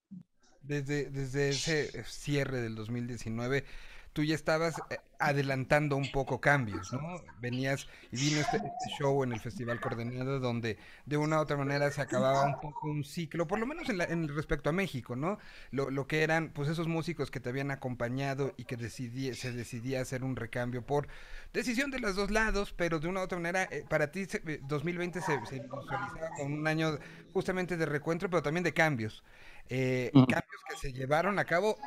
Desde, 0.62 1.09
desde 1.11 1.49
ese 1.49 2.05
cierre 2.05 2.61
del 2.61 2.74
2019, 2.74 3.64
tú 4.13 4.25
ya 4.25 4.35
estabas 4.35 4.85
eh, 4.91 5.01
adelantando 5.19 5.97
un 5.97 6.11
poco 6.11 6.41
cambios, 6.41 6.93
¿no? 6.93 7.23
Venías 7.39 7.89
y 8.11 8.17
vino 8.19 8.41
este, 8.41 8.57
este 8.59 8.89
show 8.89 9.23
en 9.25 9.33
el 9.33 9.41
Festival 9.41 9.81
Coordenado 9.81 10.41
donde 10.41 10.79
de 11.07 11.17
una 11.17 11.39
u 11.39 11.43
otra 11.43 11.57
manera 11.57 11.91
se 11.91 12.01
acababa 12.01 12.45
un 12.45 12.59
poco 12.59 12.89
un 12.89 13.05
ciclo, 13.05 13.47
por 13.47 13.59
lo 13.59 13.67
menos 13.67 13.89
en, 13.89 13.99
la- 13.99 14.05
en 14.05 14.29
respecto 14.29 14.71
a 14.71 14.73
México, 14.73 15.17
¿no? 15.17 15.39
Lo, 15.71 15.91
lo 15.91 16.07
que 16.07 16.23
eran 16.23 16.51
pues 16.53 16.69
esos 16.69 16.89
músicos 16.89 17.31
que 17.31 17.41
te 17.41 17.49
habían 17.51 17.71
acompañado 17.71 18.55
y 18.57 18.65
que 18.65 18.77
decidí, 18.77 19.35
se 19.35 19.53
decidía 19.53 20.01
hacer 20.01 20.25
un 20.25 20.37
recambio 20.37 20.85
por 20.85 21.09
decisión 21.53 21.91
de 21.91 22.01
los 22.01 22.17
dos 22.17 22.31
lados, 22.31 22.73
pero 22.73 22.99
de 23.01 23.09
una 23.09 23.21
u 23.21 23.25
otra 23.25 23.39
manera 23.39 23.65
eh, 23.71 23.85
para 23.89 24.11
ti 24.11 24.27
se- 24.27 24.43
eh, 24.47 24.61
2020 24.63 25.21
se, 25.23 25.45
se 25.47 25.61
visualizaba 25.61 26.33
como 26.33 26.55
un 26.55 26.67
año 26.67 26.99
justamente 27.33 27.77
de 27.77 27.87
recuentro, 27.87 28.31
pero 28.31 28.43
también 28.43 28.65
de 28.65 28.75
cambios. 28.75 29.25
Eh, 29.69 30.19
cambios 30.27 30.65
que 30.65 30.77
se 30.77 30.93
llevaron 30.93 31.39
a 31.39 31.45
cabo 31.47 31.81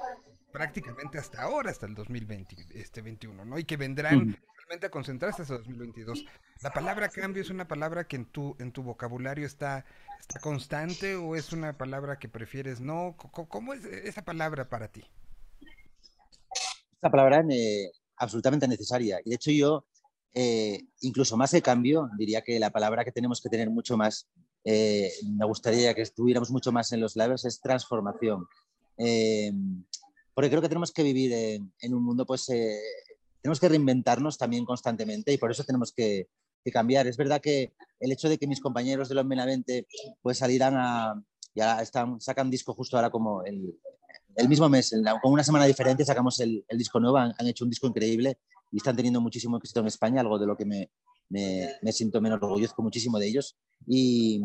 prácticamente 0.53 1.17
hasta 1.17 1.41
ahora, 1.41 1.71
hasta 1.71 1.87
el 1.87 1.95
2020, 1.95 2.55
este 2.75 3.01
21, 3.01 3.43
¿no? 3.43 3.57
Y 3.57 3.65
que 3.65 3.75
vendrán 3.75 4.37
realmente 4.55 4.85
a 4.85 4.91
concentrarse 4.91 5.41
hasta 5.41 5.55
2022. 5.55 6.23
¿La 6.61 6.71
palabra 6.71 7.09
cambio 7.09 7.41
es 7.41 7.49
una 7.49 7.67
palabra 7.67 8.07
que 8.07 8.15
en 8.15 8.25
tu, 8.25 8.55
en 8.59 8.71
tu 8.71 8.83
vocabulario 8.83 9.47
está, 9.47 9.83
está 10.19 10.39
constante 10.39 11.15
o 11.15 11.35
es 11.35 11.51
una 11.51 11.75
palabra 11.75 12.19
que 12.19 12.29
prefieres 12.29 12.79
no? 12.79 13.17
¿Cómo 13.17 13.73
es 13.73 13.83
esa 13.83 14.23
palabra 14.23 14.69
para 14.69 14.87
ti? 14.89 15.03
Esta 16.93 17.09
palabra 17.09 17.43
es 17.49 17.99
absolutamente 18.15 18.67
necesaria. 18.67 19.19
Y 19.25 19.31
de 19.31 19.35
hecho 19.35 19.51
yo, 19.51 19.85
eh, 20.35 20.83
incluso 21.01 21.35
más 21.35 21.51
de 21.51 21.63
cambio, 21.63 22.09
diría 22.17 22.43
que 22.43 22.59
la 22.59 22.69
palabra 22.69 23.03
que 23.03 23.11
tenemos 23.11 23.41
que 23.41 23.49
tener 23.49 23.71
mucho 23.71 23.97
más, 23.97 24.29
eh, 24.63 25.11
me 25.35 25.45
gustaría 25.45 25.95
que 25.95 26.03
estuviéramos 26.03 26.51
mucho 26.51 26.71
más 26.71 26.91
en 26.91 27.01
los 27.01 27.15
labios, 27.15 27.43
es 27.43 27.59
transformación. 27.59 28.45
Eh, 28.97 29.51
porque 30.33 30.49
creo 30.49 30.61
que 30.61 30.69
tenemos 30.69 30.91
que 30.91 31.03
vivir 31.03 31.31
en, 31.33 31.73
en 31.79 31.93
un 31.93 32.03
mundo, 32.03 32.25
pues 32.25 32.49
eh, 32.49 32.79
tenemos 33.41 33.59
que 33.59 33.69
reinventarnos 33.69 34.37
también 34.37 34.65
constantemente 34.65 35.31
y 35.33 35.37
por 35.37 35.51
eso 35.51 35.63
tenemos 35.63 35.91
que, 35.91 36.27
que 36.63 36.71
cambiar. 36.71 37.07
Es 37.07 37.17
verdad 37.17 37.41
que 37.41 37.73
el 37.99 38.11
hecho 38.11 38.29
de 38.29 38.37
que 38.37 38.47
mis 38.47 38.61
compañeros 38.61 39.09
de 39.09 39.15
los 39.15 39.27
Benavente 39.27 39.87
pues 40.21 40.37
salieran 40.37 40.75
a, 40.77 41.23
ya 41.55 41.81
están, 41.81 42.19
sacan 42.21 42.49
disco 42.49 42.73
justo 42.73 42.95
ahora 42.97 43.09
como 43.09 43.43
el, 43.43 43.77
el 44.35 44.49
mismo 44.49 44.67
mes, 44.69 44.93
con 45.21 45.31
una 45.33 45.43
semana 45.43 45.65
diferente, 45.65 46.05
sacamos 46.05 46.39
el, 46.39 46.65
el 46.67 46.77
disco 46.77 46.99
nuevo, 46.99 47.17
han, 47.17 47.33
han 47.37 47.47
hecho 47.47 47.63
un 47.65 47.69
disco 47.69 47.87
increíble 47.87 48.39
y 48.71 48.77
están 48.77 48.95
teniendo 48.95 49.21
muchísimo 49.21 49.57
éxito 49.57 49.81
en 49.81 49.87
España, 49.87 50.21
algo 50.21 50.39
de 50.39 50.47
lo 50.47 50.57
que 50.57 50.65
me, 50.65 50.89
me, 51.29 51.69
me 51.83 51.91
siento 51.91 52.19
menos 52.21 52.41
orgulloso 52.41 52.73
muchísimo 52.79 53.19
de 53.19 53.27
ellos. 53.27 53.55
Y, 53.85 54.41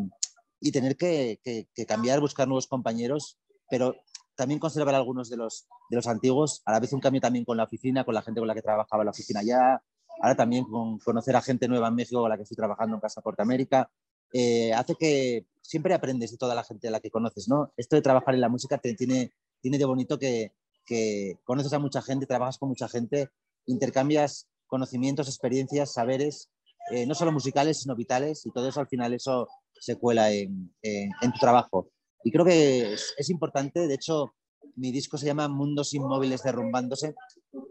y 0.61 0.71
tener 0.71 0.95
que, 0.97 1.39
que- 1.43 1.67
que 1.73 1.85
cambiar, 1.87 2.19
buscar 2.19 2.47
nuevos 2.47 2.67
compañeros, 2.67 3.37
pero 3.71 3.95
también 4.39 4.59
conservar 4.59 4.95
algunos 4.95 5.29
de 5.29 5.37
los, 5.37 5.67
de 5.89 5.95
los 5.97 6.07
antiguos, 6.07 6.61
a 6.65 6.71
la 6.71 6.79
vez 6.79 6.91
un 6.93 6.99
cambio 7.01 7.21
también 7.21 7.45
con 7.45 7.57
la 7.57 7.65
oficina, 7.65 8.03
con 8.03 8.15
la 8.15 8.21
gente 8.23 8.39
con 8.41 8.47
la 8.47 8.55
que 8.55 8.61
trabajaba 8.63 9.03
la 9.03 9.11
oficina 9.11 9.43
ya, 9.43 9.83
ahora 10.21 10.35
también 10.35 10.63
con 10.65 10.97
conocer 10.99 11.35
a 11.35 11.41
gente 11.41 11.67
nueva 11.67 11.89
en 11.89 11.95
México 11.95 12.21
con 12.21 12.29
la 12.29 12.37
que 12.37 12.43
estoy 12.43 12.55
trabajando 12.57 12.95
en 12.95 13.01
Pasaporte 13.01 13.41
América, 13.41 13.91
eh, 14.33 14.73
hace 14.73 14.95
que 14.95 15.45
siempre 15.61 15.93
aprendes 15.93 16.31
de 16.31 16.37
toda 16.37 16.55
la 16.55 16.63
gente 16.63 16.87
a 16.87 16.91
la 16.91 16.99
que 16.99 17.11
conoces, 17.11 17.47
¿no? 17.47 17.71
Esto 17.77 17.95
de 17.95 18.01
trabajar 18.01 18.33
en 18.33 18.41
la 18.41 18.49
música 18.49 18.77
te 18.77 18.93
tiene, 18.95 19.33
tiene 19.61 19.77
de 19.77 19.85
bonito 19.85 20.17
que, 20.17 20.53
que 20.85 21.37
conoces 21.43 21.73
a 21.73 21.79
mucha 21.79 22.01
gente, 22.01 22.25
trabajas 22.25 22.57
con 22.57 22.69
mucha 22.69 22.87
gente, 22.87 23.29
intercambias 23.65 24.47
conocimientos, 24.67 25.27
experiencias, 25.27 25.93
saberes, 25.93 26.49
eh, 26.91 27.05
no 27.05 27.13
solo 27.15 27.31
musicales, 27.31 27.81
sino 27.81 27.95
vitales, 27.95 28.45
y 28.45 28.51
todo 28.51 28.67
eso 28.69 28.79
al 28.79 28.87
final 28.87 29.13
eso 29.13 29.47
se 29.79 29.95
cuela 29.97 30.31
en, 30.31 30.73
en- 30.81 31.11
en 31.21 31.31
tu 31.33 31.39
trabajo. 31.39 31.89
Y 32.23 32.31
creo 32.31 32.45
que 32.45 32.93
es, 32.93 33.29
importante, 33.29 33.87
de 33.87 33.93
hecho, 33.93 34.33
mi 34.75 34.91
disco 34.91 35.17
se 35.17 35.25
llama 35.25 35.47
Mundos 35.47 35.93
Inmóviles 35.93 36.43
Derrumbándose, 36.43 37.15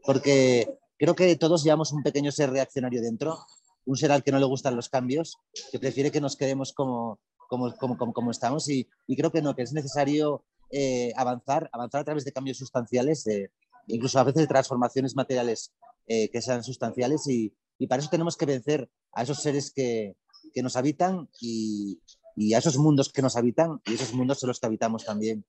porque 0.02 0.78
creo 0.98 1.14
que 1.14 1.36
todos 1.36 1.64
llevamos 1.64 1.92
un 1.92 2.02
pequeño 2.02 2.32
ser 2.32 2.50
reaccionario 2.50 3.02
dentro, 3.02 3.38
un 3.84 3.96
ser 3.96 4.12
al 4.12 4.22
que 4.22 4.32
no 4.32 4.38
le 4.38 4.46
gustan 4.46 4.76
los 4.76 4.88
cambios, 4.88 5.36
que 5.70 5.78
prefiere 5.78 6.10
que 6.10 6.20
nos 6.20 6.36
quedemos 6.36 6.72
como, 6.72 7.20
como, 7.48 7.74
como, 7.76 7.98
como, 7.98 8.12
como 8.12 8.30
estamos, 8.30 8.68
y, 8.68 8.88
creo 9.16 9.30
que 9.30 9.42
no, 9.42 9.54
que 9.54 9.62
es 9.62 9.72
necesario 9.72 10.44
eh, 10.70 11.12
avanzar, 11.16 11.68
avanzar 11.72 12.00
a 12.02 12.04
través 12.04 12.24
de 12.24 12.32
cambios 12.32 12.58
sustanciales, 12.58 13.24
incluso 13.86 14.18
a 14.18 14.24
veces 14.24 14.48
transformaciones 14.48 15.14
materiales 15.14 15.72
eh, 16.06 16.30
que 16.30 16.42
sean 16.42 16.62
sustanciales, 16.64 17.26
y, 17.28 17.54
y 17.78 17.86
para 17.86 18.00
eso 18.00 18.10
tenemos 18.10 18.36
que 18.36 18.46
vencer 18.46 18.90
a 19.12 19.22
esos 19.22 19.42
seres 19.42 19.72
que, 19.72 20.16
que 20.52 20.62
nos 20.62 20.76
habitan 20.76 21.28
y, 21.40 22.00
y 22.38 22.54
a 22.54 22.58
esos 22.58 22.76
mundos 22.78 23.12
que 23.12 23.22
nos 23.22 23.36
habitan, 23.36 23.80
y 23.86 23.94
esos 23.94 24.12
mundos 24.14 24.38
son 24.40 24.48
los 24.48 24.60
que 24.60 24.66
habitamos 24.66 25.04
también. 25.04 25.44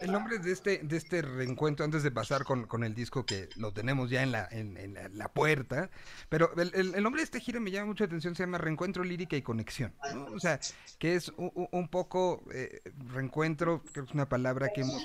El 0.00 0.10
nombre 0.10 0.38
de 0.38 0.52
este, 0.52 0.78
de 0.78 0.96
este 0.96 1.20
reencuentro, 1.20 1.84
antes 1.84 2.02
de 2.02 2.10
pasar 2.10 2.44
con, 2.44 2.66
con 2.66 2.82
el 2.82 2.94
disco 2.94 3.26
que 3.26 3.50
lo 3.56 3.72
tenemos 3.74 4.08
ya 4.08 4.22
en 4.22 4.32
la, 4.32 4.48
en, 4.50 4.78
en 4.78 4.94
la, 4.94 5.08
la 5.10 5.28
puerta, 5.30 5.90
pero 6.30 6.50
el, 6.56 6.72
el- 6.74 6.94
el 6.94 7.02
nombre 7.02 7.20
de 7.20 7.24
este 7.24 7.40
gira 7.40 7.60
me 7.60 7.70
llama 7.70 7.88
mucho 7.88 8.04
la 8.04 8.06
atención, 8.06 8.34
se 8.34 8.42
llama 8.42 8.56
Reencuentro 8.56 9.04
Lírica 9.04 9.36
y 9.36 9.42
Conexión, 9.42 9.92
¿no? 10.14 10.24
O 10.34 10.40
sea, 10.40 10.58
que 10.98 11.14
es 11.14 11.28
un, 11.36 11.68
un- 11.72 11.88
poco 11.88 12.42
eh, 12.54 12.80
reencuentro, 13.12 13.82
creo 13.92 14.04
que 14.04 14.10
es 14.10 14.14
una 14.14 14.28
palabra 14.30 14.70
que 14.74 14.80
hemos 14.80 15.02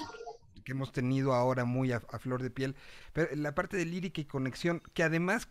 que 0.64 0.72
hemos 0.74 0.92
tenido 0.92 1.34
ahora 1.34 1.64
muy 1.64 1.92
a, 1.94 2.02
a 2.12 2.20
flor 2.20 2.42
de 2.42 2.50
piel, 2.50 2.76
pero 3.14 3.34
la 3.36 3.56
parte 3.56 3.78
de 3.78 3.86
lírica 3.86 4.20
y 4.20 4.26
conexión, 4.26 4.82
que 4.94 5.02
además 5.04 5.48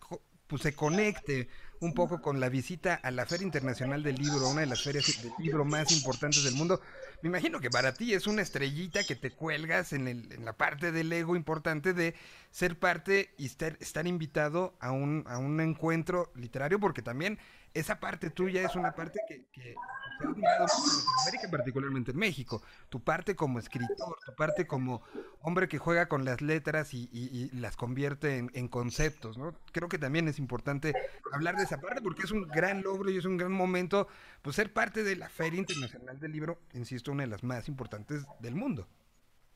pues, 0.47 0.61
se 0.63 0.75
conecte 0.75 1.49
un 1.81 1.93
poco 1.95 2.21
con 2.23 2.41
la 2.41 2.49
visita 2.49 2.95
a 2.95 3.11
la 3.11 3.27
Feria 3.27 3.45
Internacional 3.45 4.03
del 4.03 4.17
Libro, 4.17 4.49
una 4.49 4.61
de 4.63 4.67
las 4.67 4.83
ferias 4.83 5.23
del 5.23 5.33
libro 5.39 5.65
más 5.65 5.93
importantes 5.93 6.43
del 6.45 6.55
mundo. 6.55 6.81
Me 7.23 7.29
imagino 7.29 7.61
que 7.61 7.71
para 7.71 7.93
ti 7.95 8.15
es 8.15 8.27
una 8.27 8.43
estrellita 8.43 9.05
que 9.05 9.15
te 9.17 9.31
cuelgas 9.31 9.93
en, 9.93 10.09
el- 10.09 10.33
en 10.33 10.45
la 10.45 10.55
parte 10.55 10.93
del 10.93 11.13
ego 11.13 11.37
importante 11.37 11.93
de 11.93 12.15
ser 12.51 12.79
parte 12.79 13.31
y 13.37 13.47
estar, 13.47 13.77
estar 13.81 14.07
invitado 14.07 14.75
a 14.81 14.91
un, 14.93 15.25
encuentro 15.61 16.31
literario, 16.35 16.79
porque 16.81 17.03
también 17.03 17.39
esa 17.75 18.01
parte 18.01 18.31
tuya 18.31 18.63
es 18.63 18.75
una 18.75 18.93
parte 18.95 19.21
que, 19.29 19.45
que 19.53 19.75
Latinoamérica, 20.21 21.51
particularmente 21.51 22.11
en 22.13 22.19
México. 22.19 22.63
Tu 22.89 23.01
parte 23.01 23.37
como 23.37 23.59
escritor, 23.59 24.17
tu 24.25 24.35
parte 24.35 24.67
como 24.67 25.03
hombre 25.43 25.69
que 25.69 25.79
juega 25.79 26.09
con 26.09 26.25
las 26.25 26.41
letras 26.41 26.93
y 26.93 27.51
las 27.53 27.77
convierte 27.77 28.39
en, 28.39 28.51
en 28.55 28.69
conceptos, 28.69 29.39
¿no? 29.39 29.55
Creo 29.73 29.89
que 29.89 29.99
también 29.99 30.29
es 30.29 30.39
importante 30.39 30.95
hablar 31.33 31.57
de 31.57 31.65
esa 31.65 31.81
parte 31.81 32.03
porque 32.03 32.23
es 32.23 32.31
un 32.31 32.47
gran 32.49 32.83
logro 32.83 33.11
y 33.11 33.19
es 33.19 33.25
un 33.25 33.37
gran 33.37 33.53
momento, 33.53 34.09
pues 34.43 34.57
ser 34.57 34.73
parte 34.73 35.03
de 35.03 35.17
la 35.17 35.29
Feria 35.29 35.59
Internacional 35.59 36.19
del 36.19 36.33
Libro, 36.33 36.59
insisto, 36.75 37.13
una 37.13 37.25
de 37.25 37.29
las 37.29 37.43
más 37.43 37.69
importantes 37.69 38.25
del 38.41 38.55
mundo. 38.55 38.89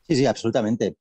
Sí, 0.07 0.15
sí, 0.15 0.25
absolutamente. 0.25 0.95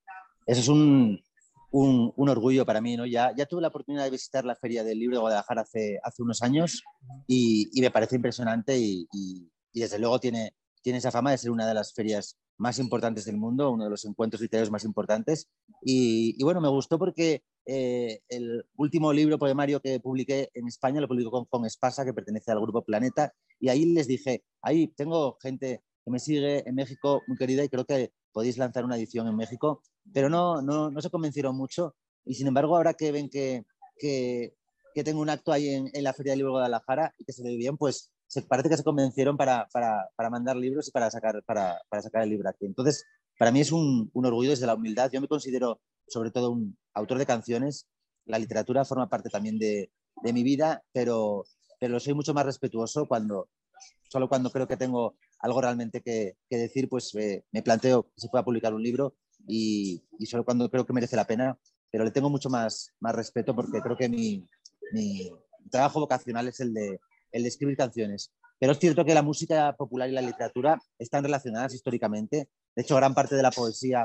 Eso 0.46 0.60
es 0.60 0.68
un, 0.68 1.22
un, 1.70 2.28
orgullo 2.28 2.66
para 2.66 2.80
mí. 2.80 2.96
¿no? 2.96 3.06
Ya, 3.06 3.34
tuve 3.48 3.62
la 3.62 3.68
oportunidad 3.68 4.04
de 4.04 4.10
visitar 4.10 4.44
la 4.44 4.56
Feria 4.56 4.84
del 4.84 4.98
Libro 4.98 5.16
de 5.16 5.20
Guadalajara 5.22 5.62
hace, 5.62 6.22
unos 6.22 6.42
años 6.42 6.82
y, 7.26 7.70
me 7.80 7.90
parece 7.90 8.16
impresionante 8.16 8.76
y, 8.78 9.06
desde 9.72 9.98
luego 9.98 10.18
tiene, 10.18 10.54
tiene 10.82 10.98
esa 10.98 11.10
fama 11.10 11.30
de 11.30 11.38
ser 11.38 11.50
una 11.50 11.66
de 11.66 11.74
las 11.74 11.92
ferias 11.94 12.36
más 12.58 12.78
importantes 12.78 13.24
del 13.24 13.38
mundo, 13.38 13.70
uno 13.70 13.84
de 13.84 13.90
los 13.90 14.04
encuentros 14.04 14.42
literarios 14.42 14.70
más 14.70 14.84
importantes. 14.84 15.48
Y, 15.82 16.34
y 16.38 16.44
bueno, 16.44 16.60
me 16.60 16.68
gustó 16.68 16.98
porque 16.98 17.42
eh, 17.64 18.20
el 18.28 18.64
último 18.76 19.12
libro 19.12 19.38
poemario 19.38 19.80
que 19.80 20.00
publiqué 20.00 20.50
en 20.54 20.66
España 20.66 21.00
lo 21.00 21.08
publicó 21.08 21.30
con, 21.30 21.44
con 21.46 21.64
Espasa, 21.64 22.04
que 22.04 22.12
pertenece 22.12 22.50
al 22.50 22.60
grupo 22.60 22.84
Planeta, 22.84 23.32
y 23.58 23.68
ahí 23.68 23.84
les 23.86 24.06
dije, 24.06 24.44
ahí 24.62 24.88
tengo 24.88 25.38
gente 25.40 25.82
que 26.04 26.10
me 26.10 26.18
sigue 26.18 26.68
en 26.68 26.74
México 26.74 27.22
muy 27.26 27.36
querida 27.36 27.62
y 27.62 27.68
creo 27.68 27.84
que 27.84 28.12
podéis 28.32 28.58
lanzar 28.58 28.84
una 28.84 28.96
edición 28.96 29.26
en 29.28 29.36
México, 29.36 29.82
pero 30.12 30.28
no, 30.28 30.62
no, 30.62 30.90
no 30.90 31.00
se 31.00 31.10
convencieron 31.10 31.56
mucho 31.56 31.94
y 32.24 32.34
sin 32.34 32.46
embargo 32.46 32.76
ahora 32.76 32.94
que 32.94 33.12
ven 33.12 33.28
que, 33.28 33.64
que, 33.98 34.54
que 34.94 35.04
tengo 35.04 35.20
un 35.20 35.30
acto 35.30 35.52
ahí 35.52 35.68
en, 35.68 35.90
en 35.92 36.04
la 36.04 36.12
Feria 36.12 36.32
del 36.32 36.38
Libro 36.38 36.52
de 36.52 36.58
Guadalajara 36.58 37.14
y 37.18 37.24
que 37.24 37.32
se 37.32 37.42
ve 37.42 37.56
bien, 37.56 37.76
pues 37.76 38.10
se, 38.26 38.42
parece 38.42 38.68
que 38.68 38.76
se 38.76 38.84
convencieron 38.84 39.36
para, 39.36 39.68
para, 39.72 40.08
para 40.16 40.30
mandar 40.30 40.56
libros 40.56 40.88
y 40.88 40.90
para 40.92 41.10
sacar, 41.10 41.42
para, 41.44 41.80
para 41.88 42.02
sacar 42.02 42.22
el 42.22 42.30
libro 42.30 42.48
aquí. 42.48 42.64
Entonces, 42.64 43.04
para 43.36 43.50
mí 43.50 43.60
es 43.60 43.72
un, 43.72 44.10
un 44.12 44.26
orgullo 44.26 44.50
desde 44.50 44.66
la 44.66 44.74
humildad. 44.74 45.10
Yo 45.12 45.20
me 45.20 45.26
considero 45.26 45.80
sobre 46.06 46.30
todo 46.30 46.50
un 46.52 46.78
autor 46.94 47.18
de 47.18 47.26
canciones. 47.26 47.88
La 48.26 48.38
literatura 48.38 48.84
forma 48.84 49.08
parte 49.08 49.30
también 49.30 49.58
de, 49.58 49.90
de 50.22 50.32
mi 50.32 50.44
vida, 50.44 50.82
pero, 50.92 51.44
pero 51.80 51.98
soy 51.98 52.14
mucho 52.14 52.32
más 52.32 52.46
respetuoso 52.46 53.06
cuando, 53.06 53.48
solo 54.08 54.28
cuando 54.28 54.50
creo 54.50 54.68
que 54.68 54.76
tengo 54.76 55.16
algo 55.40 55.60
realmente 55.60 56.02
que, 56.02 56.36
que 56.48 56.56
decir, 56.56 56.88
pues 56.88 57.14
eh, 57.14 57.44
me 57.52 57.62
planteo 57.62 58.04
que 58.04 58.20
se 58.20 58.28
pueda 58.28 58.44
publicar 58.44 58.74
un 58.74 58.82
libro 58.82 59.16
y, 59.46 60.02
y 60.18 60.26
solo 60.26 60.44
cuando 60.44 60.70
creo 60.70 60.86
que 60.86 60.92
merece 60.92 61.16
la 61.16 61.26
pena, 61.26 61.58
pero 61.90 62.04
le 62.04 62.10
tengo 62.10 62.30
mucho 62.30 62.50
más, 62.50 62.92
más 63.00 63.14
respeto 63.14 63.54
porque 63.54 63.80
creo 63.80 63.96
que 63.96 64.08
mi, 64.08 64.46
mi 64.92 65.30
trabajo 65.70 66.00
vocacional 66.00 66.48
es 66.48 66.60
el 66.60 66.74
de, 66.74 67.00
el 67.32 67.42
de 67.42 67.48
escribir 67.48 67.76
canciones. 67.76 68.32
Pero 68.58 68.72
es 68.72 68.78
cierto 68.78 69.04
que 69.04 69.14
la 69.14 69.22
música 69.22 69.74
popular 69.76 70.08
y 70.10 70.12
la 70.12 70.20
literatura 70.20 70.78
están 70.98 71.24
relacionadas 71.24 71.74
históricamente. 71.74 72.50
De 72.76 72.82
hecho, 72.82 72.96
gran 72.96 73.14
parte 73.14 73.34
de 73.34 73.42
la 73.42 73.50
poesía 73.50 74.04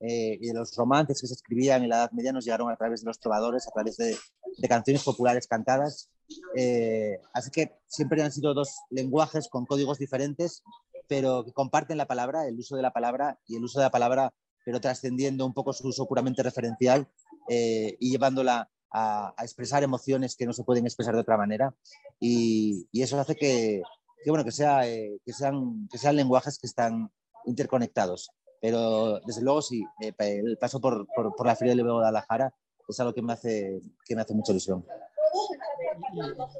eh, 0.00 0.38
y 0.40 0.48
de 0.48 0.54
los 0.54 0.76
romances 0.76 1.20
que 1.20 1.26
se 1.26 1.34
escribían 1.34 1.82
en 1.82 1.88
la 1.88 1.96
Edad 1.96 2.12
Media 2.12 2.32
nos 2.32 2.44
llegaron 2.44 2.70
a 2.70 2.76
través 2.76 3.00
de 3.00 3.06
los 3.06 3.18
trovadores, 3.18 3.66
a 3.66 3.70
través 3.70 3.96
de, 3.96 4.14
de 4.58 4.68
canciones 4.68 5.02
populares 5.02 5.46
cantadas. 5.46 6.10
Eh, 6.56 7.18
así 7.32 7.50
que 7.50 7.72
siempre 7.86 8.22
han 8.22 8.32
sido 8.32 8.54
dos 8.54 8.74
lenguajes 8.90 9.48
con 9.48 9.66
códigos 9.66 9.98
diferentes, 9.98 10.62
pero 11.06 11.44
que 11.44 11.52
comparten 11.52 11.98
la 11.98 12.06
palabra, 12.06 12.46
el 12.46 12.58
uso 12.58 12.76
de 12.76 12.82
la 12.82 12.92
palabra 12.92 13.38
y 13.46 13.56
el 13.56 13.64
uso 13.64 13.78
de 13.78 13.86
la 13.86 13.90
palabra, 13.90 14.32
pero 14.64 14.80
trascendiendo 14.80 15.44
un 15.44 15.52
poco 15.52 15.72
su 15.72 15.88
uso 15.88 16.06
puramente 16.06 16.42
referencial 16.42 17.08
eh, 17.48 17.96
y 18.00 18.10
llevándola 18.10 18.70
a, 18.90 19.34
a 19.36 19.44
expresar 19.44 19.82
emociones 19.82 20.36
que 20.36 20.46
no 20.46 20.52
se 20.52 20.64
pueden 20.64 20.86
expresar 20.86 21.14
de 21.14 21.20
otra 21.20 21.36
manera. 21.36 21.74
Y, 22.20 22.88
y 22.92 23.02
eso 23.02 23.18
hace 23.20 23.36
que, 23.36 23.82
que, 24.22 24.30
bueno, 24.30 24.44
que, 24.44 24.52
sea, 24.52 24.88
eh, 24.88 25.18
que, 25.24 25.32
sean, 25.32 25.88
que 25.90 25.98
sean 25.98 26.16
lenguajes 26.16 26.58
que 26.58 26.66
están 26.66 27.10
interconectados. 27.44 28.30
Pero 28.62 29.20
desde 29.26 29.42
luego 29.42 29.60
sí, 29.60 29.84
eh, 30.00 30.14
el 30.18 30.56
paso 30.56 30.80
por, 30.80 31.06
por, 31.14 31.36
por 31.36 31.46
la 31.46 31.56
Feria 31.56 31.74
de 31.74 31.82
Guadalajara 31.82 32.54
es 32.88 33.00
algo 33.00 33.12
que 33.12 33.20
me 33.20 33.34
hace, 33.34 33.82
que 34.06 34.16
me 34.16 34.22
hace 34.22 34.34
mucha 34.34 34.52
ilusión. 34.52 34.86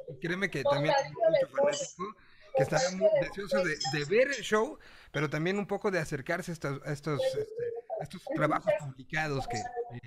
Y, 0.08 0.18
créeme 0.20 0.50
que 0.50 0.62
también 0.62 0.94
que 2.56 2.62
estará 2.62 2.90
muy 2.92 3.08
deseoso 3.20 3.64
de, 3.64 4.04
ver 4.04 4.28
el 4.28 4.42
show, 4.42 4.78
pero 5.10 5.28
también 5.28 5.58
un 5.58 5.66
poco 5.66 5.90
de 5.90 5.98
acercarse 5.98 6.52
a 6.52 6.54
estos, 6.54 6.82
a 6.86 6.92
estos, 6.92 7.20
este, 7.24 7.64
a 8.00 8.02
estos 8.04 8.22
trabajos 8.34 8.72
publicados 8.80 9.48
que, 9.48 9.58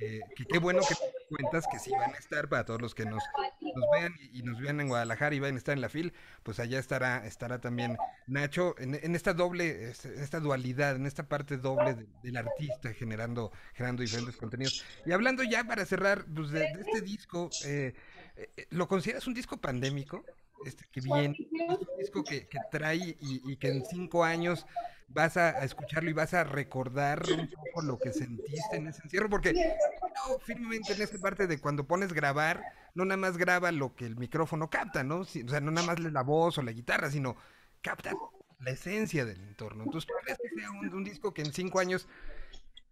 eh, 0.01 0.21
que 0.35 0.45
qué 0.45 0.57
bueno 0.57 0.81
que 0.87 0.95
cuentas 1.27 1.65
que 1.71 1.79
sí 1.79 1.91
van 1.91 2.13
a 2.13 2.17
estar 2.17 2.47
para 2.49 2.65
todos 2.65 2.81
los 2.81 2.95
que 2.95 3.05
nos, 3.05 3.23
nos 3.61 3.85
vean 3.93 4.13
y, 4.33 4.43
nos 4.43 4.59
vean 4.59 4.79
en 4.79 4.87
Guadalajara 4.87 5.35
y 5.35 5.39
van 5.39 5.55
a 5.55 5.57
estar 5.57 5.73
en 5.75 5.81
la 5.81 5.89
FIL, 5.89 6.13
pues 6.43 6.59
allá 6.59 6.79
estará, 6.79 7.25
estará 7.25 7.59
también 7.59 7.97
Nacho 8.27 8.75
en, 8.79 8.95
en 8.95 9.15
esta 9.15 9.33
doble, 9.33 9.89
este, 9.89 10.15
en 10.15 10.21
esta 10.23 10.39
dualidad, 10.39 10.95
en 10.95 11.05
esta 11.05 11.27
parte 11.27 11.57
doble 11.57 11.93
de- 11.95 12.07
del 12.23 12.37
artista 12.37 12.93
generando, 12.93 13.51
generando 13.73 14.01
diferentes 14.01 14.37
contenidos. 14.37 14.83
Y 15.05 15.11
hablando 15.11 15.43
ya 15.43 15.63
para 15.65 15.85
cerrar 15.85 16.25
pues, 16.33 16.51
de, 16.51 16.65
este 16.65 17.01
disco, 17.01 17.49
eh, 17.65 17.93
eh, 18.35 18.67
¿lo 18.69 18.87
consideras 18.87 19.27
un 19.27 19.33
disco 19.33 19.57
pandémico? 19.57 20.23
Este 20.65 20.85
que 20.91 21.01
viene, 21.01 21.35
es 21.37 21.87
un 21.87 21.97
disco 21.99 22.23
que, 22.23 22.47
que 22.47 22.57
trae 22.71 23.15
y 23.19 23.57
que 23.57 23.67
en 23.69 23.85
cinco 23.85 24.23
años 24.23 24.65
vas 25.07 25.37
a, 25.37 25.63
escucharlo 25.63 26.09
y 26.09 26.13
vas 26.13 26.33
a 26.33 26.43
recordar 26.43 27.23
un 27.37 27.49
poco 27.49 27.81
lo 27.81 27.99
que 27.99 28.11
sentiste 28.11 28.77
en 28.77 28.87
ese 28.87 29.01
encierro, 29.03 29.29
porque 29.29 29.53
no, 29.53 30.39
firmemente 30.39 30.93
en 30.93 31.01
esta 31.01 31.17
parte 31.17 31.47
de 31.47 31.59
cuando 31.59 31.87
pones 31.87 32.13
grabar, 32.13 32.61
no 32.93 33.05
nada 33.05 33.17
más 33.17 33.37
graba 33.37 33.71
lo 33.71 33.95
que 33.95 34.05
el 34.05 34.15
micrófono 34.17 34.69
capta, 34.69 35.03
¿no? 35.03 35.23
Si- 35.25 35.43
o 35.43 35.49
sea, 35.49 35.61
no 35.61 35.71
nada 35.71 35.87
más 35.87 35.99
la 35.99 36.23
voz 36.23 36.57
o 36.57 36.61
la 36.61 36.71
guitarra, 36.71 37.09
sino 37.09 37.35
capta 37.81 38.13
la 38.59 38.71
esencia 38.71 39.25
del 39.25 39.41
entorno. 39.41 39.83
Entonces, 39.83 40.07
¿tú 40.07 40.13
crees 40.23 40.39
que 40.39 40.59
sea 40.59 40.71
un, 40.71 40.93
un 40.93 41.03
disco 41.03 41.33
que 41.33 41.41
en 41.43 41.53
cinco 41.53 41.79
años 41.79 42.07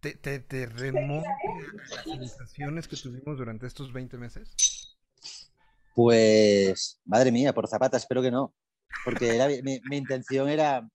te, 0.00 0.14
te, 0.14 0.38
te 0.38 0.66
remonte 0.66 1.28
a 1.92 1.96
las 1.96 2.04
sensaciones 2.04 2.88
que 2.88 2.96
tuvimos 2.96 3.38
durante 3.38 3.66
estos 3.66 3.92
20 3.92 4.16
meses? 4.16 4.96
Pues, 5.94 7.00
madre 7.04 7.32
mía, 7.32 7.52
por 7.52 7.66
Zapata, 7.68 7.96
espero 7.96 8.22
que 8.22 8.30
no. 8.30 8.54
Porque 9.04 9.34
era- 9.34 9.48
mi, 9.62 9.80
mi 9.88 9.96
intención 9.96 10.48
era, 10.48 10.88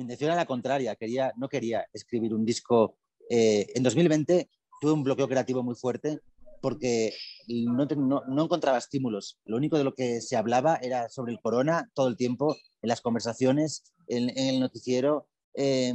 mi 0.00 0.04
intención 0.04 0.28
era 0.30 0.36
la 0.36 0.46
contraria. 0.46 0.96
Quería, 0.96 1.32
no 1.36 1.48
quería 1.48 1.86
escribir 1.92 2.34
un 2.34 2.44
disco. 2.44 2.96
eh, 3.28 3.66
en 3.76 3.82
2020 3.84 4.48
tuve 4.80 4.92
un 4.92 5.04
bloqueo 5.04 5.28
creativo 5.28 5.62
muy 5.62 5.74
fuerte 5.76 6.18
porque 6.62 7.12
no, 7.48 7.84
no- 7.96 8.22
no 8.26 8.42
encontraba 8.44 8.76
estímulos. 8.78 9.38
Lo 9.44 9.56
único 9.56 9.78
de 9.78 9.84
lo 9.84 9.94
que 9.94 10.20
se 10.20 10.36
hablaba 10.36 10.76
era 10.82 11.08
sobre 11.08 11.32
el 11.32 11.40
corona 11.40 11.90
todo 11.94 12.08
el 12.08 12.16
tiempo, 12.16 12.56
en 12.82 12.88
las 12.88 13.00
conversaciones, 13.00 13.92
en, 14.08 14.30
en 14.30 14.54
el 14.54 14.60
noticiero. 14.60 15.28
eh, 15.54 15.92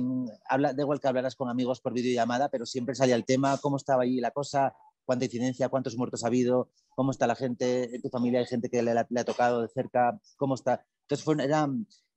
habla, 0.49 0.73
da 0.73 0.83
igual 0.83 0.99
que 0.99 1.07
hablaras 1.07 1.35
con 1.35 1.49
amigos 1.49 1.81
por 1.81 1.93
videollamada, 1.93 2.49
pero 2.49 2.65
siempre 2.65 2.93
salía 2.95 3.15
el 3.15 3.25
tema, 3.25 3.57
cómo 3.61 3.77
estaba 3.77 4.03
ahí 4.03 4.17
la 4.19 4.31
cosa, 4.31 4.73
cuánta 5.05 5.25
incidencia, 5.25 5.69
cuántos 5.69 5.95
muertos 5.97 6.23
ha 6.23 6.27
habido, 6.27 6.69
cómo 6.95 7.11
está 7.11 7.25
la 7.27 7.35
gente, 7.35 7.95
en 7.95 8.01
tu 8.01 8.09
familia 8.09 8.39
hay 8.39 8.45
gente 8.47 8.69
que 8.69 8.81
le, 8.83 8.93
le 8.93 9.19
ha 9.19 9.25
tocado 9.25 9.61
de 9.61 9.67
cerca, 9.69 10.19
cómo 10.37 10.55
está. 10.55 10.85
Entonces 11.03 11.23
fue, 11.23 11.35
era, 11.43 11.67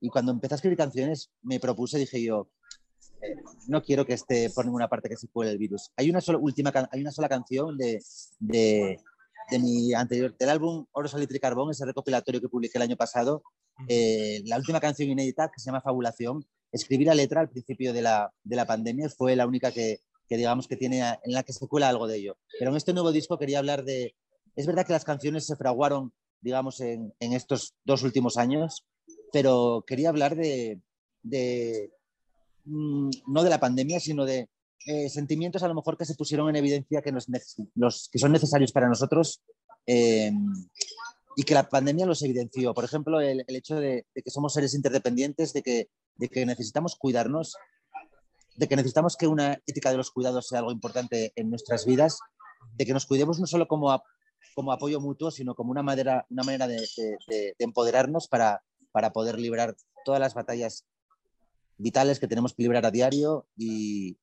y 0.00 0.08
cuando 0.08 0.32
empecé 0.32 0.54
a 0.54 0.56
escribir 0.56 0.78
canciones, 0.78 1.30
me 1.42 1.60
propuse, 1.60 1.98
dije 1.98 2.22
yo, 2.22 2.48
eh, 3.22 3.34
no 3.66 3.82
quiero 3.82 4.06
que 4.06 4.14
esté 4.14 4.50
por 4.50 4.64
ninguna 4.64 4.88
parte 4.88 5.08
que 5.08 5.16
se 5.16 5.28
cuele 5.28 5.52
el 5.52 5.58
virus. 5.58 5.90
Hay 5.96 6.08
una 6.10 6.20
sola, 6.20 6.38
última, 6.38 6.72
hay 6.90 7.00
una 7.00 7.10
sola 7.10 7.28
canción 7.28 7.76
de, 7.76 8.00
de, 8.38 8.98
de 9.50 9.58
mi 9.58 9.92
anterior, 9.94 10.36
del 10.38 10.50
álbum 10.50 10.86
Oro, 10.92 11.08
Salitre 11.08 11.36
y 11.36 11.40
Carbón, 11.40 11.70
ese 11.70 11.84
recopilatorio 11.84 12.40
que 12.40 12.48
publiqué 12.48 12.78
el 12.78 12.82
año 12.82 12.96
pasado, 12.96 13.42
eh, 13.88 14.42
la 14.44 14.56
última 14.56 14.80
canción 14.80 15.08
inédita 15.08 15.48
que 15.48 15.60
se 15.60 15.66
llama 15.66 15.80
Fabulación. 15.80 16.44
Escribí 16.70 17.04
la 17.04 17.14
letra 17.14 17.40
al 17.40 17.48
principio 17.48 17.92
de 17.92 18.02
la, 18.02 18.32
de 18.44 18.56
la 18.56 18.66
pandemia, 18.66 19.08
fue 19.08 19.34
la 19.34 19.46
única 19.46 19.72
que, 19.72 20.00
que 20.28 20.36
digamos 20.36 20.68
que 20.68 20.76
tiene 20.76 21.00
en 21.00 21.32
la 21.32 21.42
que 21.42 21.52
se 21.52 21.66
cuela 21.66 21.88
algo 21.88 22.06
de 22.06 22.18
ello. 22.18 22.36
Pero 22.58 22.70
en 22.70 22.76
este 22.76 22.92
nuevo 22.92 23.10
disco 23.10 23.38
quería 23.38 23.58
hablar 23.58 23.84
de... 23.84 24.14
Es 24.54 24.66
verdad 24.66 24.86
que 24.86 24.92
las 24.92 25.04
canciones 25.04 25.46
se 25.46 25.56
fraguaron, 25.56 26.12
digamos, 26.40 26.80
en, 26.80 27.14
en 27.20 27.32
estos 27.32 27.74
dos 27.84 28.02
últimos 28.02 28.36
años, 28.36 28.84
pero 29.32 29.84
quería 29.86 30.08
hablar 30.08 30.36
de, 30.36 30.80
de, 31.22 31.92
mm, 32.64 33.10
no 33.26 33.42
de 33.42 33.50
la 33.50 33.60
pandemia, 33.60 34.00
sino 34.00 34.24
de 34.24 34.48
eh, 34.86 35.08
sentimientos 35.08 35.62
a 35.62 35.68
lo 35.68 35.74
mejor 35.74 35.96
que 35.98 36.04
se 36.04 36.14
pusieron 36.14 36.48
en 36.48 36.56
evidencia 36.56 37.02
que, 37.02 37.12
nos 37.12 37.26
los, 37.74 38.08
que 38.10 38.18
son 38.18 38.32
necesarios 38.32 38.72
para 38.72 38.88
nosotros 38.88 39.42
eh, 39.86 40.32
y 41.36 41.42
que 41.42 41.54
la 41.54 41.68
pandemia 41.68 42.06
los 42.06 42.22
evidenció. 42.22 42.72
Por 42.74 42.84
ejemplo, 42.84 43.20
el, 43.20 43.44
el 43.46 43.56
hecho 43.56 43.76
de, 43.76 44.06
de 44.14 44.22
que 44.22 44.30
somos 44.30 44.52
seres 44.54 44.74
interdependientes, 44.74 45.52
de 45.52 45.62
que, 45.62 45.88
de 46.16 46.28
que 46.28 46.46
necesitamos 46.46 46.96
cuidarnos, 46.96 47.54
de 48.56 48.66
que 48.66 48.76
necesitamos 48.76 49.16
que 49.16 49.26
una 49.28 49.54
ética 49.66 49.90
de 49.90 49.96
los 49.98 50.10
cuidados 50.10 50.48
sea 50.48 50.60
algo 50.60 50.72
importante 50.72 51.32
en 51.36 51.50
nuestras 51.50 51.84
vidas, 51.86 52.18
de 52.76 52.86
que 52.86 52.92
nos 52.92 53.06
cuidemos 53.06 53.38
no 53.38 53.46
solo 53.46 53.68
como, 53.68 53.92
ap- 53.92 54.04
como 54.54 54.72
apoyo 54.72 55.00
mutuo, 55.00 55.30
sino 55.30 55.54
como 55.54 55.70
una 55.70 55.82
manera, 55.82 56.26
una 56.30 56.42
manera 56.42 56.66
de- 56.66 56.80
de- 56.96 57.16
de 57.28 57.54
empoderarnos 57.58 58.26
para, 58.26 58.62
para 58.92 59.12
poder 59.12 59.38
librar 59.38 59.76
todas 60.04 60.20
las 60.20 60.34
batallas 60.34 60.84
vitales 61.76 62.18
que 62.18 62.28
tenemos 62.28 62.54
que 62.54 62.62
librar 62.62 62.84
a 62.86 62.90
diario 62.90 63.46
y, 63.56 64.18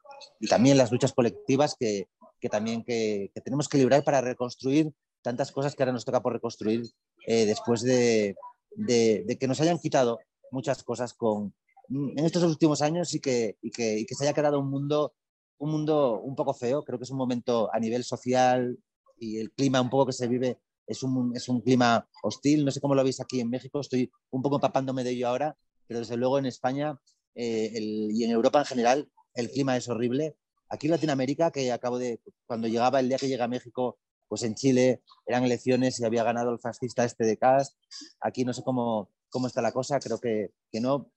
también 0.49 0.77
las 0.77 0.91
luchas 0.91 1.13
colectivas 1.13 1.75
que, 1.79 2.07
también 2.49 2.83
que, 2.83 3.31
tenemos 3.43 3.67
que 3.67 3.77
librar 3.77 4.03
para 4.03 4.21
reconstruir 4.21 4.93
tantas 5.21 5.51
cosas 5.51 5.75
que 5.75 5.83
ahora 5.83 5.93
nos 5.93 6.05
toca 6.05 6.21
por 6.21 6.33
reconstruir 6.33 6.85
eh, 7.25 7.45
después 7.45 7.81
de, 7.81 8.35
de- 8.75 9.23
de 9.25 9.37
que 9.37 9.47
nos 9.47 9.59
hayan 9.61 9.79
quitado 9.79 10.19
muchas 10.51 10.83
cosas 10.83 11.13
con, 11.13 11.53
en 11.89 12.25
estos 12.25 12.43
últimos 12.43 12.81
años 12.81 13.13
y 13.13 13.19
que, 13.19 13.57
y 13.61 13.71
que, 13.71 13.99
y 13.99 14.05
que 14.05 14.15
se 14.15 14.23
haya 14.23 14.33
quedado 14.33 14.59
un 14.59 14.69
mundo, 14.69 15.13
un 15.57 15.71
mundo 15.71 16.19
un 16.21 16.35
poco 16.35 16.53
feo. 16.53 16.83
Creo 16.83 16.99
que 16.99 17.03
es 17.03 17.11
un 17.11 17.17
momento 17.17 17.69
a 17.73 17.79
nivel 17.79 18.03
social 18.03 18.77
y 19.17 19.39
el 19.39 19.51
clima 19.51 19.81
un 19.81 19.89
poco 19.89 20.07
que 20.07 20.13
se 20.13 20.27
vive 20.27 20.59
es 20.87 21.03
un, 21.03 21.35
es 21.35 21.49
un 21.49 21.61
clima 21.61 22.07
hostil. 22.23 22.65
No 22.65 22.71
sé 22.71 22.81
cómo 22.81 22.95
lo 22.95 23.03
veis 23.03 23.19
aquí 23.21 23.39
en 23.39 23.49
México, 23.49 23.79
estoy 23.79 24.11
un 24.31 24.41
poco 24.41 24.55
empapándome 24.57 25.03
de 25.03 25.11
ello 25.11 25.27
ahora, 25.27 25.57
pero 25.87 25.99
desde 25.99 26.17
luego 26.17 26.37
en 26.39 26.45
España 26.45 26.99
eh, 27.35 27.71
el- 27.75 28.09
y 28.11 28.23
en 28.23 28.31
Europa 28.31 28.59
en 28.59 28.65
general 28.65 29.11
el 29.33 29.49
clima 29.49 29.75
es 29.77 29.89
horrible 29.89 30.37
Aquí 30.69 30.87
en 30.87 30.91
Latinoamérica, 30.91 31.51
que 31.51 31.71
acabo 31.71 31.99
de, 31.99 32.19
cuando 32.47 32.67
llegaba 32.67 32.99
el 32.99 33.07
día 33.07 33.17
que 33.17 33.27
llega 33.27 33.45
a 33.45 33.47
México, 33.47 33.99
pues 34.27 34.41
en 34.43 34.55
Chile 34.55 35.03
eran 35.27 35.43
elecciones 35.43 35.99
y 35.99 36.05
había 36.05 36.23
ganado 36.23 36.51
el 36.51 36.59
fascista 36.59 37.05
este 37.05 37.23
de 37.23 37.37
Cast. 37.37 37.77
Aquí 38.19 38.43
no 38.43 38.51
sé 38.51 38.63
cómo, 38.63 39.11
cómo 39.29 39.45
está 39.45 39.61
la 39.61 39.71
cosa, 39.71 39.99
creo 39.99 40.19
que, 40.19 40.53
que 40.71 40.81
no. 40.81 41.11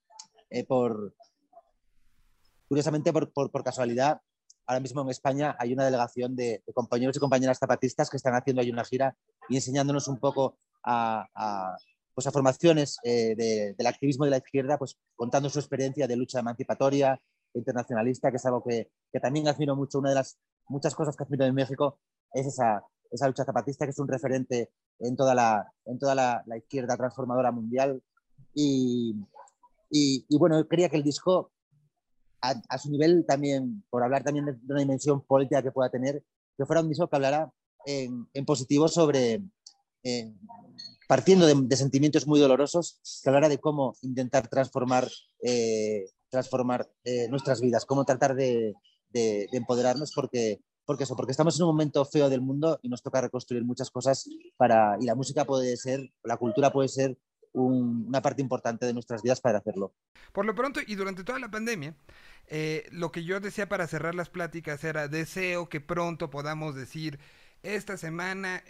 Eh, 0.51 0.65
por, 0.65 1.15
curiosamente, 2.69 3.13
por, 3.13 3.33
por, 3.33 3.51
por 3.51 3.65
casualidad, 3.65 4.21
ahora 4.69 4.81
mismo 4.81 5.01
en 5.03 5.09
España 5.09 5.57
hay 5.59 5.73
una 5.73 5.85
delegación 5.85 6.37
de, 6.37 6.63
de 6.65 6.73
compañeros 6.73 7.17
y 7.17 7.21
compañeras 7.21 7.59
zapatistas 7.59 8.09
que 8.11 8.19
están 8.19 8.35
haciendo 8.35 8.63
ahí 8.63 8.71
una 8.71 8.85
gira 8.85 9.17
y 9.49 9.57
enseñándonos 9.57 10.07
un 10.09 10.19
poco 10.21 10.59
a, 10.85 11.27
a, 11.35 11.77
pues 12.15 12.27
a 12.27 12.31
formaciones 12.31 12.99
eh, 13.03 13.35
de- 13.35 13.75
del 13.77 13.87
activismo 13.87 14.25
de 14.27 14.31
la 14.33 14.39
izquierda, 14.39 14.79
pues 14.79 14.97
contando 15.17 15.49
su 15.51 15.59
experiencia 15.59 16.07
de 16.07 16.17
lucha 16.17 16.41
emancipatoria, 16.41 17.21
internacionalista, 17.55 18.31
que 18.31 18.37
es 18.37 18.47
algo 18.47 18.63
que, 18.63 18.91
que 19.13 19.21
también 19.21 19.49
admiro 19.49 19.75
mucho. 19.75 19.99
Una 20.01 20.11
de 20.11 20.17
las 20.17 20.39
muchas 20.69 20.95
cosas 20.95 21.17
que 21.17 21.25
admiro 21.25 21.47
en 21.47 21.55
México 21.55 21.99
es 22.35 22.47
esa, 22.47 22.83
esa 23.11 23.27
lucha 23.27 23.45
zapatista, 23.45 23.87
que 23.87 23.91
es 23.93 23.99
un 23.99 24.07
referente 24.09 24.71
en 24.99 25.17
toda 25.17 25.35
la, 25.35 25.73
en 25.87 25.99
toda 25.99 26.15
la, 26.15 26.43
la 26.47 26.59
izquierda 26.59 26.97
transformadora 26.97 27.51
mundial. 27.53 28.03
Y, 28.55 29.15
y, 29.91 30.27
y 30.29 30.39
bueno, 30.39 30.67
quería 30.69 30.89
que 30.91 30.97
el 30.99 31.03
disco, 31.05 31.53
a, 32.43 32.55
a 32.69 32.79
su 32.79 32.91
nivel 32.91 33.25
también, 33.27 33.85
por 33.91 34.03
hablar 34.03 34.25
también 34.25 34.47
de 34.47 34.57
una 34.69 34.81
dimensión 34.81 35.23
política 35.25 35.63
que 35.63 35.73
pueda 35.73 35.91
tener, 35.91 36.23
que 36.57 36.67
fuera 36.67 36.83
un 36.83 36.89
disco 36.89 37.09
que 37.09 37.17
hablara 37.17 37.51
en, 37.87 38.29
en 38.35 38.45
positivo 38.45 38.89
sobre, 38.89 39.43
eh, 40.05 40.33
partiendo 41.09 41.47
de, 41.47 41.55
de 41.57 41.77
sentimientos 41.77 42.27
muy 42.27 42.41
dolorosos, 42.41 43.01
que 43.23 43.31
hablara 43.31 43.49
de 43.49 43.59
cómo 43.59 43.95
intentar 44.03 44.49
transformar, 44.49 45.09
eh, 45.43 46.05
transformar 46.31 46.89
eh, 47.05 47.29
nuestras 47.29 47.61
vidas, 47.61 47.85
cómo 47.87 48.05
tratar 48.05 48.35
de, 48.35 48.75
de- 49.11 49.49
de 49.51 49.59
empoderarnos, 49.59 50.13
porque, 50.15 50.61
porque 50.85 51.05
eso, 51.05 51.17
porque 51.17 51.33
estamos 51.33 51.57
en 51.57 51.63
un 51.65 51.71
momento 51.71 52.05
feo 52.05 52.29
del 52.29 52.41
mundo 52.43 52.79
y 52.83 52.89
nos 52.89 53.03
toca 53.03 53.21
reconstruir 53.21 53.65
muchas 53.65 53.91
cosas 53.91 54.29
para, 54.57 54.97
y 55.01 55.07
la 55.07 55.15
música 55.15 55.45
puede 55.45 55.77
ser, 55.77 56.01
la 56.25 56.37
cultura 56.37 56.73
puede 56.73 56.89
ser 56.89 57.17
un- 57.53 58.07
una 58.09 58.21
parte 58.23 58.43
importante 58.43 58.87
de 58.87 58.93
nuestras 58.95 59.23
vidas 59.23 59.41
para 59.41 59.59
hacerlo. 59.59 59.95
Por 60.33 60.45
lo 60.47 60.55
pronto 60.55 60.81
y 60.87 60.95
durante 60.95 61.25
toda 61.25 61.39
la 61.39 61.51
pandemia, 61.51 61.95
eh, 62.47 62.87
lo 62.91 63.11
que 63.13 63.25
yo 63.25 63.41
decía 63.41 63.69
para 63.69 63.87
cerrar 63.87 64.15
las 64.15 64.31
pláticas 64.31 64.83
era 64.85 65.09
deseo 65.09 65.69
que 65.69 65.81
pronto 65.81 66.31
podamos 66.31 66.75
decir 66.75 67.19
esta 67.63 67.97
semana 67.97 68.63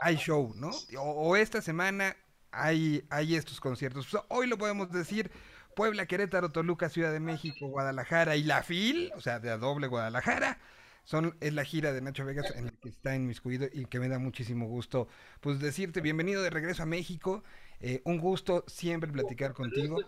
hay 0.00 0.16
show, 0.16 0.52
¿no? 0.56 0.70
O, 0.98 1.36
esta 1.36 1.62
semana 1.62 2.16
hay, 2.50 3.04
estos 3.34 3.60
conciertos. 3.60 4.08
Hoy 4.28 4.46
lo 4.48 4.58
podemos 4.58 4.90
decir 4.90 5.30
Puebla, 5.76 6.06
Querétaro, 6.06 6.50
Toluca, 6.50 6.88
Ciudad 6.88 7.12
de 7.12 7.20
México, 7.20 7.68
Guadalajara 7.68 8.36
y 8.36 8.42
La 8.42 8.62
Fil, 8.62 9.10
o 9.16 9.20
sea, 9.20 9.38
de 9.38 9.50
a 9.50 9.56
doble 9.58 9.86
Guadalajara. 9.86 10.58
Son, 11.04 11.36
es 11.40 11.52
la 11.52 11.64
gira 11.64 11.92
de 11.92 12.00
Nacho 12.00 12.24
Vegas 12.24 12.52
en 12.54 12.66
la 12.66 12.70
que 12.72 12.88
está 12.88 13.14
inmiscuido 13.16 13.66
y 13.72 13.86
que 13.86 13.98
me 13.98 14.08
da 14.08 14.18
muchísimo 14.18 14.66
gusto 14.66 15.08
pues 15.40 15.58
decirte 15.58 16.00
bienvenido 16.00 16.42
de 16.42 16.50
regreso 16.50 16.84
a 16.84 16.86
México. 16.86 17.42
Eh, 17.80 18.00
un 18.04 18.18
gusto 18.18 18.64
siempre 18.68 19.10
platicar 19.10 19.52
contigo 19.52 19.98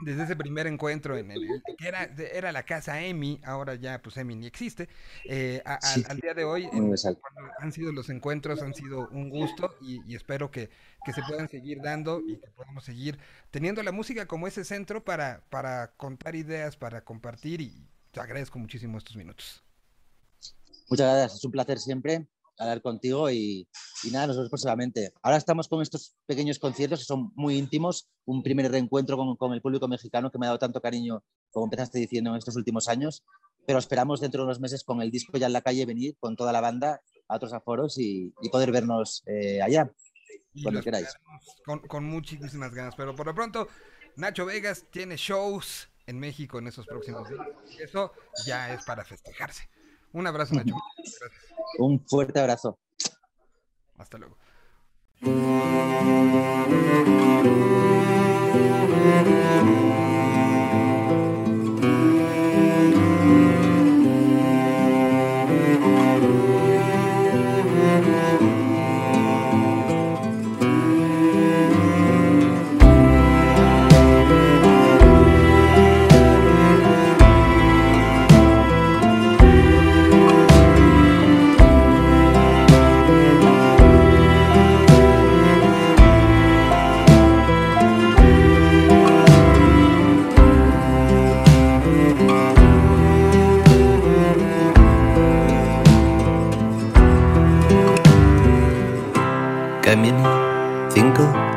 desde 0.00 0.24
ese 0.24 0.36
primer 0.36 0.66
encuentro 0.66 1.16
en 1.16 1.30
el 1.30 1.40
que 1.78 1.86
era, 1.88 2.02
era 2.02 2.52
la 2.52 2.64
casa 2.64 3.00
Emi, 3.00 3.40
ahora 3.44 3.76
ya 3.76 4.02
pues 4.02 4.16
Emi 4.16 4.34
ni 4.34 4.46
existe, 4.46 4.88
eh, 5.24 5.62
a- 5.64 5.74
al- 5.74 5.80
Sí, 5.80 6.04
al 6.08 6.18
día 6.18 6.34
de 6.34 6.44
hoy 6.44 6.64
en- 6.72 6.90
han 7.60 7.72
sido 7.72 7.92
los 7.92 8.10
encuentros, 8.10 8.60
han 8.62 8.74
sido 8.74 9.08
un 9.08 9.30
gusto 9.30 9.74
y, 9.80 10.02
y 10.10 10.16
espero 10.16 10.50
que, 10.50 10.68
que 11.04 11.12
se 11.12 11.22
puedan 11.22 11.48
seguir 11.48 11.80
dando 11.80 12.20
y 12.26 12.36
que 12.36 12.48
podamos 12.48 12.84
seguir 12.84 13.18
teniendo 13.52 13.82
la 13.84 13.92
música 13.92 14.26
como 14.26 14.48
ese 14.48 14.64
centro 14.64 15.04
para, 15.04 15.44
para 15.48 15.92
contar 15.96 16.34
ideas, 16.34 16.76
para 16.76 17.02
compartir 17.04 17.60
y 17.60 17.88
te 18.10 18.20
agradezco 18.20 18.58
muchísimo 18.58 18.98
estos 18.98 19.16
minutos. 19.16 19.62
Muchas 20.88 21.06
gracias, 21.06 21.38
es 21.38 21.44
un 21.44 21.52
placer 21.52 21.78
siempre 21.78 22.28
hablar 22.58 22.80
contigo 22.80 23.30
y, 23.30 23.68
y 24.02 24.10
nada, 24.10 24.28
nos 24.28 24.36
vemos 24.36 24.50
próximamente. 24.50 25.12
Ahora 25.22 25.36
estamos 25.36 25.68
con 25.68 25.82
estos 25.82 26.14
pequeños 26.26 26.58
conciertos 26.58 27.00
que 27.00 27.04
son 27.04 27.32
muy 27.34 27.56
íntimos, 27.58 28.08
un 28.24 28.42
primer 28.42 28.70
reencuentro 28.70 29.16
con, 29.16 29.36
con 29.36 29.52
el 29.52 29.60
público 29.60 29.88
mexicano 29.88 30.30
que 30.30 30.38
me 30.38 30.46
ha 30.46 30.50
dado 30.50 30.58
tanto 30.58 30.80
cariño, 30.80 31.22
como 31.50 31.66
empezaste 31.66 31.98
diciendo, 31.98 32.30
en 32.30 32.36
estos 32.36 32.56
últimos 32.56 32.88
años, 32.88 33.24
pero 33.66 33.78
esperamos 33.78 34.20
dentro 34.20 34.42
de 34.42 34.46
unos 34.46 34.60
meses 34.60 34.84
con 34.84 35.02
el 35.02 35.10
disco 35.10 35.36
ya 35.36 35.46
en 35.46 35.52
la 35.52 35.60
calle 35.60 35.84
venir 35.86 36.16
con 36.18 36.36
toda 36.36 36.52
la 36.52 36.60
banda 36.60 37.02
a 37.28 37.36
otros 37.36 37.52
aforos 37.52 37.98
y, 37.98 38.32
y 38.40 38.48
poder 38.48 38.70
vernos 38.70 39.22
eh, 39.26 39.60
allá, 39.60 39.90
Y 40.54 40.62
cuando 40.62 40.80
queráis. 40.82 41.08
Con, 41.64 41.80
con 41.80 42.04
muchísimas 42.04 42.72
ganas, 42.72 42.94
pero 42.96 43.14
por 43.14 43.26
lo 43.26 43.34
pronto 43.34 43.68
Nacho 44.16 44.46
Vegas 44.46 44.86
tiene 44.90 45.16
shows 45.16 45.88
en 46.06 46.18
México 46.18 46.58
en 46.58 46.68
esos 46.68 46.86
próximos 46.86 47.28
días. 47.28 47.46
y 47.76 47.82
Eso 47.82 48.12
ya 48.46 48.72
es 48.72 48.84
para 48.84 49.04
festejarse. 49.04 49.68
Un 50.16 50.26
abrazo, 50.26 50.54
Nacho. 50.54 50.74
Gracias. 50.96 51.30
Un 51.78 52.00
fuerte 52.00 52.40
abrazo. 52.40 52.78
Hasta 53.98 54.16
luego. 54.16 54.38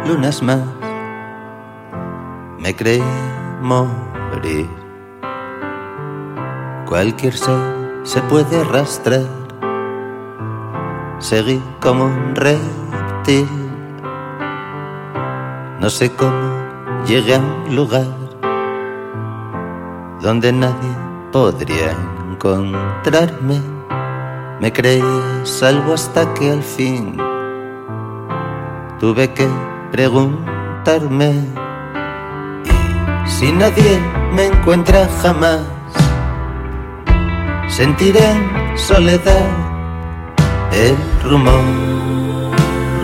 Lunas 0.10 0.42
más, 0.42 0.60
me 2.58 2.76
creí 2.76 3.04
morir. 3.62 4.68
Cualquier 6.88 7.34
ser 7.34 8.02
se 8.04 8.20
puede 8.24 8.62
arrastrar, 8.62 9.28
seguí 11.20 11.62
como 11.80 12.06
un 12.06 12.36
reptil. 12.36 13.48
No 15.80 15.92
sé 15.92 16.12
cómo 16.16 16.50
llegué 17.06 17.36
a 17.36 17.40
un 17.40 17.76
lugar 17.76 18.08
donde 20.22 20.52
nadie 20.52 20.92
podría 21.32 21.92
encontrarme. 22.32 23.62
Me 24.60 24.74
creí 24.74 25.04
salvo 25.44 25.94
hasta 25.94 26.34
que 26.34 26.52
al 26.52 26.64
fin 26.64 27.16
tuve 29.00 29.32
que 29.34 29.48
preguntarme 29.92 31.32
y 32.66 33.30
si 33.30 33.52
nadie 33.52 34.00
me 34.34 34.46
encuentra 34.48 35.08
jamás 35.22 35.62
sentiré 37.68 38.24
en 38.32 38.78
soledad 38.78 39.48
el 40.72 40.96
rumor 41.24 41.64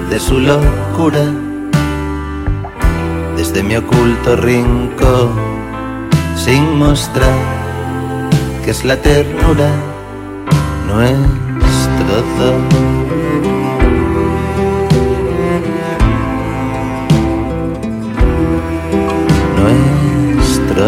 de 0.09 0.19
su 0.19 0.39
locura 0.39 1.25
desde 3.35 3.63
mi 3.63 3.75
oculto 3.75 4.35
rincón 4.35 5.31
sin 6.35 6.77
mostrar 6.77 7.37
que 8.63 8.71
es 8.71 8.83
la 8.83 9.01
ternura 9.01 9.69
nuestro 10.87 12.15
don. 12.37 12.94
No 20.75 20.81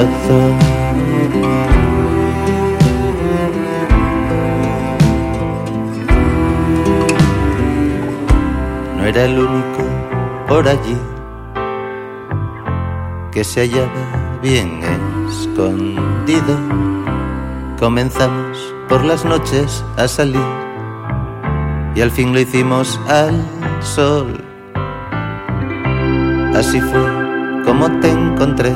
era 9.05 9.23
el 9.23 9.39
único 9.39 9.79
por 10.45 10.67
allí 10.67 10.97
que 13.31 13.45
se 13.45 13.61
hallaba 13.61 13.87
bien 14.41 14.81
escondido. 15.29 16.59
Comenzamos 17.79 18.75
por 18.89 19.05
las 19.05 19.23
noches 19.23 19.85
a 19.95 20.09
salir 20.09 20.43
y 21.95 22.01
al 22.01 22.11
fin 22.11 22.33
lo 22.33 22.41
hicimos 22.41 22.99
al 23.07 23.41
sol. 23.79 24.43
Así 26.53 26.81
fue 26.81 27.63
como 27.63 27.89
te 27.99 28.09
encontré, 28.09 28.75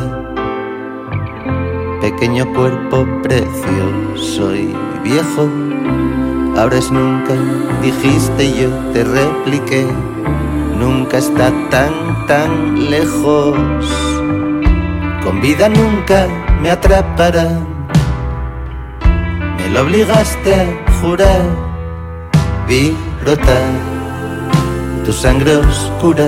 pequeño 2.22 2.54
cuerpo 2.54 3.08
precioso 3.24 4.56
y 4.56 4.72
viejo. 5.04 5.50
Ahora 6.56 6.78
nunca, 6.92 7.34
dijiste 7.82 8.62
yo 8.62 8.70
te 8.94 9.04
repliqué. 9.04 9.88
Nunca 10.78 11.18
está 11.18 11.52
tan, 11.72 12.28
tan 12.28 12.92
lejos. 12.92 13.58
Con 15.24 15.42
vida 15.42 15.68
nunca 15.68 16.28
me 16.62 16.70
atraparán. 16.70 17.66
Me 19.58 19.70
lo 19.70 19.82
obligaste 19.82 20.54
a 20.54 20.92
jurar. 21.02 21.42
Vi 22.68 22.96
brotar 23.24 23.66
tu 25.06 25.12
sangre 25.12 25.56
oscura. 25.56 26.28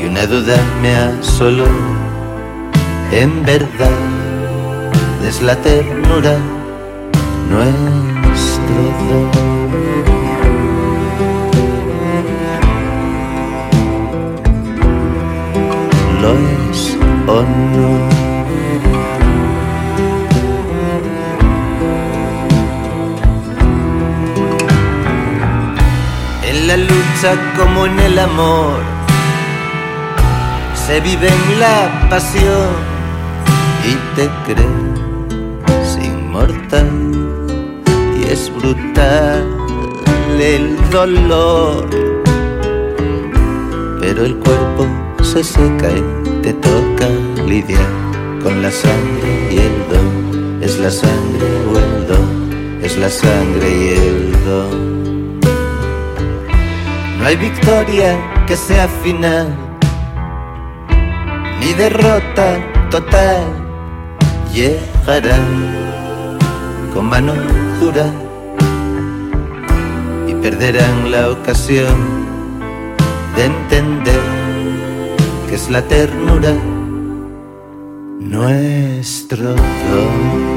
Y 0.00 0.06
una 0.06 0.24
duda 0.24 0.56
me 0.80 0.96
asoló. 0.96 1.93
En 3.12 3.44
verdad 3.44 3.90
es 5.26 5.40
la 5.42 5.56
ternura 5.56 6.36
nuestro 7.48 8.82
don. 9.08 9.30
Lo 16.20 16.32
es 16.70 16.96
o 17.26 17.42
no. 17.42 18.24
En 26.48 26.66
la 26.68 26.76
lucha 26.76 27.30
como 27.56 27.86
en 27.86 27.98
el 28.00 28.18
amor 28.18 28.80
se 30.86 31.00
vive 31.00 31.28
en 31.28 31.60
la 31.60 32.08
pasión 32.10 32.93
y 33.86 33.94
te 34.16 34.30
crees 34.46 35.98
inmortal 36.02 36.90
y 38.18 38.24
es 38.32 38.52
brutal 38.54 39.44
el 40.40 40.76
dolor. 40.90 41.88
Pero 44.00 44.24
el 44.24 44.36
cuerpo 44.36 44.86
se 45.22 45.42
seca 45.42 45.88
y 45.90 46.42
te 46.42 46.52
toca 46.54 47.08
lidiar 47.46 47.90
con 48.42 48.62
la 48.62 48.70
sangre 48.70 49.30
y 49.50 49.56
el 49.58 49.76
don. 49.90 50.62
Es 50.62 50.78
la 50.78 50.90
sangre 50.90 51.46
o 51.70 51.78
el 51.78 52.06
don 52.06 52.44
es 52.84 52.98
la 52.98 53.08
sangre 53.08 53.68
y 53.70 53.88
el 53.88 54.44
don. 54.44 55.40
No 57.18 57.24
hay 57.24 57.36
victoria 57.36 58.18
que 58.46 58.56
sea 58.56 58.86
final 59.02 59.56
ni 61.60 61.72
derrota 61.72 62.58
total 62.90 63.63
llegará 64.54 65.36
con 66.92 67.06
mano 67.06 67.32
dura 67.80 68.06
y 70.28 70.34
perderán 70.34 71.10
la 71.10 71.30
ocasión 71.30 71.96
de 73.36 73.46
entender 73.46 74.20
que 75.48 75.56
es 75.56 75.68
la 75.70 75.82
ternura 75.82 76.54
nuestro 78.20 79.54
don. 79.54 80.54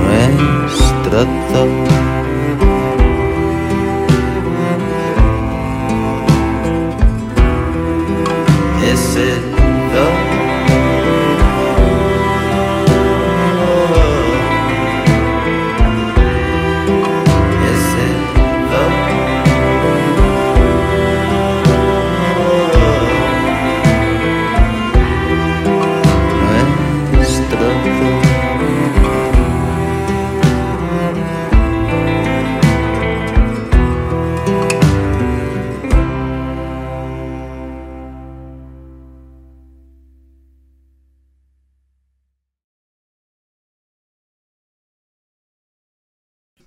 Nuestro 0.00 1.24
don. 1.52 1.87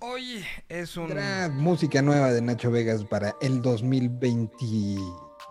Hoy 0.04 0.44
es 0.68 0.98
una 0.98 1.48
música 1.54 2.02
nueva 2.02 2.34
de 2.34 2.42
Nacho 2.42 2.72
Vegas 2.72 3.06
para 3.06 3.36
el 3.40 3.62
2020, 3.62 4.50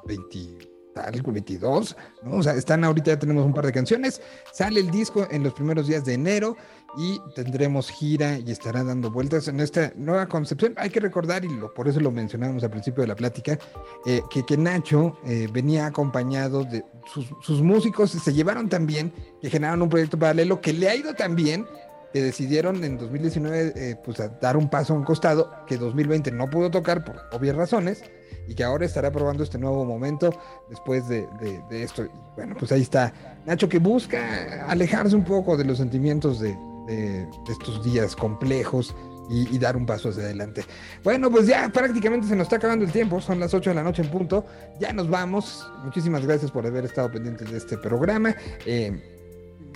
20, 0.07 0.68
tal, 0.92 1.22
22, 1.22 1.96
¿no? 2.24 2.38
O 2.38 2.42
sea, 2.42 2.55
están 2.55 2.82
ahorita, 2.82 3.12
ya 3.12 3.18
tenemos 3.20 3.46
un 3.46 3.55
par 3.55 3.64
de 3.64 3.72
canciones, 3.72 4.20
sale 4.53 4.80
el 4.80 4.90
disco 4.90 5.24
en 5.30 5.44
los 5.44 5.55
primeros 5.55 5.86
días 5.86 6.05
de 6.05 6.14
enero 6.14 6.57
y 6.98 7.20
tendremos 7.36 7.90
gira 7.90 8.40
y 8.40 8.51
estará 8.51 8.82
dando 8.82 9.12
vueltas 9.12 9.46
en 9.46 9.61
esta 9.61 9.92
nueva 9.94 10.26
concepción. 10.26 10.74
Hay 10.78 10.90
que 10.90 10.98
recordar, 10.98 11.44
y 11.44 11.48
lo, 11.48 11.72
por 11.72 11.86
eso 11.86 12.01
lo 12.01 12.11
mencionamos 12.11 12.64
al 12.64 12.70
principio 12.70 13.03
de 13.03 13.07
la 13.07 13.14
plática, 13.14 13.57
eh, 14.05 14.20
que, 14.28 14.57
Nacho 14.57 15.16
eh, 15.26 15.46
venía 15.53 15.86
acompañado 15.86 16.64
de 16.64 16.84
sus, 17.14 17.32
sus 17.40 17.62
músicos, 17.62 18.11
se 18.11 18.32
llevaron 18.32 18.68
también, 18.68 19.12
que 19.40 19.48
generaron 19.48 19.82
un 19.82 19.88
proyecto 19.88 20.18
paralelo 20.18 20.61
que 20.61 20.72
le 20.72 20.88
ha 20.88 20.96
ido 20.96 21.14
tan 21.14 21.36
bien 21.36 21.64
que 22.12 22.22
decidieron 22.22 22.82
en 22.84 22.98
2019 22.98 23.72
eh, 23.76 23.96
pues 24.04 24.20
a 24.20 24.28
dar 24.28 24.56
un 24.56 24.68
paso 24.68 24.94
a 24.94 24.96
un 24.96 25.04
costado 25.04 25.50
que 25.66 25.76
2020 25.76 26.30
no 26.32 26.46
pudo 26.48 26.70
tocar 26.70 27.04
por 27.04 27.16
obvias 27.32 27.56
razones 27.56 28.02
y 28.48 28.54
que 28.54 28.64
ahora 28.64 28.84
estará 28.86 29.12
probando 29.12 29.44
este 29.44 29.58
nuevo 29.58 29.84
momento 29.84 30.30
después 30.68 31.06
de, 31.08 31.28
de- 31.70 31.82
esto. 31.84 32.04
Y 32.04 32.11
bueno, 32.36 32.56
pues 32.58 32.72
ahí 32.72 32.82
está 32.82 33.12
Nacho 33.46 33.68
que 33.68 33.78
busca 33.78 34.64
alejarse 34.68 35.14
un 35.14 35.24
poco 35.24 35.56
de 35.56 35.64
los 35.64 35.78
sentimientos 35.78 36.40
de, 36.40 36.56
de- 36.86 37.28
estos 37.48 37.84
días 37.84 38.16
complejos 38.16 38.94
y, 39.28 39.54
y 39.54 39.58
dar 39.61 39.76
un 39.76 39.86
paso 39.86 40.08
hacia 40.08 40.24
adelante. 40.24 40.64
Bueno, 41.04 41.30
pues 41.30 41.46
ya 41.46 41.68
prácticamente 41.68 42.26
se 42.26 42.34
nos 42.34 42.46
está 42.46 42.56
acabando 42.56 42.84
el 42.84 42.90
tiempo, 42.90 43.20
son 43.20 43.38
las 43.38 43.54
8 43.54 43.70
de 43.70 43.76
la 43.76 43.84
noche 43.84 44.02
en 44.02 44.11
punto, 44.11 44.44
ya 44.80 44.92
nos 44.92 45.08
vamos. 45.08 45.70
Muchísimas 45.84 46.26
gracias 46.26 46.50
por 46.50 46.66
haber 46.66 46.84
estado 46.86 47.12
pendientes 47.12 47.48
de 47.52 47.58
este 47.58 47.78
programa. 47.78 48.34
Eh, 48.66 49.18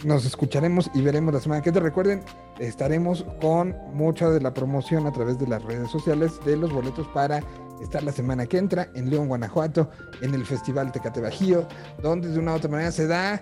nos 0.03 0.24
escucharemos 0.24 0.90
y 0.95 1.03
veremos 1.03 1.32
la 1.32 1.40
semana 1.40 1.62
que 1.62 1.72
te 1.72 1.80
recuerden 1.80 2.22
estaremos 2.59 3.24
con 3.40 3.76
mucha 3.92 4.28
de 4.30 4.40
la 4.40 4.53
promoción 4.53 5.07
a 5.07 5.12
través 5.12 5.38
de 5.38 5.47
las 5.47 5.62
redes 5.62 5.90
sociales 5.90 6.32
de 6.45 6.57
los 6.57 6.72
boletos 6.72 7.07
para 7.09 7.40
estar 7.82 8.03
la 8.03 8.12
semana 8.12 8.47
que 8.47 8.59
entra 8.59 8.88
en 8.95 9.11
León, 9.11 9.28
Guanajuato, 9.28 9.90
en 10.20 10.34
el 10.34 10.45
Festival 10.47 10.92
Tecate 10.92 11.20
Bajío, 11.20 11.66
donde 12.03 12.28
de 12.28 12.38
una 12.38 12.53
u 12.53 12.57
otra 12.57 12.70
manera 12.70 12.92
se 12.92 13.07
da, 13.07 13.40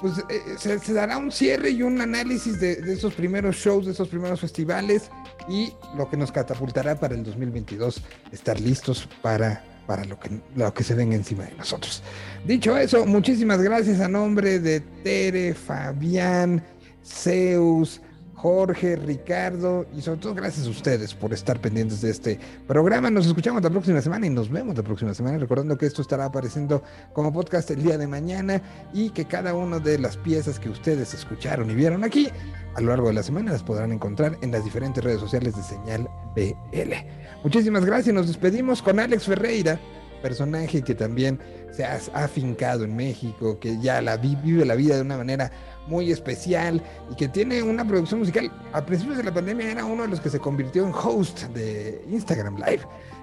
pues 0.00 0.18
eh, 0.28 0.40
se, 0.58 0.78
se 0.78 0.92
dará 0.92 1.16
un 1.18 1.32
cierre 1.32 1.70
y 1.70 1.82
un 1.82 2.00
análisis 2.00 2.60
de 2.60 2.72
esos 2.92 3.14
primeros 3.14 3.56
shows, 3.56 3.86
de 3.86 3.92
esos 3.92 4.08
primeros 4.08 4.40
festivales 4.40 5.10
y 5.48 5.72
lo 5.96 6.08
que 6.08 6.16
nos 6.16 6.32
catapultará 6.32 6.94
para 6.96 7.14
el 7.14 7.24
2022 7.24 8.02
estar 8.32 8.60
listos 8.60 9.08
para, 9.22 9.64
para 9.92 10.04
lo, 10.06 10.72
que, 10.72 10.84
se 10.84 10.94
venga 10.94 11.14
encima 11.14 11.44
de 11.44 11.54
nosotros. 11.54 12.02
Dicho 12.46 12.78
eso, 12.78 13.04
muchísimas 13.04 13.60
gracias 13.60 14.00
a 14.00 14.08
nombre 14.08 14.58
de 14.58 14.80
Tere, 14.80 15.52
Fabián, 15.52 16.64
Zeus, 17.04 18.00
Jorge, 18.32 18.96
Ricardo 18.96 19.84
y 19.94 20.00
sobre 20.00 20.20
todo 20.20 20.34
gracias 20.34 20.66
a 20.66 20.70
ustedes 20.70 21.12
por 21.12 21.34
estar 21.34 21.60
pendientes 21.60 22.00
de 22.00 22.10
este 22.10 22.40
programa. 22.66 23.10
Nos 23.10 23.26
escuchamos 23.26 23.62
la 23.62 23.68
próxima 23.68 24.00
semana 24.00 24.26
y 24.26 24.30
nos 24.30 24.48
vemos 24.48 24.74
la 24.74 24.82
próxima 24.82 25.12
semana. 25.12 25.36
Recordando 25.36 25.76
que 25.76 25.84
esto 25.84 26.00
estará 26.00 26.24
apareciendo 26.24 26.82
como 27.12 27.30
podcast 27.30 27.70
el 27.70 27.82
día 27.82 27.98
de 27.98 28.06
mañana 28.06 28.62
y 28.94 29.10
que 29.10 29.26
cada 29.26 29.52
una 29.52 29.78
de 29.78 29.98
las 29.98 30.16
piezas 30.16 30.58
que 30.58 30.70
ustedes 30.70 31.12
escucharon 31.12 31.70
y 31.70 31.74
vieron 31.74 32.02
aquí 32.02 32.30
a 32.76 32.80
lo 32.80 32.88
largo 32.88 33.08
de 33.08 33.12
la 33.12 33.22
semana 33.22 33.52
las 33.52 33.62
podrán 33.62 33.92
encontrar 33.92 34.38
en 34.40 34.52
las 34.52 34.64
diferentes 34.64 35.04
redes 35.04 35.20
sociales 35.20 35.54
de 35.54 35.62
Señal 35.62 36.08
BL. 36.34 37.21
Muchísimas 37.42 37.84
gracias. 37.84 38.14
Nos 38.14 38.28
despedimos 38.28 38.82
con 38.82 39.00
Alex 39.00 39.24
Ferreira, 39.24 39.78
personaje 40.22 40.82
que 40.82 40.94
también 40.94 41.40
se 41.72 41.84
ha 41.84 41.98
afincado 42.14 42.84
en 42.84 42.94
México, 42.94 43.58
que 43.58 43.80
ya 43.80 44.00
la 44.00 44.16
vi- 44.16 44.36
vive 44.36 44.64
la 44.64 44.74
vida 44.76 44.94
de 44.96 45.02
una 45.02 45.16
manera 45.16 45.50
muy 45.88 46.12
especial 46.12 46.80
y 47.10 47.16
que 47.16 47.26
tiene 47.28 47.62
una 47.62 47.84
producción 47.84 48.20
musical. 48.20 48.52
A 48.72 48.84
principios 48.86 49.16
de 49.18 49.24
la 49.24 49.34
pandemia 49.34 49.72
era 49.72 49.84
uno 49.84 50.02
de 50.02 50.08
los 50.08 50.20
que 50.20 50.30
se 50.30 50.38
convirtió 50.38 50.86
en 50.86 50.92
host 50.94 51.44
de 51.48 52.04
Instagram 52.10 52.56
Live. 52.58 52.82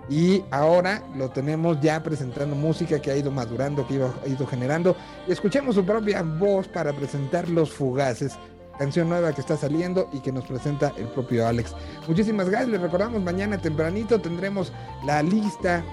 Y 0.10 0.44
ahora 0.50 1.04
lo 1.16 1.30
tenemos 1.30 1.80
ya 1.82 2.02
presentando 2.02 2.56
música 2.56 3.00
que 3.00 3.12
ha 3.12 3.16
ido 3.16 3.30
madurando, 3.32 3.88
que 3.88 3.94
ha 4.02 4.28
ido 4.28 4.48
generando. 4.48 4.98
Y 5.28 5.32
escuchemos 5.32 5.76
su 5.76 5.86
propia 5.86 6.24
voz 6.24 6.68
para 6.68 6.92
presentar 6.92 7.48
Los 7.48 7.72
Fugaces, 7.72 8.34
canción 8.80 9.10
nueva 9.10 9.34
que 9.34 9.42
está 9.42 9.58
saliendo 9.58 10.10
y 10.14 10.20
que 10.22 10.32
nos 10.32 10.46
presenta 10.46 10.94
el 10.98 11.08
propio 11.10 11.46
Alex. 11.46 11.76
Muchísimas 12.08 12.50
gracias, 12.50 12.72
les 12.72 12.82
recordamos 12.82 13.22
mañana 13.22 13.58
tempranito 13.58 14.20
tendremos 14.20 14.72
la 15.06 15.22
lista 15.22 15.84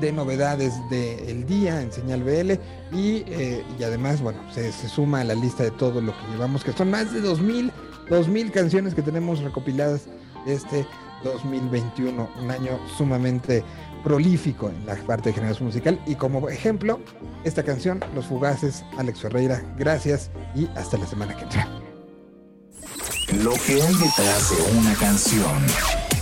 de 0.00 0.12
novedades 0.12 0.74
del 0.90 1.44
día 1.46 1.80
en 1.80 1.90
Señal 1.90 2.22
BL 2.22 2.52
y, 2.94 3.24
eh, 3.26 3.64
y 3.78 3.82
además, 3.82 4.20
bueno, 4.20 4.38
se, 4.52 4.72
se 4.72 4.88
suma 4.88 5.22
a 5.22 5.24
la 5.24 5.34
lista 5.34 5.64
de 5.64 5.70
todo 5.70 6.00
lo 6.00 6.12
que 6.12 6.26
llevamos, 6.32 6.62
que 6.62 6.72
son 6.72 6.90
más 6.90 7.12
de 7.12 7.20
2000, 7.20 7.72
2000 8.08 8.52
canciones 8.52 8.94
que 8.94 9.02
tenemos 9.02 9.40
recopiladas 9.40 10.06
este 10.46 10.86
2021, 11.24 12.28
un 12.42 12.50
año 12.50 12.78
sumamente 12.96 13.64
prolífico 14.04 14.68
en 14.68 14.84
la 14.84 14.96
parte 14.96 15.30
de 15.30 15.34
generación 15.34 15.66
musical 15.66 16.00
y 16.06 16.14
como 16.14 16.48
ejemplo, 16.48 17.00
esta 17.44 17.62
canción, 17.62 18.00
Los 18.14 18.26
Fugaces, 18.26 18.84
Alex 18.98 19.20
Ferreira, 19.20 19.62
gracias 19.78 20.30
y 20.54 20.66
hasta 20.74 20.98
la 20.98 21.06
semana 21.06 21.34
que 21.36 21.44
entra. 21.44 21.81
Lo 23.44 23.52
que 23.66 23.82
hay 23.82 23.94
detrás 23.94 24.50
de 24.50 24.78
una 24.78 24.94
canción. 24.94 25.52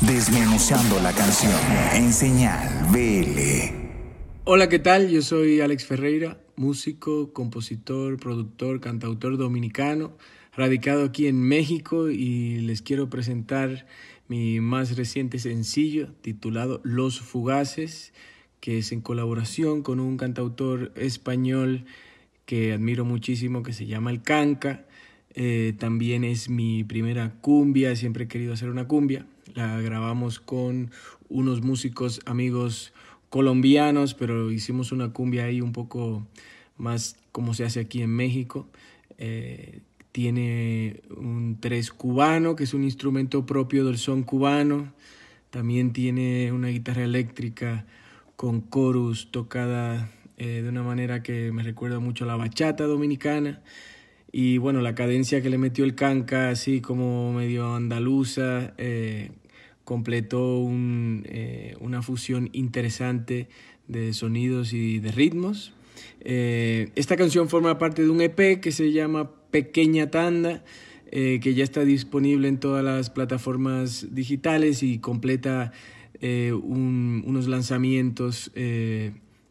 Desmenuzando 0.02 1.00
la 1.00 1.12
canción 1.12 1.52
en 1.94 2.12
señal 2.12 2.86
BL. 2.90 4.40
Hola, 4.44 4.68
¿qué 4.68 4.78
tal? 4.78 5.08
Yo 5.08 5.22
soy 5.22 5.60
Alex 5.60 5.86
Ferreira, 5.86 6.40
músico, 6.56 7.32
compositor, 7.32 8.18
productor, 8.18 8.80
cantautor 8.80 9.36
dominicano, 9.36 10.16
radicado 10.56 11.04
aquí 11.04 11.26
en 11.26 11.40
México 11.40 12.10
y 12.10 12.60
les 12.60 12.82
quiero 12.82 13.08
presentar 13.08 13.86
mi 14.28 14.60
más 14.60 14.96
reciente 14.96 15.38
sencillo 15.38 16.12
titulado 16.22 16.80
Los 16.82 17.20
Fugaces, 17.20 18.12
que 18.60 18.78
es 18.78 18.92
en 18.92 19.00
colaboración 19.00 19.82
con 19.82 20.00
un 20.00 20.16
cantautor 20.16 20.92
español 20.96 21.84
que 22.46 22.72
admiro 22.72 23.04
muchísimo 23.04 23.62
que 23.62 23.72
se 23.72 23.86
llama 23.86 24.10
El 24.10 24.22
Canca. 24.22 24.86
Eh, 25.34 25.74
también 25.78 26.24
es 26.24 26.48
mi 26.48 26.84
primera 26.84 27.32
cumbia, 27.40 27.94
siempre 27.96 28.24
he 28.24 28.28
querido 28.28 28.52
hacer 28.52 28.68
una 28.68 28.88
cumbia. 28.88 29.26
La 29.54 29.80
grabamos 29.80 30.40
con 30.40 30.90
unos 31.28 31.62
músicos 31.62 32.20
amigos 32.26 32.92
colombianos, 33.28 34.14
pero 34.14 34.50
hicimos 34.50 34.92
una 34.92 35.12
cumbia 35.12 35.44
ahí 35.44 35.60
un 35.60 35.72
poco 35.72 36.26
más 36.76 37.16
como 37.32 37.54
se 37.54 37.64
hace 37.64 37.80
aquí 37.80 38.02
en 38.02 38.10
México. 38.10 38.68
Eh, 39.18 39.80
tiene 40.12 41.02
un 41.16 41.58
tres 41.60 41.92
cubano, 41.92 42.56
que 42.56 42.64
es 42.64 42.74
un 42.74 42.82
instrumento 42.82 43.46
propio 43.46 43.84
del 43.84 43.98
son 43.98 44.24
cubano. 44.24 44.92
También 45.50 45.92
tiene 45.92 46.52
una 46.52 46.68
guitarra 46.68 47.04
eléctrica 47.04 47.86
con 48.36 48.68
chorus 48.70 49.30
tocada 49.30 50.10
eh, 50.36 50.62
de 50.62 50.68
una 50.68 50.82
manera 50.82 51.22
que 51.22 51.52
me 51.52 51.62
recuerda 51.62 52.00
mucho 52.00 52.24
a 52.24 52.26
la 52.26 52.36
bachata 52.36 52.84
dominicana. 52.84 53.62
Y 54.32 54.58
bueno, 54.58 54.80
la 54.80 54.94
cadencia 54.94 55.42
que 55.42 55.50
le 55.50 55.58
metió 55.58 55.84
el 55.84 55.94
canca, 55.94 56.50
así 56.50 56.80
como 56.80 57.32
medio 57.32 57.74
andaluza, 57.74 58.74
eh, 58.78 59.30
completó 59.84 60.68
eh, 60.70 61.74
una 61.80 62.00
fusión 62.02 62.48
interesante 62.52 63.48
de 63.88 64.12
sonidos 64.12 64.72
y 64.72 65.00
de 65.00 65.10
ritmos. 65.10 65.74
Eh, 66.20 66.90
esta 66.94 67.16
canción 67.16 67.48
forma 67.48 67.76
parte 67.78 68.02
de 68.02 68.08
un 68.10 68.20
EP 68.20 68.60
que 68.60 68.70
se 68.70 68.92
llama 68.92 69.32
Pequeña 69.50 70.10
Tanda, 70.10 70.62
que 71.10 71.54
ya 71.56 71.64
está 71.64 71.84
disponible 71.84 72.46
en 72.46 72.60
todas 72.60 72.84
las 72.84 73.10
plataformas 73.10 74.14
digitales 74.14 74.84
y 74.84 74.98
completa 74.98 75.72
un- 76.22 77.24
unos 77.26 77.48
lanzamientos 77.48 78.52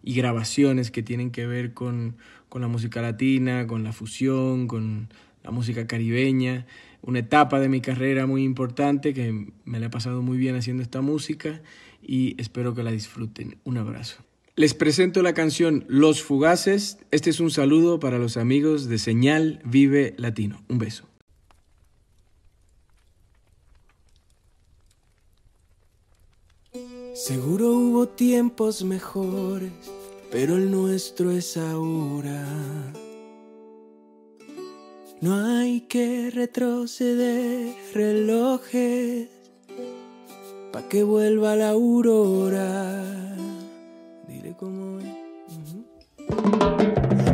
y 0.04 0.14
grabaciones 0.14 0.92
que 0.92 1.04
tienen 1.04 1.32
que 1.32 1.46
ver 1.46 1.74
con, 1.74 2.16
con 2.50 2.62
la 2.62 2.68
música 2.68 3.02
latina, 3.02 3.68
con 3.68 3.84
la 3.84 3.94
fusión, 3.94 4.68
con 4.68 5.10
la 5.44 5.52
música 5.52 5.88
caribeña. 5.88 6.66
Una 7.02 7.20
etapa 7.20 7.60
de 7.60 7.70
mi 7.70 7.82
carrera 7.82 8.26
muy 8.26 8.44
importante 8.44 9.14
que 9.14 9.48
me 9.66 9.80
la 9.80 9.88
he 9.88 9.90
pasado 9.90 10.22
muy 10.22 10.38
bien 10.38 10.56
haciendo 10.56 10.84
esta 10.84 11.02
música 11.02 11.62
y 12.02 12.36
espero 12.40 12.74
que 12.74 12.84
la 12.84 12.92
disfruten. 12.92 13.58
Un 13.64 13.78
abrazo. 13.78 14.24
Les 14.56 14.74
presento 14.74 15.22
la 15.22 15.34
canción 15.34 15.86
Los 15.88 16.22
Fugaces. 16.22 16.98
Este 17.12 17.30
es 17.30 17.40
un 17.40 17.50
saludo 17.50 18.00
para 18.00 18.18
los 18.18 18.36
amigos 18.36 18.90
de 18.90 18.98
Señal 18.98 19.62
Vive 19.64 20.16
Latino. 20.18 20.62
Un 20.68 20.80
beso. 20.80 21.09
Seguro 27.22 27.74
hubo 27.74 28.08
tiempos 28.08 28.82
mejores, 28.86 29.74
pero 30.32 30.56
el 30.56 30.72
nuestro 30.72 31.32
es 31.32 31.58
ahora. 31.58 32.46
No 35.20 35.36
hay 35.36 35.82
que 35.82 36.32
retroceder 36.34 37.76
relojes 37.94 39.28
pa' 40.72 40.84
que 40.84 41.04
vuelva 41.04 41.58
la 41.58 41.72
aurora. 41.72 43.04
Dile 44.26 44.56
cómo 44.58 45.00
es. 45.00 45.06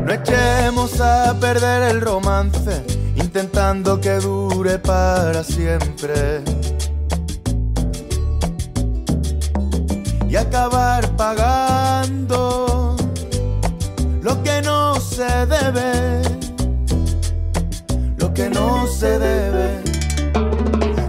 No 0.03 0.11
echemos 0.11 0.99
a 0.99 1.39
perder 1.39 1.91
el 1.91 2.01
romance, 2.01 2.83
intentando 3.17 4.01
que 4.01 4.15
dure 4.15 4.79
para 4.79 5.43
siempre. 5.43 6.41
Y 10.27 10.35
acabar 10.35 11.09
pagando 11.15 12.95
lo 14.21 14.43
que 14.43 14.61
no 14.61 14.99
se 14.99 15.45
debe, 15.45 16.21
lo 18.17 18.33
que 18.33 18.49
no 18.49 18.87
se 18.87 19.19
debe. 19.19 19.81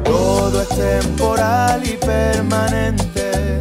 Todo 0.05 0.62
es 0.62 0.69
temporal 0.69 1.83
y 1.85 1.97
permanente. 1.97 3.61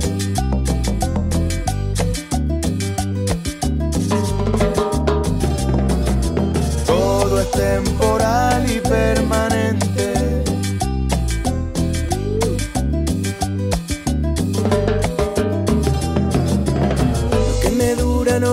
Todo 6.86 7.40
es 7.40 7.52
temporal 7.52 8.70
y 8.70 8.80
permanente. 8.82 9.55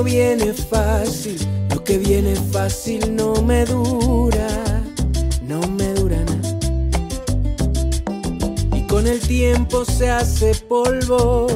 No 0.03 0.07
viene 0.07 0.53
fácil, 0.53 1.39
lo 1.71 1.85
que 1.85 1.97
viene 1.97 2.35
fácil 2.35 3.15
no 3.15 3.35
me 3.35 3.65
dura, 3.65 4.49
no 5.47 5.61
me 5.61 5.95
dura 5.95 6.17
nada. 6.25 6.59
Y 8.75 8.85
con 8.89 9.07
el 9.07 9.21
tiempo 9.21 9.85
se 9.85 10.11
hace 10.11 10.57
polvo, 10.69 11.47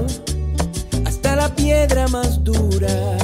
hasta 1.04 1.34
la 1.34 1.48
piedra 1.56 2.06
más 2.06 2.44
dura. 2.44 3.16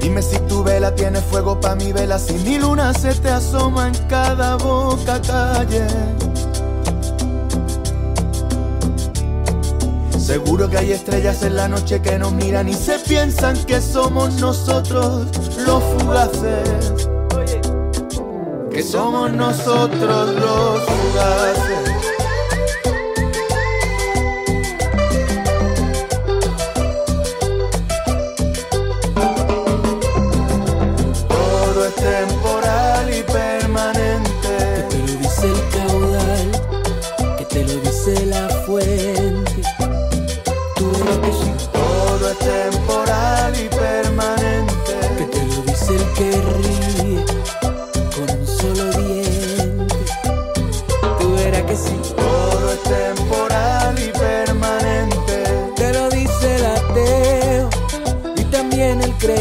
Dime 0.00 0.22
si 0.22 0.38
tu 0.48 0.62
vela 0.62 0.94
tiene 0.94 1.20
fuego 1.20 1.58
pa' 1.58 1.74
mi 1.74 1.90
vela, 1.90 2.16
si 2.16 2.34
mi 2.34 2.58
luna 2.58 2.94
se 2.94 3.12
te 3.14 3.28
asoma 3.28 3.88
en 3.88 3.94
cada 4.06 4.54
boca 4.56 5.20
calle. 5.20 6.27
Seguro 10.28 10.68
que 10.68 10.76
hay 10.76 10.92
estrellas 10.92 11.42
en 11.42 11.56
la 11.56 11.68
noche 11.68 12.02
que 12.02 12.18
nos 12.18 12.32
miran 12.32 12.68
y 12.68 12.74
se 12.74 12.98
piensan 12.98 13.56
que 13.64 13.80
somos 13.80 14.34
nosotros 14.34 15.26
los 15.66 15.82
fugaces. 15.82 16.92
Que 18.70 18.82
somos 18.82 19.32
nosotros 19.32 20.34
los 20.34 20.82
fugaces. 20.82 22.17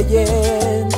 Creyente. 0.08 0.98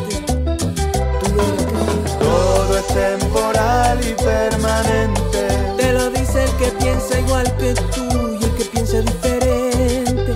Todo 2.20 2.78
es 2.78 2.88
temporal 2.88 4.00
y 4.02 4.14
permanente. 4.14 5.48
Te 5.78 5.94
lo 5.94 6.10
dice 6.12 6.44
el 6.44 6.52
que 6.58 6.72
piensa 6.80 7.20
igual 7.20 7.46
que 7.58 7.74
tú 7.74 8.38
y 8.40 8.44
el 8.44 8.56
que 8.56 8.66
piensa 8.66 9.02
diferente. 9.02 10.34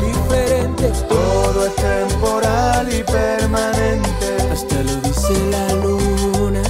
Diferente. 0.00 0.92
Todo 1.08 1.66
es 1.66 1.76
temporal 1.76 2.92
y 2.92 3.02
permanente. 3.02 4.36
Hasta 4.52 4.82
lo 4.82 4.96
dice 5.02 5.34
la 5.50 5.74
luna 5.74 6.62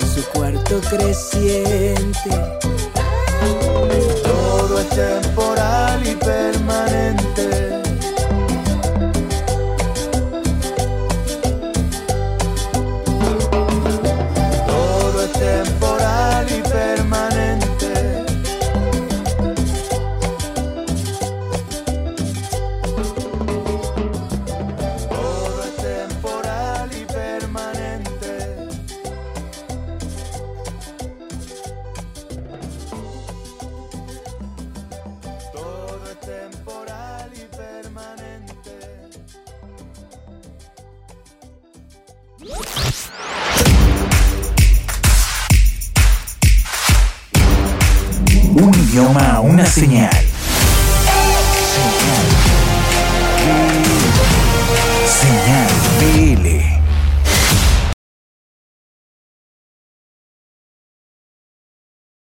en 0.00 0.06
su 0.08 0.24
cuarto 0.32 0.80
creciente. 0.88 2.30
Todo 4.22 4.80
es 4.80 4.88
temporal 4.88 6.06
y 6.06 6.14
permanente. 6.16 7.63